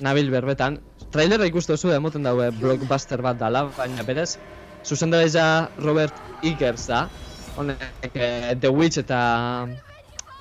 nabil 0.00 0.30
berbetan. 0.30 0.78
Trailerra 1.10 1.48
ikustu 1.50 1.76
zu 1.76 1.90
emoten 1.90 2.22
daue 2.22 2.50
blockbuster 2.52 3.22
bat 3.22 3.38
dala, 3.40 3.66
baina 3.76 4.04
berez, 4.06 4.38
zuzendaritza 4.84 5.68
Robert 5.82 6.14
Eggers 6.44 6.86
da. 6.86 7.08
Honek 7.56 8.14
eh, 8.14 8.54
The 8.60 8.70
Witch 8.70 8.98
eta 9.02 9.66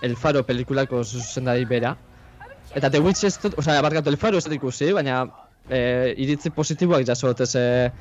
El 0.02 0.16
Faro 0.16 0.44
pelikulako 0.44 1.04
zuzendari 1.04 1.66
bera. 1.66 1.96
Eta 2.76 2.90
The 2.92 3.00
Witch 3.00 3.24
ez 3.24 3.38
dut, 3.40 3.56
osea, 3.58 3.82
barkatu, 3.82 4.12
El 4.12 4.20
Faro 4.20 4.38
ez 4.38 4.46
dut 4.46 4.58
ikusi, 4.58 4.92
baina 4.94 5.24
eh, 5.70 6.14
iritzi 6.20 6.52
positiboak 6.52 7.06
jaso 7.08 7.32
dut 7.32 7.46
ez 7.46 7.54
eh, 7.56 7.92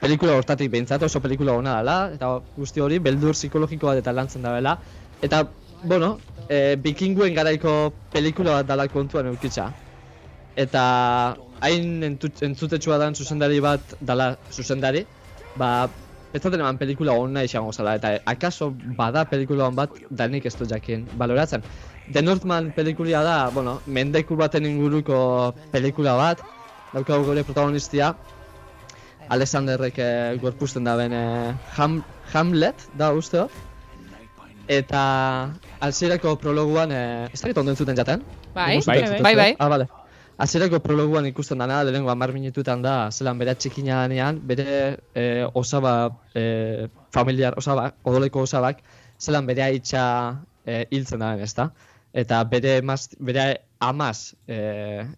pelikula 0.00 0.36
hortatik 0.38 0.70
behintzat, 0.70 1.02
oso 1.02 1.20
pelikula 1.20 1.56
ona 1.58 1.78
dela, 1.80 1.96
eta 2.14 2.30
guzti 2.56 2.82
hori, 2.84 3.00
beldur 3.02 3.34
psikologiko 3.34 3.90
bat 3.90 4.00
eta 4.02 4.14
lantzen 4.14 4.46
dabela. 4.46 4.76
Eta, 5.22 5.42
bueno, 5.82 6.14
e, 6.46 6.76
bikinguen 6.82 7.34
garaiko 7.34 7.92
pelikula 8.12 8.60
bat 8.60 8.70
dala 8.70 8.88
kontuan 8.92 9.30
eukitza. 9.32 9.68
Eta 10.58 10.82
hain 11.66 12.04
entzutetsua 12.06 12.98
dan 13.02 13.18
zuzendari 13.18 13.58
bat 13.62 13.96
dala 14.00 14.36
zuzendari, 14.52 15.04
ba, 15.58 15.88
ez 16.32 16.42
zaten 16.42 16.60
eman 16.60 16.78
pelikula 16.78 17.14
hona 17.18 17.42
izango 17.46 17.72
zala, 17.72 17.96
eta 17.98 18.18
akaso 18.30 18.70
bada 18.98 19.24
pelikula 19.30 19.66
hon 19.66 19.78
bat, 19.78 19.94
da 20.10 20.28
nik 20.30 20.46
ez 20.46 20.54
dut 20.54 20.70
jakin 20.70 21.06
baloratzen. 21.18 21.64
The 22.12 22.22
Northman 22.22 22.72
pelikulia 22.72 23.22
da, 23.22 23.50
bueno, 23.52 23.80
mendeku 23.86 24.36
baten 24.36 24.64
inguruko 24.64 25.54
pelikula 25.72 26.16
bat, 26.16 26.42
daukagu 26.94 27.26
gure 27.28 27.44
protagonistia, 27.44 28.14
Alexanderrek 29.28 29.98
eh, 30.00 30.38
gorpusten 30.40 30.84
da 30.88 30.96
ben 30.96 31.12
eh, 31.12 31.52
Ham, 31.76 32.00
Hamlet, 32.32 32.88
da 32.96 33.12
uste 33.12 33.42
hor. 33.42 33.52
Eta 34.68 35.02
alzireko 35.84 36.34
prologuan, 36.40 36.92
eh, 36.92 37.28
ez 37.32 37.40
dakit 37.42 37.60
ondo 37.60 37.72
entzuten 37.72 37.96
jaten? 37.96 38.24
Bai, 38.54 38.80
bai, 38.80 39.00
bai, 39.02 39.08
zuten? 39.08 39.24
bai. 39.36 39.54
Ah, 39.58 39.68
bale. 39.68 39.88
Azerako 40.38 40.78
prologuan 40.78 41.26
ikusten 41.26 41.58
dana, 41.58 41.80
lehenengo 41.82 42.12
hamar 42.12 42.30
minututan 42.30 42.82
da, 42.82 43.10
zelan 43.10 43.40
bere 43.40 43.56
txikina 43.58 44.04
danean, 44.04 44.36
bere 44.46 44.76
e, 45.10 45.24
osaba, 45.58 45.94
e, 46.30 46.86
familiar, 47.10 47.56
osaba, 47.58 47.88
odoleko 48.06 48.44
osabak, 48.46 48.84
zelan 49.18 49.48
bere 49.50 49.64
haitxa 49.64 50.04
e, 50.62 50.84
hiltzen 50.94 51.24
da, 51.24 51.32
ezta? 51.42 51.72
Eta 52.12 52.42
bere, 52.48 52.80
maz, 52.82 53.08
bere 53.20 53.48
amaz 53.78 54.34
e, 54.46 54.58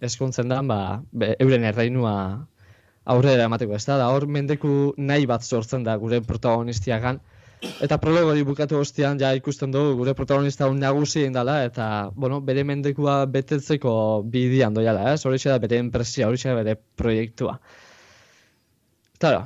eskontzen 0.04 0.48
da, 0.50 0.60
ba, 0.62 1.02
be, 1.12 1.34
euren 1.38 1.64
erreinua 1.64 2.14
aurrera 3.04 3.46
emateko, 3.46 3.76
ezta? 3.78 3.96
Da 4.00 4.10
hor 4.12 4.26
mendeku 4.26 4.94
nahi 4.98 5.26
bat 5.26 5.46
sortzen 5.46 5.86
da 5.86 5.96
gure 5.96 6.20
protagonistiagan, 6.26 7.20
Eta 7.84 7.98
prologo 8.00 8.32
bukatu 8.48 8.78
ostean 8.80 9.18
ja 9.20 9.34
ikusten 9.36 9.72
dugu 9.72 9.96
gure 9.98 10.14
protagonista 10.16 10.68
un 10.72 10.78
nagusi 10.80 11.26
indala 11.26 11.58
eta 11.64 12.10
bueno, 12.14 12.40
bere 12.40 12.64
mendekua 12.64 13.26
betetzeko 13.26 13.92
bidian 14.24 14.74
doiala, 14.74 15.12
eh? 15.12 15.18
Horixe 15.28 15.50
da 15.52 15.58
bere 15.58 15.80
enpresia, 15.84 16.28
horixe 16.28 16.48
da 16.48 16.56
bere 16.62 16.76
proiektua. 16.96 17.58
Claro. 19.20 19.44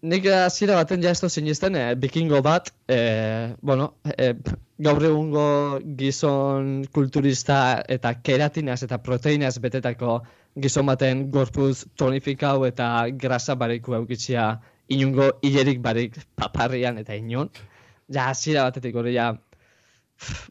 Nik 0.00 0.28
hasiera 0.30 0.76
baten 0.78 1.02
ja 1.02 1.10
ez 1.10 1.18
dut 1.18 1.32
sinisten, 1.34 1.74
eh, 1.74 1.94
bikingo 1.98 2.38
bat, 2.42 2.68
eh, 2.86 3.54
bueno, 3.60 3.96
eh, 4.16 4.34
gaur 4.78 5.02
egungo 5.02 5.80
gizon 5.98 6.84
kulturista 6.94 7.82
eta 7.88 8.12
keratinaz 8.22 8.84
eta 8.86 9.00
proteinaz 9.02 9.56
betetako 9.58 10.20
gizon 10.54 10.86
baten 10.86 11.24
gorpuz 11.34 11.84
tonifikau 11.98 12.64
eta 12.68 13.08
grasa 13.10 13.56
bareku 13.56 13.94
eukitzia 13.98 14.60
inungo 14.88 15.32
hilerik 15.42 15.82
barik 15.82 16.14
paparrian 16.36 16.98
eta 16.98 17.16
inon. 17.18 17.50
Ja, 18.08 18.28
hasiera 18.30 18.62
batetik 18.70 18.94
hori 18.94 19.16
ja, 19.16 19.32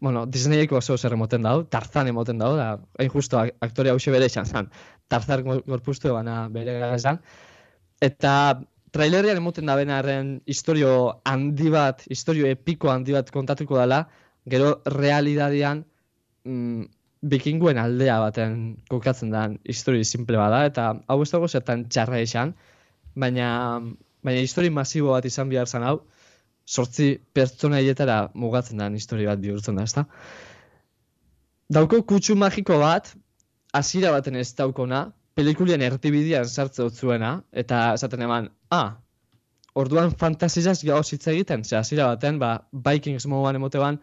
bueno, 0.02 0.26
Disneyeko 0.26 0.76
oso 0.84 0.98
zer 0.98 1.14
emoten 1.14 1.42
dau, 1.42 1.64
Tarzan 1.64 2.08
emoten 2.12 2.38
dau, 2.38 2.56
da, 2.58 2.74
hain 3.00 3.10
justo 3.10 3.40
ak- 3.40 3.56
aktore 3.62 3.96
hause 3.96 4.12
bere 4.12 4.26
izan 4.26 4.46
zen, 4.46 4.68
Tarzan 5.08 5.44
gor- 5.48 5.64
gorpuztu 5.66 6.12
bana 6.12 6.50
bere 6.50 6.80
gara. 6.84 7.20
Eta 8.02 8.34
trailerrean 8.98 9.38
emoten 9.38 9.70
da 9.70 9.76
benarren 9.78 10.38
historio 10.50 10.92
handi 11.30 11.70
bat, 11.74 12.04
historio 12.10 12.50
epiko 12.50 12.90
handi 12.90 13.14
bat 13.14 13.30
kontatuko 13.34 13.78
dela, 13.78 14.04
gero 14.50 14.78
realidadian 14.98 15.84
mm, 16.48 16.88
bikinguen 17.22 17.78
aldea 17.82 18.18
baten 18.24 18.58
kokatzen 18.90 19.34
den 19.34 19.58
histori 19.70 20.04
simple 20.06 20.40
bada, 20.42 20.64
eta 20.70 20.90
hau 21.08 21.22
ez 21.24 21.30
dago 21.34 21.50
zertan 21.50 21.86
txarra 21.90 22.22
izan, 22.26 22.54
baina, 23.16 23.50
baina 24.26 24.46
histori 24.46 24.74
masibo 24.74 25.14
bat 25.14 25.26
izan 25.30 25.50
behar 25.54 25.70
zen 25.70 25.86
hau, 25.86 26.00
sortzi 26.68 27.14
pertsona 27.34 27.82
hietara 27.84 28.18
mugatzen 28.34 28.82
den 28.82 28.98
histori 29.00 29.30
bat 29.30 29.42
bihurtzen 29.44 29.78
da, 29.78 29.86
ezta? 29.88 30.06
Dauko 31.74 32.02
kutsu 32.08 32.38
magiko 32.40 32.80
bat, 32.82 33.14
hasiera 33.76 34.14
baten 34.16 34.40
ez 34.40 34.50
daukona, 34.58 35.08
pelikulien 35.38 35.84
erdibidean 35.86 36.48
sartze 36.50 36.84
dut 36.84 36.98
zuena, 36.98 37.36
eta 37.54 37.92
esaten 37.94 38.26
eman, 38.26 38.50
ah, 38.74 38.98
orduan 39.78 40.16
fantasizaz 40.18 40.80
gauz 40.84 41.06
hitz 41.14 41.28
egiten, 41.34 41.64
ze 41.64 41.78
hasiera 41.78 42.08
baten, 42.14 42.40
ba, 42.42 42.56
Vikings 42.88 43.28
moduan 43.30 43.60
emoteban, 43.60 44.00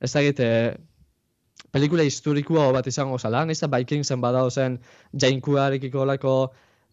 ez 0.00 0.12
da 0.12 0.22
egite, 0.22 0.46
pelikula 1.74 2.04
historikoa 2.06 2.68
bat 2.76 2.86
izango 2.86 3.18
zala, 3.18 3.42
nahiz 3.48 3.60
da 3.62 3.70
Vikingsen 3.72 4.22
badao 4.22 4.50
zen 4.50 4.78
jainkuarekiko 5.24 6.04
olako 6.04 6.34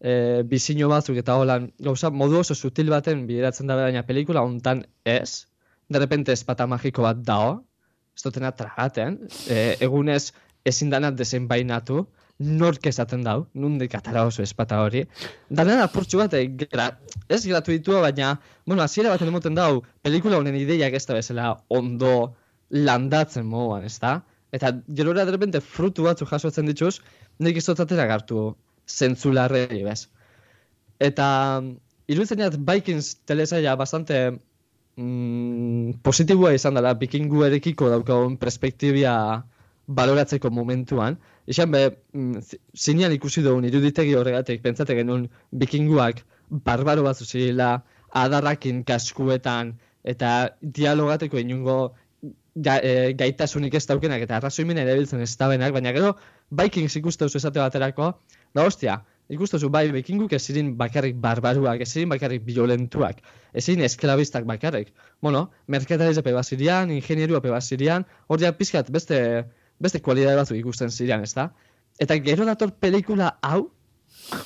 e, 0.00 0.42
bizino 0.50 0.88
batzuk 0.92 1.20
eta 1.20 1.36
holan 1.40 1.70
gauza 1.86 2.10
modu 2.10 2.40
oso 2.40 2.54
sutil 2.54 2.90
baten 2.92 3.26
bideratzen 3.28 3.70
da 3.70 3.78
baina 3.80 4.02
pelikula 4.08 4.42
hontan 4.44 4.84
ez, 5.04 5.46
de 5.88 6.02
repente 6.02 6.32
espata 6.32 6.66
magiko 6.66 7.04
bat 7.06 7.22
dao, 7.22 7.62
ez 8.16 8.26
dutena 8.26 8.52
tragaten, 8.56 9.20
e, 9.48 9.76
egunez 9.86 10.32
ezin 10.64 10.90
dana 10.90 11.10
desenbainatu, 11.12 12.06
nork 12.38 12.86
esaten 12.86 13.22
dau, 13.22 13.46
nundik 13.54 13.94
atara 13.94 14.24
oso 14.26 14.42
espata 14.42 14.80
hori. 14.82 15.04
Dana 15.50 15.78
apurtxu 15.84 16.18
bat, 16.18 16.34
e, 16.34 16.48
gra, 16.64 16.90
ez 17.28 17.44
gratuitua, 17.46 18.00
baina, 18.02 18.34
bueno, 18.66 18.82
hasiera 18.82 19.12
baten 19.12 19.30
emoten 19.30 19.54
dau, 19.54 19.82
pelikula 20.02 20.40
honen 20.40 20.56
ideiak 20.58 20.96
ez 20.98 21.04
da 21.06 21.14
bezala 21.14 21.52
ondo 21.68 22.34
landatzen 22.70 23.46
moduan, 23.46 23.84
ez 23.86 23.98
da? 24.02 24.18
Eta 24.54 24.72
gerora 24.88 25.24
de 25.24 25.34
repente 25.34 25.60
frutu 25.60 26.06
batzu 26.06 26.26
jasotzen 26.26 26.66
dituz, 26.66 26.98
nik 27.38 27.56
ez 27.56 27.66
dut 27.66 27.80
atera 27.80 28.06
gartu 28.10 28.54
zentzularrei, 28.86 29.82
bez? 29.86 30.08
Eta 31.02 31.26
iruditzen 32.10 32.42
jat 32.42 32.58
Vikings 32.58 33.14
telesaia 33.26 33.74
bastante 33.78 34.20
mm, 34.96 36.02
positiboa 36.02 36.54
izan 36.54 36.78
dela 36.78 36.94
bikinguerekiko 36.98 37.90
daukagun 37.94 38.36
perspektibia 38.42 39.14
baloratzeko 39.86 40.50
momentuan. 40.50 41.18
Izan 41.46 41.70
be, 41.70 41.82
mm, 42.12 42.40
zi- 42.40 42.60
zinean 42.74 43.12
ikusi 43.12 43.42
dugun 43.42 43.64
iruditegi 43.64 44.14
horregatik, 44.14 44.62
pentsate 44.62 44.94
genuen 44.94 45.28
bikinguak 45.52 46.24
barbaro 46.48 47.02
bat 47.02 47.16
zuzirila, 47.16 47.82
adarrakin 48.14 48.84
kaskuetan, 48.84 49.74
eta 50.04 50.56
dialogateko 50.60 51.38
inungo 51.40 51.94
ga, 52.54 52.78
e, 52.82 53.12
gaitasunik 53.18 53.74
ez 53.74 53.86
daukenak 53.90 54.22
eta 54.26 54.38
arrazoimen 54.38 54.78
erabiltzen 54.78 55.24
ez 55.24 55.32
dabenak, 55.40 55.72
baina 55.74 55.92
gero 55.96 56.14
Vikings 56.50 56.96
ikuste 57.00 57.26
duzu 57.26 57.40
esate 57.40 57.58
baterako, 57.58 58.12
da 58.54 58.66
hostia, 58.68 59.00
ikuste 59.32 59.58
duzu 59.58 59.70
bai 59.74 59.88
Vikinguk 59.92 60.32
ez 60.36 60.42
zirin 60.44 60.74
bakarrik 60.78 61.16
barbaruak, 61.20 61.80
ez 61.80 61.90
zirin 61.90 62.12
bakarrik 62.12 62.44
violentuak, 62.46 63.22
ez 63.52 63.64
zirin 63.64 63.82
esklabistak 63.88 64.46
bakarrik. 64.46 64.92
Bueno, 65.22 65.50
merkatariz 65.66 66.18
epe 66.20 66.32
bazirian, 66.36 66.92
ingenieru 66.94 67.40
epe 67.40 67.50
bazirian, 67.50 68.06
hor 68.28 68.40
ja 68.40 68.52
pizkat 68.52 68.90
beste, 68.94 69.18
beste 69.80 70.00
kualidade 70.00 70.36
batzuk 70.40 70.58
ikusten 70.58 70.90
ziren, 70.90 71.22
ez 71.22 71.34
da? 71.34 71.48
Eta 72.00 72.18
gero 72.22 72.46
dator 72.48 72.72
pelikula 72.80 73.36
hau, 73.42 73.68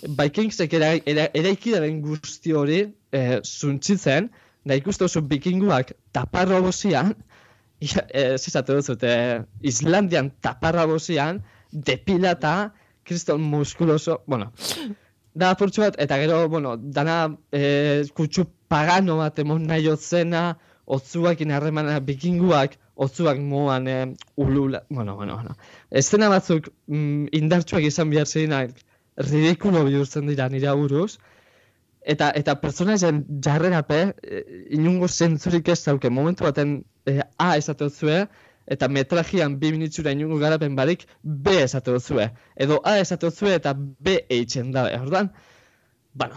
Vikingsek 0.02 0.72
era, 0.74 0.94
era, 1.06 1.28
eraikidaren 1.38 2.00
guzti 2.02 2.54
hori 2.56 2.80
e, 3.14 3.20
zuntzitzen, 3.44 4.26
da 4.66 4.74
ikuste 4.74 5.06
duzu 5.06 5.22
bikinguak 5.30 5.92
taparro 6.12 6.58
bozian, 6.64 7.12
Ja, 7.78 8.02
ez 8.10 8.42
izate 8.48 8.74
duzut, 8.74 9.04
eh, 9.06 9.44
Islandian 9.62 10.32
taparra 10.42 10.84
bozian, 10.90 11.42
depilata, 11.70 12.72
kriston 13.06 13.44
muskuloso, 13.52 14.18
bueno, 14.26 14.50
da 15.38 15.52
apurtxu 15.54 15.84
bat, 15.84 15.98
eta 16.02 16.18
gero, 16.18 16.40
bueno, 16.50 16.74
dana 16.76 17.36
eh, 17.54 18.02
kutsu 18.18 18.48
pagano 18.68 19.20
bat 19.20 19.38
emon 19.38 19.62
nahi 19.70 19.86
otzena, 19.92 20.42
otzuakin 20.90 21.54
harremana 21.54 22.00
bikinguak, 22.02 22.74
otzuak 22.98 23.38
moan 23.38 23.88
eh, 23.88 24.04
ulula, 24.36 24.82
bueno, 24.90 25.16
bueno, 25.16 25.38
bueno. 25.38 25.56
Estena 25.90 26.28
batzuk 26.32 26.68
mm, 26.86 27.30
indartsuak 27.40 27.86
izan 27.86 28.10
behar 28.10 28.26
zirenak, 28.26 28.74
ridikulo 29.30 29.84
bihurtzen 29.86 30.26
dira 30.30 30.48
nire 30.50 30.74
buruz, 30.78 31.18
eta 32.08 32.30
eta 32.40 32.54
pertsonaien 32.62 33.22
jarrerape 33.44 33.98
e, 34.22 34.42
inungo 34.76 35.08
zentzurik 35.08 35.68
ez 35.74 35.80
dauke 35.84 36.10
momentu 36.10 36.46
baten 36.46 36.78
e, 37.06 37.20
A 37.36 37.56
esate 37.60 37.90
zue 37.90 38.22
eta 38.68 38.88
metrajian 38.88 39.58
bi 39.60 39.72
minutzura 39.74 40.14
inungo 40.16 40.38
garapen 40.40 40.76
barik 40.76 41.06
B 41.22 41.58
esate 41.64 41.98
zue 42.00 42.30
edo 42.56 42.80
A 42.84 42.98
esate 43.02 43.30
zue 43.30 43.54
eta 43.58 43.74
B 43.76 44.18
eitzen 44.38 44.72
da 44.72 44.88
orduan 45.00 45.32
bueno 46.14 46.34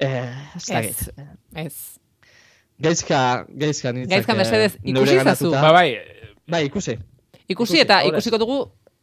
eh 0.00 0.34
ez. 0.70 1.10
Ez. 1.54 1.98
Gaizka, 2.80 3.44
gaizka 3.48 3.92
nintzak. 3.92 4.12
Gaizka, 4.16 4.34
mesedez, 4.38 4.76
ikusi 4.82 5.18
zazu. 5.24 5.50
Ba, 5.50 5.72
bai, 5.72 5.98
Bai, 6.48 6.64
ikusi. 6.66 6.94
Ikusi 7.48 7.80
eta 7.80 7.98
horrez. 8.02 8.12
ikusiko 8.12 8.38
dugu 8.38 8.58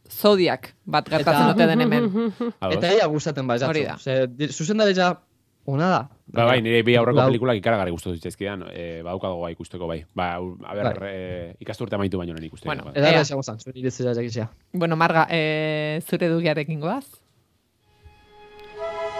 zodiak 0.10 0.72
bat 0.86 1.08
gertatzen 1.10 1.48
dute 1.52 1.68
den 1.68 1.82
hemen. 1.82 2.10
Eta 2.76 2.92
ia 2.94 3.08
gustatzen 3.12 3.48
bai, 3.48 3.58
Hori 3.68 3.84
da. 3.86 3.98
Ze, 3.98 4.28
di- 4.28 4.48
zuzendaritza 4.54 5.10
ona 5.66 5.90
da. 5.90 6.00
Ba, 6.28 6.46
bai, 6.46 6.62
nire 6.62 6.84
bi 6.86 6.96
aurreko 6.96 7.18
Lau- 7.20 7.28
pelikulak 7.30 7.58
ikaragarri 7.58 7.92
gustatu 7.92 8.16
zitzaizkidan, 8.16 8.64
e, 8.72 9.02
badaukago 9.04 9.42
bai 9.42 9.52
ikusteko 9.54 9.88
bai. 9.90 10.00
Ba, 10.16 10.36
a 10.38 10.74
ber, 10.78 11.00
Bai. 11.00 11.10
e, 11.12 11.56
ikasturte 11.60 11.96
amaitu 11.96 12.18
baino 12.22 12.34
lehen 12.34 12.46
ikusteko. 12.48 12.70
Bueno, 12.70 12.84
bai. 12.86 12.94
Eta 13.02 13.12
Ea. 13.12 13.22
esango 13.22 13.44
zan, 13.44 13.60
zuen 13.60 13.78
iritzera 13.78 14.14
jakizia. 14.14 14.50
Bueno, 14.74 14.96
Marga, 14.96 15.28
e, 15.30 16.02
zure 16.08 16.30
dugiarekin 16.30 16.80
goaz? 16.80 17.06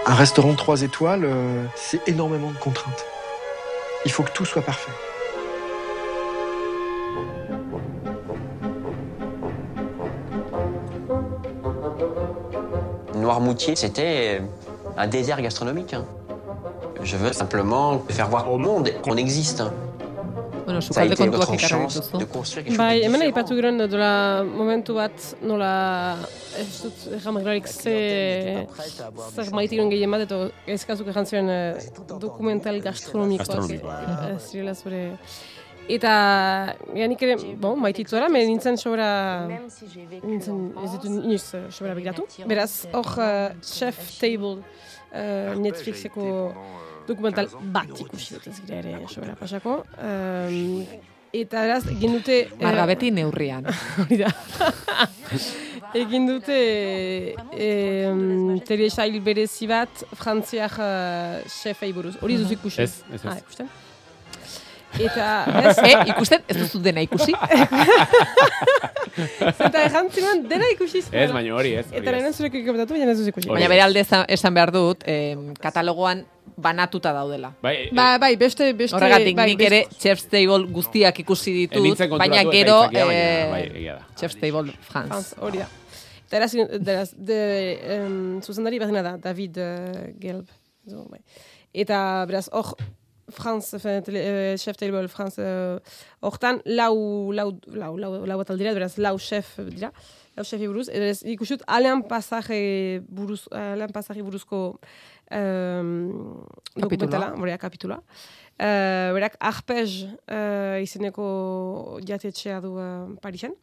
Un 0.08 0.18
restaurant 0.18 0.56
3 0.56 0.84
étoiles, 0.84 1.26
euh, 1.26 1.66
c'est 1.76 2.08
énormément 2.08 2.52
de 2.52 2.58
contraintes. 2.60 3.06
Il 4.06 4.12
faut 4.12 4.24
que 4.24 4.32
tout 4.32 4.46
soit 4.46 4.62
parfait. 4.62 4.92
Noirmoutier, 13.16 13.76
c'était 13.76 14.42
un 14.98 15.08
désert 15.08 15.42
gastronomique. 15.42 15.94
hein. 15.94 16.06
Je 17.02 17.18
veux 17.18 17.34
simplement 17.34 18.02
faire 18.10 18.30
voir 18.30 18.52
au 18.52 18.58
monde 18.58 18.90
qu'on 19.04 19.18
existe. 19.18 19.64
Bueno, 20.66 20.82
sukalde 20.82 21.16
kontuak 21.16 21.58
chance 21.62 22.02
dituzu. 22.02 22.64
Bai, 22.78 23.04
hemen 23.04 23.22
différent. 23.22 23.26
aipatu 23.28 23.56
gero 23.56 23.88
dola 23.88 24.44
momentu 24.44 24.96
bat 24.98 25.36
nola 25.42 25.72
ez 26.60 26.82
dut 26.84 27.24
jamaglarik 27.24 27.68
ze 27.68 28.68
zer 29.36 29.52
maitiren 29.54 29.90
gehien 29.90 30.12
bat 30.12 30.22
eta 30.26 30.50
ezkazuk 30.78 31.08
egan 31.14 31.26
zuen 31.26 31.50
eh, 31.50 31.76
dokumental 32.20 32.82
gastronomikoak 32.82 33.68
Gastronomikoak, 33.70 34.32
eh, 34.32 34.40
zirela 34.40 34.74
zure 34.74 35.04
eta 35.88 36.14
ja, 36.98 37.08
nik 37.08 37.22
ere, 37.22 37.36
bon, 37.62 37.78
maititu 37.80 38.18
ara, 38.18 38.30
me 38.32 38.42
nintzen 38.48 38.78
sobra 38.82 39.10
nintzen 39.46 40.72
ez 40.82 40.92
ditut 40.96 41.12
inoiz 41.12 41.46
eh, 41.54 41.68
sobra 41.70 41.94
begiratu. 41.98 42.26
Beraz, 42.50 42.86
hor 42.94 43.12
eh, 43.22 43.54
Chef 43.62 44.00
Table 44.20 44.58
eh, 45.12 45.54
Netflixeko 45.62 46.26
dokumental 47.08 47.48
bat 47.74 47.92
ikusi 48.00 48.34
dut 48.36 48.48
ez 48.52 48.58
gira 48.62 48.80
ere 48.82 48.96
sobera 49.10 49.36
pasako. 49.40 49.84
Um, 49.98 50.84
eta 51.36 51.62
beraz, 51.66 51.84
egin 51.92 52.18
dute... 52.18 52.40
eh, 52.48 52.64
Margabeti 52.64 53.12
neurrian. 53.12 53.66
Hori 54.04 54.18
da. 54.24 54.32
Egin 55.96 56.26
dute 56.28 56.56
eh, 57.56 58.12
telesail 58.68 59.16
berezi 59.24 59.68
bat 59.70 60.04
frantziak 60.20 60.76
uh, 60.82 61.40
chefei 61.62 61.94
buruz. 61.96 62.18
Hori 62.22 62.36
duzu 62.42 62.58
ikusi. 62.58 62.82
Ez, 62.84 62.98
ez, 63.14 63.22
ez. 63.22 63.26
Ah, 63.32 63.38
ikusten? 63.40 63.70
Eta, 64.96 65.30
ez, 65.70 65.78
Eh, 65.84 66.06
ikusten, 66.12 66.44
ez 66.48 66.56
duzu 66.58 66.80
dena 66.84 67.02
ikusi? 67.04 67.34
Eta 69.16 69.82
ejan 69.86 70.08
ziren 70.12 70.44
dena 70.50 70.68
ikusi 70.74 71.02
zuela. 71.04 71.24
Ez, 71.26 71.32
baina 71.36 71.56
hori 71.56 71.74
ez. 71.80 71.86
Eta 71.96 72.14
lehen 72.16 72.34
zurek 72.36 72.56
ikopetatu, 72.62 72.96
baina 72.96 73.12
ez 73.12 73.20
duzu 73.20 73.32
ikusi. 73.34 73.50
Baina 73.52 73.68
bere 73.72 73.84
alde 73.86 74.04
esan- 74.06 74.56
behar 74.56 74.72
dut, 74.76 75.04
em, 75.08 75.50
katalogoan 75.60 76.24
banatuta 76.58 77.12
daudela. 77.14 77.54
Bai, 77.62 77.90
Ba, 77.92 78.18
bai, 78.18 78.36
beste, 78.36 78.74
beste... 78.74 78.96
Horregatik 78.96 79.36
bai, 79.36 79.48
nik 79.52 79.60
beste- 79.60 79.76
ere 79.76 80.00
Chef's 80.00 80.28
Table 80.32 80.66
guztiak 80.72 81.20
ikusi 81.20 81.54
ditut, 81.62 82.04
baina 82.18 82.44
gero 82.52 82.84
eh, 82.92 83.50
bai. 83.52 83.64
Chef's 84.20 84.40
Table 84.40 84.74
France. 84.80 85.10
France, 85.10 85.36
hori 85.40 85.64
da. 85.64 85.70
Eta 86.26 86.38
eraz, 86.38 86.54
eraz, 86.56 87.10
de, 87.16 87.40
um, 88.00 88.42
zuzendari 88.42 88.80
bat 88.82 88.94
da, 88.96 89.16
David 89.18 89.58
uh, 89.62 90.06
Gelb. 90.20 90.48
Zo, 90.90 91.06
bai. 91.12 91.22
Eta, 91.74 92.26
beraz, 92.26 92.48
hor, 92.52 92.76
France, 93.30 93.80
fe, 93.82 94.02
tele, 94.06 94.22
uh, 94.22 94.58
chef 94.58 94.78
table 94.78 95.08
France, 95.10 95.40
uh, 95.42 95.80
hortan, 96.22 96.62
lau, 96.66 97.32
lau, 97.34 97.52
lau, 97.68 97.96
lau, 97.98 98.12
lau 98.26 98.38
bat 98.38 98.52
aldira, 98.54 98.74
beraz, 98.74 98.98
lau 98.98 99.18
chef 99.18 99.56
dira, 99.70 99.92
lau 100.38 100.44
chefi 100.46 100.68
buruz, 100.68 100.90
eta 100.90 101.10
ez 101.14 101.24
ikusut, 101.34 101.64
alean 101.66 102.04
pasaje 102.06 103.02
buruz, 103.08 103.46
alean 103.52 103.94
pasaje 103.96 104.22
buruzko 104.26 104.80
um, 105.32 106.46
dokumentala, 106.76 107.34
borea, 107.38 107.58
kapitula. 107.58 108.02
Uh, 108.56 109.12
berak, 109.18 109.36
arpej 109.40 110.06
uh, 110.32 110.78
izeneko 110.84 112.00
jatetxea 112.08 112.62
du 112.64 112.76
uh, 112.78 113.16
Parisen. 113.24 113.56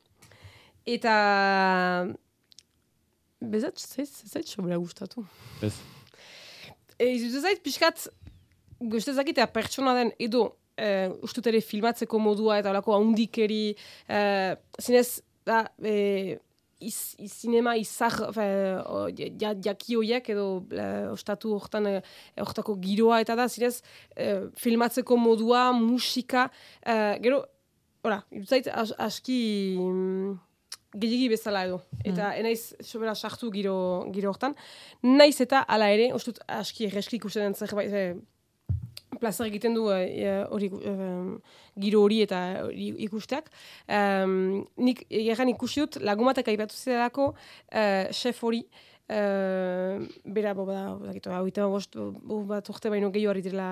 Eta... 0.86 1.14
Bezat, 3.42 3.78
zait, 3.80 4.06
zait 4.06 4.46
sobera 4.46 4.78
gustatu. 4.78 5.24
Ez. 5.62 5.74
E, 6.98 7.08
izutu 7.16 7.40
zait, 7.42 7.58
pixkat, 7.64 8.06
guztezakitea 8.92 9.48
pertsona 9.50 9.94
den 9.98 10.12
edo 10.22 10.44
e, 10.78 11.08
ustut 11.26 11.48
ere 11.50 11.62
filmatzeko 11.64 12.20
modua 12.22 12.60
eta 12.60 12.70
olako 12.70 12.94
haundikeri, 12.96 13.74
e, 14.06 14.20
zinez, 14.82 15.22
da, 15.48 15.64
e, 15.82 16.38
iz, 16.88 16.98
iz, 17.22 17.32
sinema 17.32 17.74
izar, 17.80 18.14
fe, 18.34 18.46
o, 18.86 19.06
ja, 19.16 19.54
jaki 19.68 19.98
hoiek 20.00 20.30
edo 20.34 20.46
e, 20.70 20.86
ostatu 21.12 21.54
hortan, 21.56 21.88
e, 21.88 21.98
hortako 22.42 22.76
giroa 22.82 23.22
eta 23.24 23.36
da, 23.38 23.48
zinez, 23.48 23.80
e, 24.16 24.30
filmatzeko 24.60 25.18
modua, 25.20 25.68
musika, 25.76 26.48
e, 26.84 26.96
gero, 27.24 27.44
ora, 28.04 28.22
zait, 28.46 28.70
as, 28.72 28.94
aski... 29.10 29.42
mm, 29.80 30.40
gehiagi 30.92 31.28
bezala 31.32 31.64
edo. 31.64 31.78
Eta 32.04 32.32
enaiz 32.36 32.74
sobera 32.84 33.14
sartu 33.14 33.50
giro, 33.54 33.74
giro 34.12 34.32
hortan. 34.32 34.54
Naiz 35.02 35.38
eta 35.40 35.62
hala 35.68 35.88
ere, 35.94 36.10
ostut 36.16 36.42
aski 36.60 36.88
erreski 36.90 37.16
ikusten 37.16 37.56
zerbait, 37.56 38.20
e, 39.12 39.18
plazer 39.20 39.48
egiten 39.50 39.74
du 39.74 39.88
e, 39.92 40.30
hori 40.50 40.70
em, 40.82 41.34
giro 41.80 42.04
hori 42.06 42.22
eta 42.26 42.40
hori 42.68 42.92
ikusteak. 43.06 43.50
Um, 43.88 44.64
nik 44.76 45.04
egan 45.08 45.52
ikusi 45.52 45.84
dut 45.84 46.00
lagumatek 46.02 46.52
aipatu 46.52 46.76
zidelako 46.78 47.32
uh, 47.32 48.08
chef 48.12 48.42
hori 48.42 48.64
Uh, 49.12 50.06
bera, 50.24 50.54
bo, 50.54 50.64
bada, 50.64 50.94
dakit, 51.02 51.26
hau 51.34 51.42
eta 51.44 51.66
bost, 51.68 51.98
bo, 51.98 52.38
bat 52.48 52.68
urte 52.72 52.88
baino 52.88 53.10
gehiago 53.12 53.32
harri 53.32 53.42
direla 53.44 53.66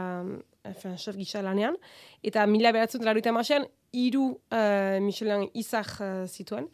enfin, 0.68 0.98
chef 1.00 1.16
gisa 1.16 1.40
lanean. 1.40 1.78
Eta 2.26 2.44
mila 2.50 2.72
beratzen 2.76 3.00
dara 3.00 3.32
masean, 3.32 3.64
iru 3.92 4.34
uh, 4.52 4.98
Michelin 5.00 5.46
izak 5.54 5.94
uh, 6.00 6.26
zituen. 6.26 6.68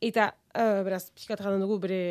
Eta, 0.00 0.28
uh, 0.54 0.84
beraz, 0.86 1.10
pixkat 1.10 1.42
dugu 1.58 1.80
bere 1.80 2.02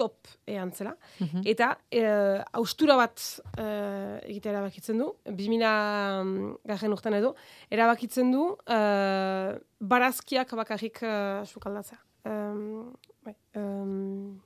top 0.00 0.30
ean 0.48 0.72
zela. 0.72 0.96
Mhm. 1.20 1.46
Eta, 1.52 1.70
uh, 2.00 2.42
austura 2.60 2.96
bat 3.00 3.22
uh, 3.60 4.18
egitea 4.24 4.54
erabakitzen 4.56 5.00
du, 5.00 5.12
2000 5.28 6.60
garen 6.72 6.96
urtean 6.96 7.18
edo, 7.20 7.34
erabakitzen 7.70 8.32
du 8.34 8.50
uh, 8.50 9.56
barazkiak 9.94 10.54
bakarrik 10.64 11.02
uh, 11.04 11.42
sukaldatzea. 11.46 12.00
Um, 12.28 12.92
bai, 13.24 13.36
um, 13.56 14.40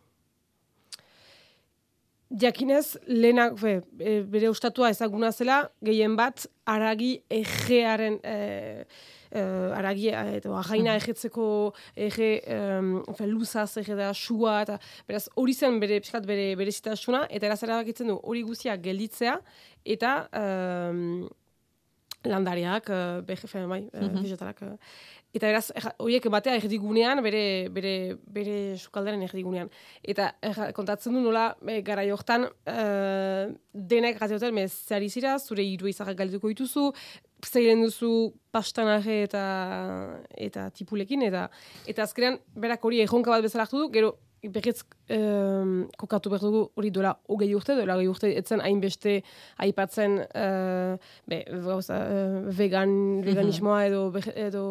Jakinez, 2.35 2.97
lehenak, 3.07 3.55
be, 3.61 3.75
e, 4.01 4.15
bere 4.27 4.49
ustatua 4.51 4.91
ezaguna 4.91 5.31
zela, 5.33 5.61
gehien 5.85 6.17
bat, 6.19 6.47
aragi 6.67 7.19
egearen, 7.31 8.19
e, 8.25 8.85
e, 9.35 9.43
aragi, 9.77 10.09
e, 10.15 10.39
edo, 10.39 10.55
ahaina 10.57 10.95
egetzeko 11.01 11.47
ege, 12.09 12.31
um, 12.55 12.91
fe, 13.19 13.27
luzaz 13.27 13.73
ege 13.83 13.97
da, 13.99 14.13
sua, 14.15 14.61
eta 14.63 14.79
beraz, 15.09 15.27
hori 15.37 15.55
zen 15.55 15.81
bere, 15.83 16.01
piskat, 16.05 16.27
bere, 16.31 16.53
bere 16.61 16.73
zitasuna, 16.73 17.25
eta 17.31 17.51
eraz 17.51 17.63
erabakitzen 17.67 18.13
du, 18.13 18.19
hori 18.23 18.45
guztiak 18.47 18.83
gelditzea, 18.85 19.39
eta 19.97 20.15
um, 20.43 21.27
landariak, 22.25 22.89
uh, 22.89 23.37
fe, 23.37 23.67
bai, 23.67 23.83
uh, 23.93 24.01
Mhm. 24.09 24.23
Eta 25.35 25.49
beraz, 25.51 25.65
horiek 25.99 26.27
batea 26.31 26.55
erdigunean, 26.61 27.19
bere, 27.25 27.69
bere, 27.75 27.95
bere 28.37 28.57
sukaldaren 28.79 29.23
erdigunean. 29.27 29.71
Eta 30.03 30.29
erra- 30.47 30.69
kontatzen 30.77 31.17
du 31.17 31.23
nola, 31.25 31.57
e, 31.67 31.81
gara 31.83 32.05
jortan, 32.07 32.47
e, 32.67 32.77
denek 33.75 34.21
mez, 34.53 34.73
zari 34.87 35.09
zira, 35.11 35.39
zure 35.39 35.63
hiru 35.63 35.89
izarrak 35.89 36.17
galduko 36.19 36.49
dituzu, 36.49 36.93
zeiren 37.45 37.83
duzu 37.83 38.33
pastanare 38.53 39.23
eta, 39.25 40.21
eta 40.37 40.71
tipulekin, 40.71 41.23
eta, 41.23 41.51
eta 41.87 42.03
azkenean, 42.05 42.39
berak 42.55 42.85
hori 42.85 43.01
erronka 43.01 43.31
bat 43.31 43.43
bezala 43.43 43.65
hartu 43.65 43.79
du, 43.79 43.91
gero, 43.91 44.15
berriz 44.53 44.83
um, 45.11 45.87
kokatu 46.01 46.31
behar 46.33 46.43
dugu 46.45 46.61
hori 46.77 46.91
dola 46.91 47.15
hogei 47.31 47.49
urte, 47.57 47.77
dola 47.79 47.95
hogei 47.97 48.09
urte 48.11 48.31
etzen 48.39 48.61
hainbeste 48.65 49.15
aipatzen 49.65 50.19
uh, 50.25 50.97
be, 51.31 51.39
gauza, 51.65 51.97
uh, 52.05 52.43
vegan, 52.59 52.93
veganismoa 53.27 53.81
edo, 53.87 54.03
vege- 54.15 54.35
edo 54.47 54.65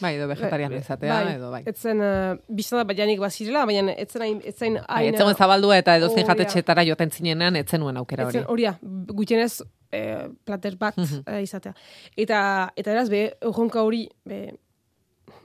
Bai, 0.00 0.14
edo 0.16 0.28
vegetarian 0.30 0.72
izatea, 0.78 1.20
edo 1.36 1.50
bai. 1.52 1.62
Etzen, 1.70 2.00
uh, 2.00 2.34
biztan 2.48 2.80
da 2.82 2.88
baianik 2.92 3.20
bazirela, 3.22 3.64
baina 3.68 3.92
etzen 3.92 4.26
hain, 4.26 4.40
etzen 4.44 4.80
Bai, 4.80 4.84
hain... 5.00 5.12
etzegoen 5.14 5.36
zabaldua 5.36 5.78
eta 5.82 5.96
edozein 6.00 6.24
Hori 6.24 6.26
da. 6.28 6.34
jatetxetara 6.34 6.84
joten 6.88 7.10
zinenean, 7.14 7.56
etzen 7.60 7.80
nuen 7.84 7.96
aukera 8.00 8.26
hori. 8.28 8.38
Etzen, 8.40 8.50
hori 8.52 8.68
da, 8.70 8.76
gutxienez 9.14 9.52
eh, 9.94 10.28
plater 10.44 10.76
bat 10.80 10.98
eh, 10.98 11.40
izatea. 11.44 11.74
Eta, 12.16 12.42
eta 12.76 12.94
eraz, 12.96 13.08
be, 13.12 13.26
erronka 13.42 13.82
hori 13.86 14.06
be, 14.24 14.44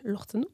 lortzen 0.03 0.45
du. 0.45 0.47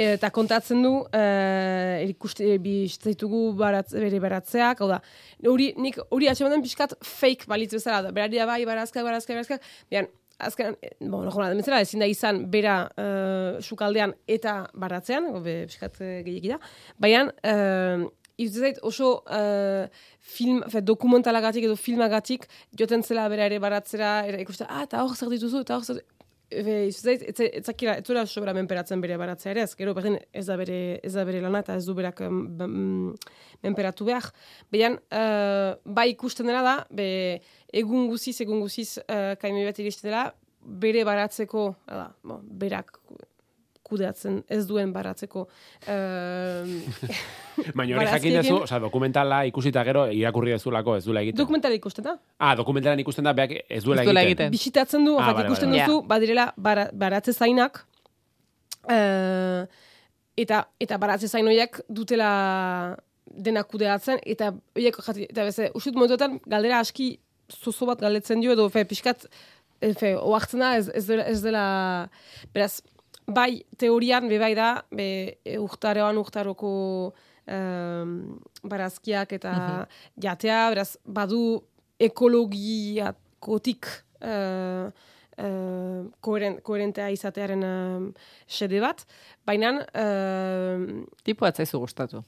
Eta 0.00 0.30
kontatzen 0.32 0.80
du, 0.82 0.92
eh, 1.12 2.08
ikuste 2.08 2.56
biztaitugu 2.62 3.52
baratz, 3.58 3.92
bere 3.92 4.20
baratzeak, 4.20 4.80
hau 4.80 4.88
da, 4.88 5.02
hori, 5.46 5.72
nik 5.76 5.98
hori 6.08 6.30
atxematen 6.32 6.64
pixkat 6.64 6.96
fake 7.04 7.46
balitz 7.46 7.74
bezala 7.74 8.00
da, 8.06 8.12
berari 8.16 8.40
da 8.40 8.46
bai, 8.48 8.62
barazkak, 8.64 9.04
barazkak, 9.04 9.36
barazkak, 9.36 9.68
behan, 9.92 10.08
azken, 10.40 10.78
bon, 11.00 11.28
no, 11.28 11.50
bezala, 11.58 11.82
ezin 11.84 12.00
da 12.00 12.08
izan 12.08 12.46
bera 12.50 12.78
eh, 12.96 13.60
sukaldean 13.60 14.16
eta 14.26 14.62
baratzean, 14.72 15.28
be, 15.44 15.60
pixkat 15.68 16.00
uh, 16.00 16.16
gehiagida, 16.24 16.58
baina, 16.98 17.28
Iruditzen 18.40 18.64
zait 18.64 18.78
oso 18.82 19.10
uh, 19.28 19.84
film, 20.18 20.62
fe, 20.72 20.80
dokumentalagatik 20.80 21.66
edo 21.68 21.76
filmagatik 21.76 22.46
joten 22.78 23.04
zela 23.04 23.26
bera 23.28 23.44
ere 23.50 23.58
baratzera, 23.60 24.22
era, 24.26 24.40
ikusten, 24.40 24.70
ah, 24.72 24.86
eta 24.86 25.02
hor 25.04 25.12
zer 25.14 25.30
dituzu, 25.34 25.60
eta 25.66 25.76
hor 25.76 25.84
zer 25.84 26.00
Iruditzen 26.60 27.08
zait, 27.10 27.22
etze- 27.32 27.50
etzakira, 27.60 27.96
ez 27.98 28.04
zuela 28.06 28.26
sobera 28.26 28.54
menperatzen 28.56 29.00
bere 29.00 29.16
baratzea 29.20 29.52
ere, 29.54 29.64
ez, 29.66 29.74
gero 29.78 29.94
berdin 29.96 30.18
ez 30.32 30.44
da 30.46 30.56
bere, 30.60 30.78
ez 31.02 31.12
da 31.14 31.24
bere 31.28 31.40
lana 31.40 31.62
eta 31.64 31.76
ez 31.80 31.86
du 31.86 31.94
berak 31.98 32.20
mm, 32.28 33.14
menperatu 33.64 34.06
behar. 34.08 34.28
Behan, 34.72 34.98
uh, 35.10 35.72
bai 35.84 36.10
ikusten 36.12 36.46
dena 36.50 36.62
da, 36.66 36.76
be, 36.90 37.40
egun 37.72 38.08
guziz, 38.12 38.36
egun 38.44 38.60
guziz 38.60 38.98
uh, 39.02 39.34
kaime 39.40 39.64
bat 39.66 39.78
iristen 39.82 40.10
dela, 40.10 40.28
bere 40.62 41.04
baratzeko, 41.08 41.72
hala, 41.90 42.10
bon, 42.22 42.42
berak 42.62 42.98
kudeatzen 43.92 44.40
ez 44.48 44.62
duen 44.68 44.90
baratzeko. 44.94 45.44
Um, 45.92 46.72
Baina 47.78 47.98
hori 48.00 48.08
jakin 48.14 48.38
duzu, 48.40 48.56
oza, 48.64 48.78
dokumentala 48.82 49.42
ikusita 49.50 49.84
gero 49.84 50.06
irakurri 50.10 50.54
dezulako 50.56 50.96
ez 50.96 51.04
duela 51.04 51.20
egiten. 51.26 51.38
Dokumentala 51.44 51.76
ikusten 51.78 52.06
da. 52.08 52.16
ah, 52.40 52.54
dokumentalan 52.58 53.00
ikusten 53.04 53.28
da, 53.28 53.34
beak 53.36 53.52
ez 53.68 53.82
duela 53.84 54.02
Ez 54.02 54.08
duela 54.08 54.24
egiten. 54.24 54.48
egiten. 54.48 54.56
Bisitatzen 54.56 55.04
du, 55.06 55.18
Ah, 55.20 55.32
bale, 55.36 55.46
ikusten 55.50 55.70
bale, 55.70 55.84
duzu, 55.86 56.02
badirela 56.08 56.48
bara, 56.56 56.88
baratze 57.04 57.32
zainak, 57.36 57.82
eh, 58.88 59.66
eta, 60.42 60.62
eta 60.80 60.98
baratze 61.02 61.28
zain 61.28 61.46
horiek 61.46 61.80
dutela 61.88 62.96
denak 63.32 63.68
kudeatzen, 63.70 64.18
eta 64.28 64.52
horiek, 64.76 64.96
jati, 65.06 65.26
eta 65.30 65.44
beze, 65.48 65.70
usut 65.78 65.94
momentuetan 65.96 66.38
galdera 66.46 66.80
aski 66.84 67.12
zozo 67.52 67.86
bat 67.88 68.00
galdetzen 68.00 68.40
dio, 68.40 68.52
edo, 68.56 68.68
fe, 68.72 68.84
pixkat, 68.88 69.26
fe, 69.98 70.14
oartzen 70.16 70.60
da, 70.64 70.72
ez, 70.80 70.88
ez, 70.94 71.04
dela, 71.08 71.24
ez 71.28 71.40
dela, 71.44 71.64
beraz, 72.54 72.80
bai, 73.26 73.64
teorian, 73.78 74.28
be 74.28 74.38
bai 74.38 74.54
da, 74.54 74.84
be, 74.90 75.38
e, 75.44 75.58
urtaroan 75.58 76.18
urtaroko 76.18 76.72
em, 77.46 78.16
barazkiak 78.62 79.32
eta 79.38 79.54
jatea, 80.20 80.68
beraz, 80.70 80.96
badu 81.04 81.62
ekologiakotik 82.02 83.86
eh, 84.20 84.90
eh, 85.38 86.02
koheren, 86.20 86.58
koherentea 86.66 87.08
izatearen 87.14 87.64
eh, 87.66 88.28
xede 88.50 88.82
bat, 88.82 89.04
baina 89.46 89.74
eh, 89.94 90.86
Tipo 91.22 91.46
atzaizu 91.46 91.82
gustatu. 91.82 92.22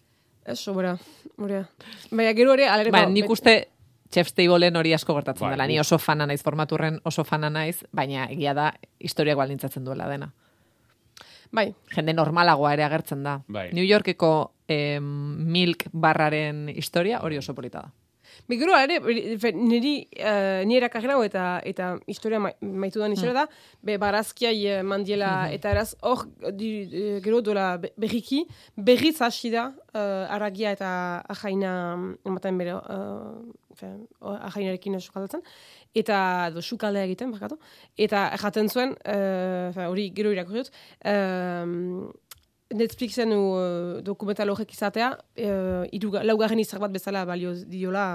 ez 0.47 0.59
sobera, 0.61 0.97
hori. 1.39 1.63
Baina 2.11 2.35
gero 2.37 2.53
ere, 2.53 2.69
alere, 2.69 2.91
Ba, 2.93 3.07
ba, 3.07 3.11
nik 3.11 3.31
uste 3.31 3.69
Chef's 4.15 4.35
Tableen 4.37 4.77
hori 4.77 4.93
asko 4.95 5.15
gertatzen 5.17 5.49
Bai, 5.49 5.55
dela. 5.57 5.67
Ni 5.67 5.79
oso 5.81 5.99
fana 5.99 6.27
naiz, 6.27 6.43
formaturren 6.43 7.01
oso 7.05 7.25
fana 7.25 7.51
naiz, 7.51 7.83
baina 7.93 8.29
egia 8.31 8.55
da 8.55 8.73
historiak 9.01 9.41
baldintzatzen 9.41 9.85
duela 9.85 10.07
dena. 10.09 10.31
Bai, 11.53 11.75
Jende 11.95 12.15
normalagoa 12.15 12.73
ere 12.73 12.85
agertzen 12.85 13.23
da. 13.23 13.41
Bai. 13.49 13.71
New 13.73 13.85
Yorkeko 13.85 14.53
em, 14.69 15.05
milk 15.53 15.85
barraren 15.93 16.69
historia 16.69 17.21
hori 17.23 17.39
oso 17.39 17.55
polita 17.55 17.83
da. 17.83 17.93
Gero, 18.49 18.75
ere, 18.77 18.99
niri, 19.55 20.09
uh, 20.21 20.65
ni 20.67 20.77
erakagen 20.77 21.13
hau 21.15 21.23
eta, 21.25 21.61
eta 21.65 21.95
historia 22.11 22.41
ma, 22.43 22.51
maitu 22.61 23.01
da 23.01 23.09
historia 23.09 23.33
da, 23.33 23.45
be, 23.81 23.97
barazkiai 23.97 24.67
eh, 24.67 24.83
mandiela, 24.83 25.49
eta 25.55 25.71
eraz, 25.71 25.95
hor, 26.03 26.27
eh, 26.51 27.21
gero 27.25 27.41
dola 27.41 27.79
be- 27.79 27.93
berriki, 27.97 28.43
berriz 28.77 29.21
hasi 29.23 29.51
da, 29.55 29.69
uh, 29.95 30.27
aragia 30.35 30.75
eta 30.77 30.91
ajaina, 31.31 31.73
ematen 32.27 32.59
bere, 32.59 32.75
uh, 32.75 33.39
fe, 33.79 33.93
o- 34.21 34.37
ajainarekin 34.51 35.01
sukaldatzen, 35.01 35.43
eta, 35.95 36.51
do, 36.55 36.63
sukaldea 36.63 37.05
egiten, 37.05 37.33
bakatu, 37.35 37.59
eta 37.97 38.27
jaten 38.43 38.69
zuen, 38.69 38.97
fe, 39.05 39.87
hori 39.87 40.11
gero 40.17 40.33
irakurri 40.35 40.65
dut, 40.65 40.71
Netflixen 42.75 43.31
uh, 43.37 44.01
dokumental 44.03 44.51
horrek 44.51 44.73
izatea, 44.73 45.13
uh, 45.15 45.85
iruga, 45.95 46.25
laugarren 46.25 46.59
izar 46.63 46.81
bat 46.83 46.93
bezala 46.95 47.25
balio 47.29 47.53
diola 47.69 48.07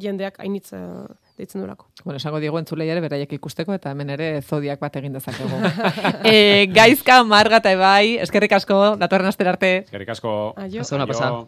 jendeak 0.00 0.38
hainitz 0.40 0.72
uh, 0.72 1.04
deitzen 1.36 1.60
duelako. 1.60 1.90
Bueno, 2.02 2.16
esango 2.16 2.40
diego 2.40 2.58
entzulei 2.58 2.88
ere 2.88 3.02
beraiek 3.04 3.36
ikusteko 3.36 3.76
eta 3.76 3.92
hemen 3.92 4.10
ere 4.16 4.30
zodiak 4.42 4.80
bat 4.82 4.96
egin 4.96 5.12
dezakegu. 5.18 5.60
e, 6.32 6.66
gaizka, 6.72 7.20
marga 7.28 7.60
eta 7.62 7.74
ebai, 7.76 8.16
eskerrik 8.24 8.56
asko, 8.58 8.82
datorren 9.00 9.30
astera 9.30 9.54
arte. 9.54 9.74
Eskerrik 9.84 10.16
asko. 10.16 10.36
Aio. 10.56 10.86
Aio. 10.88 11.42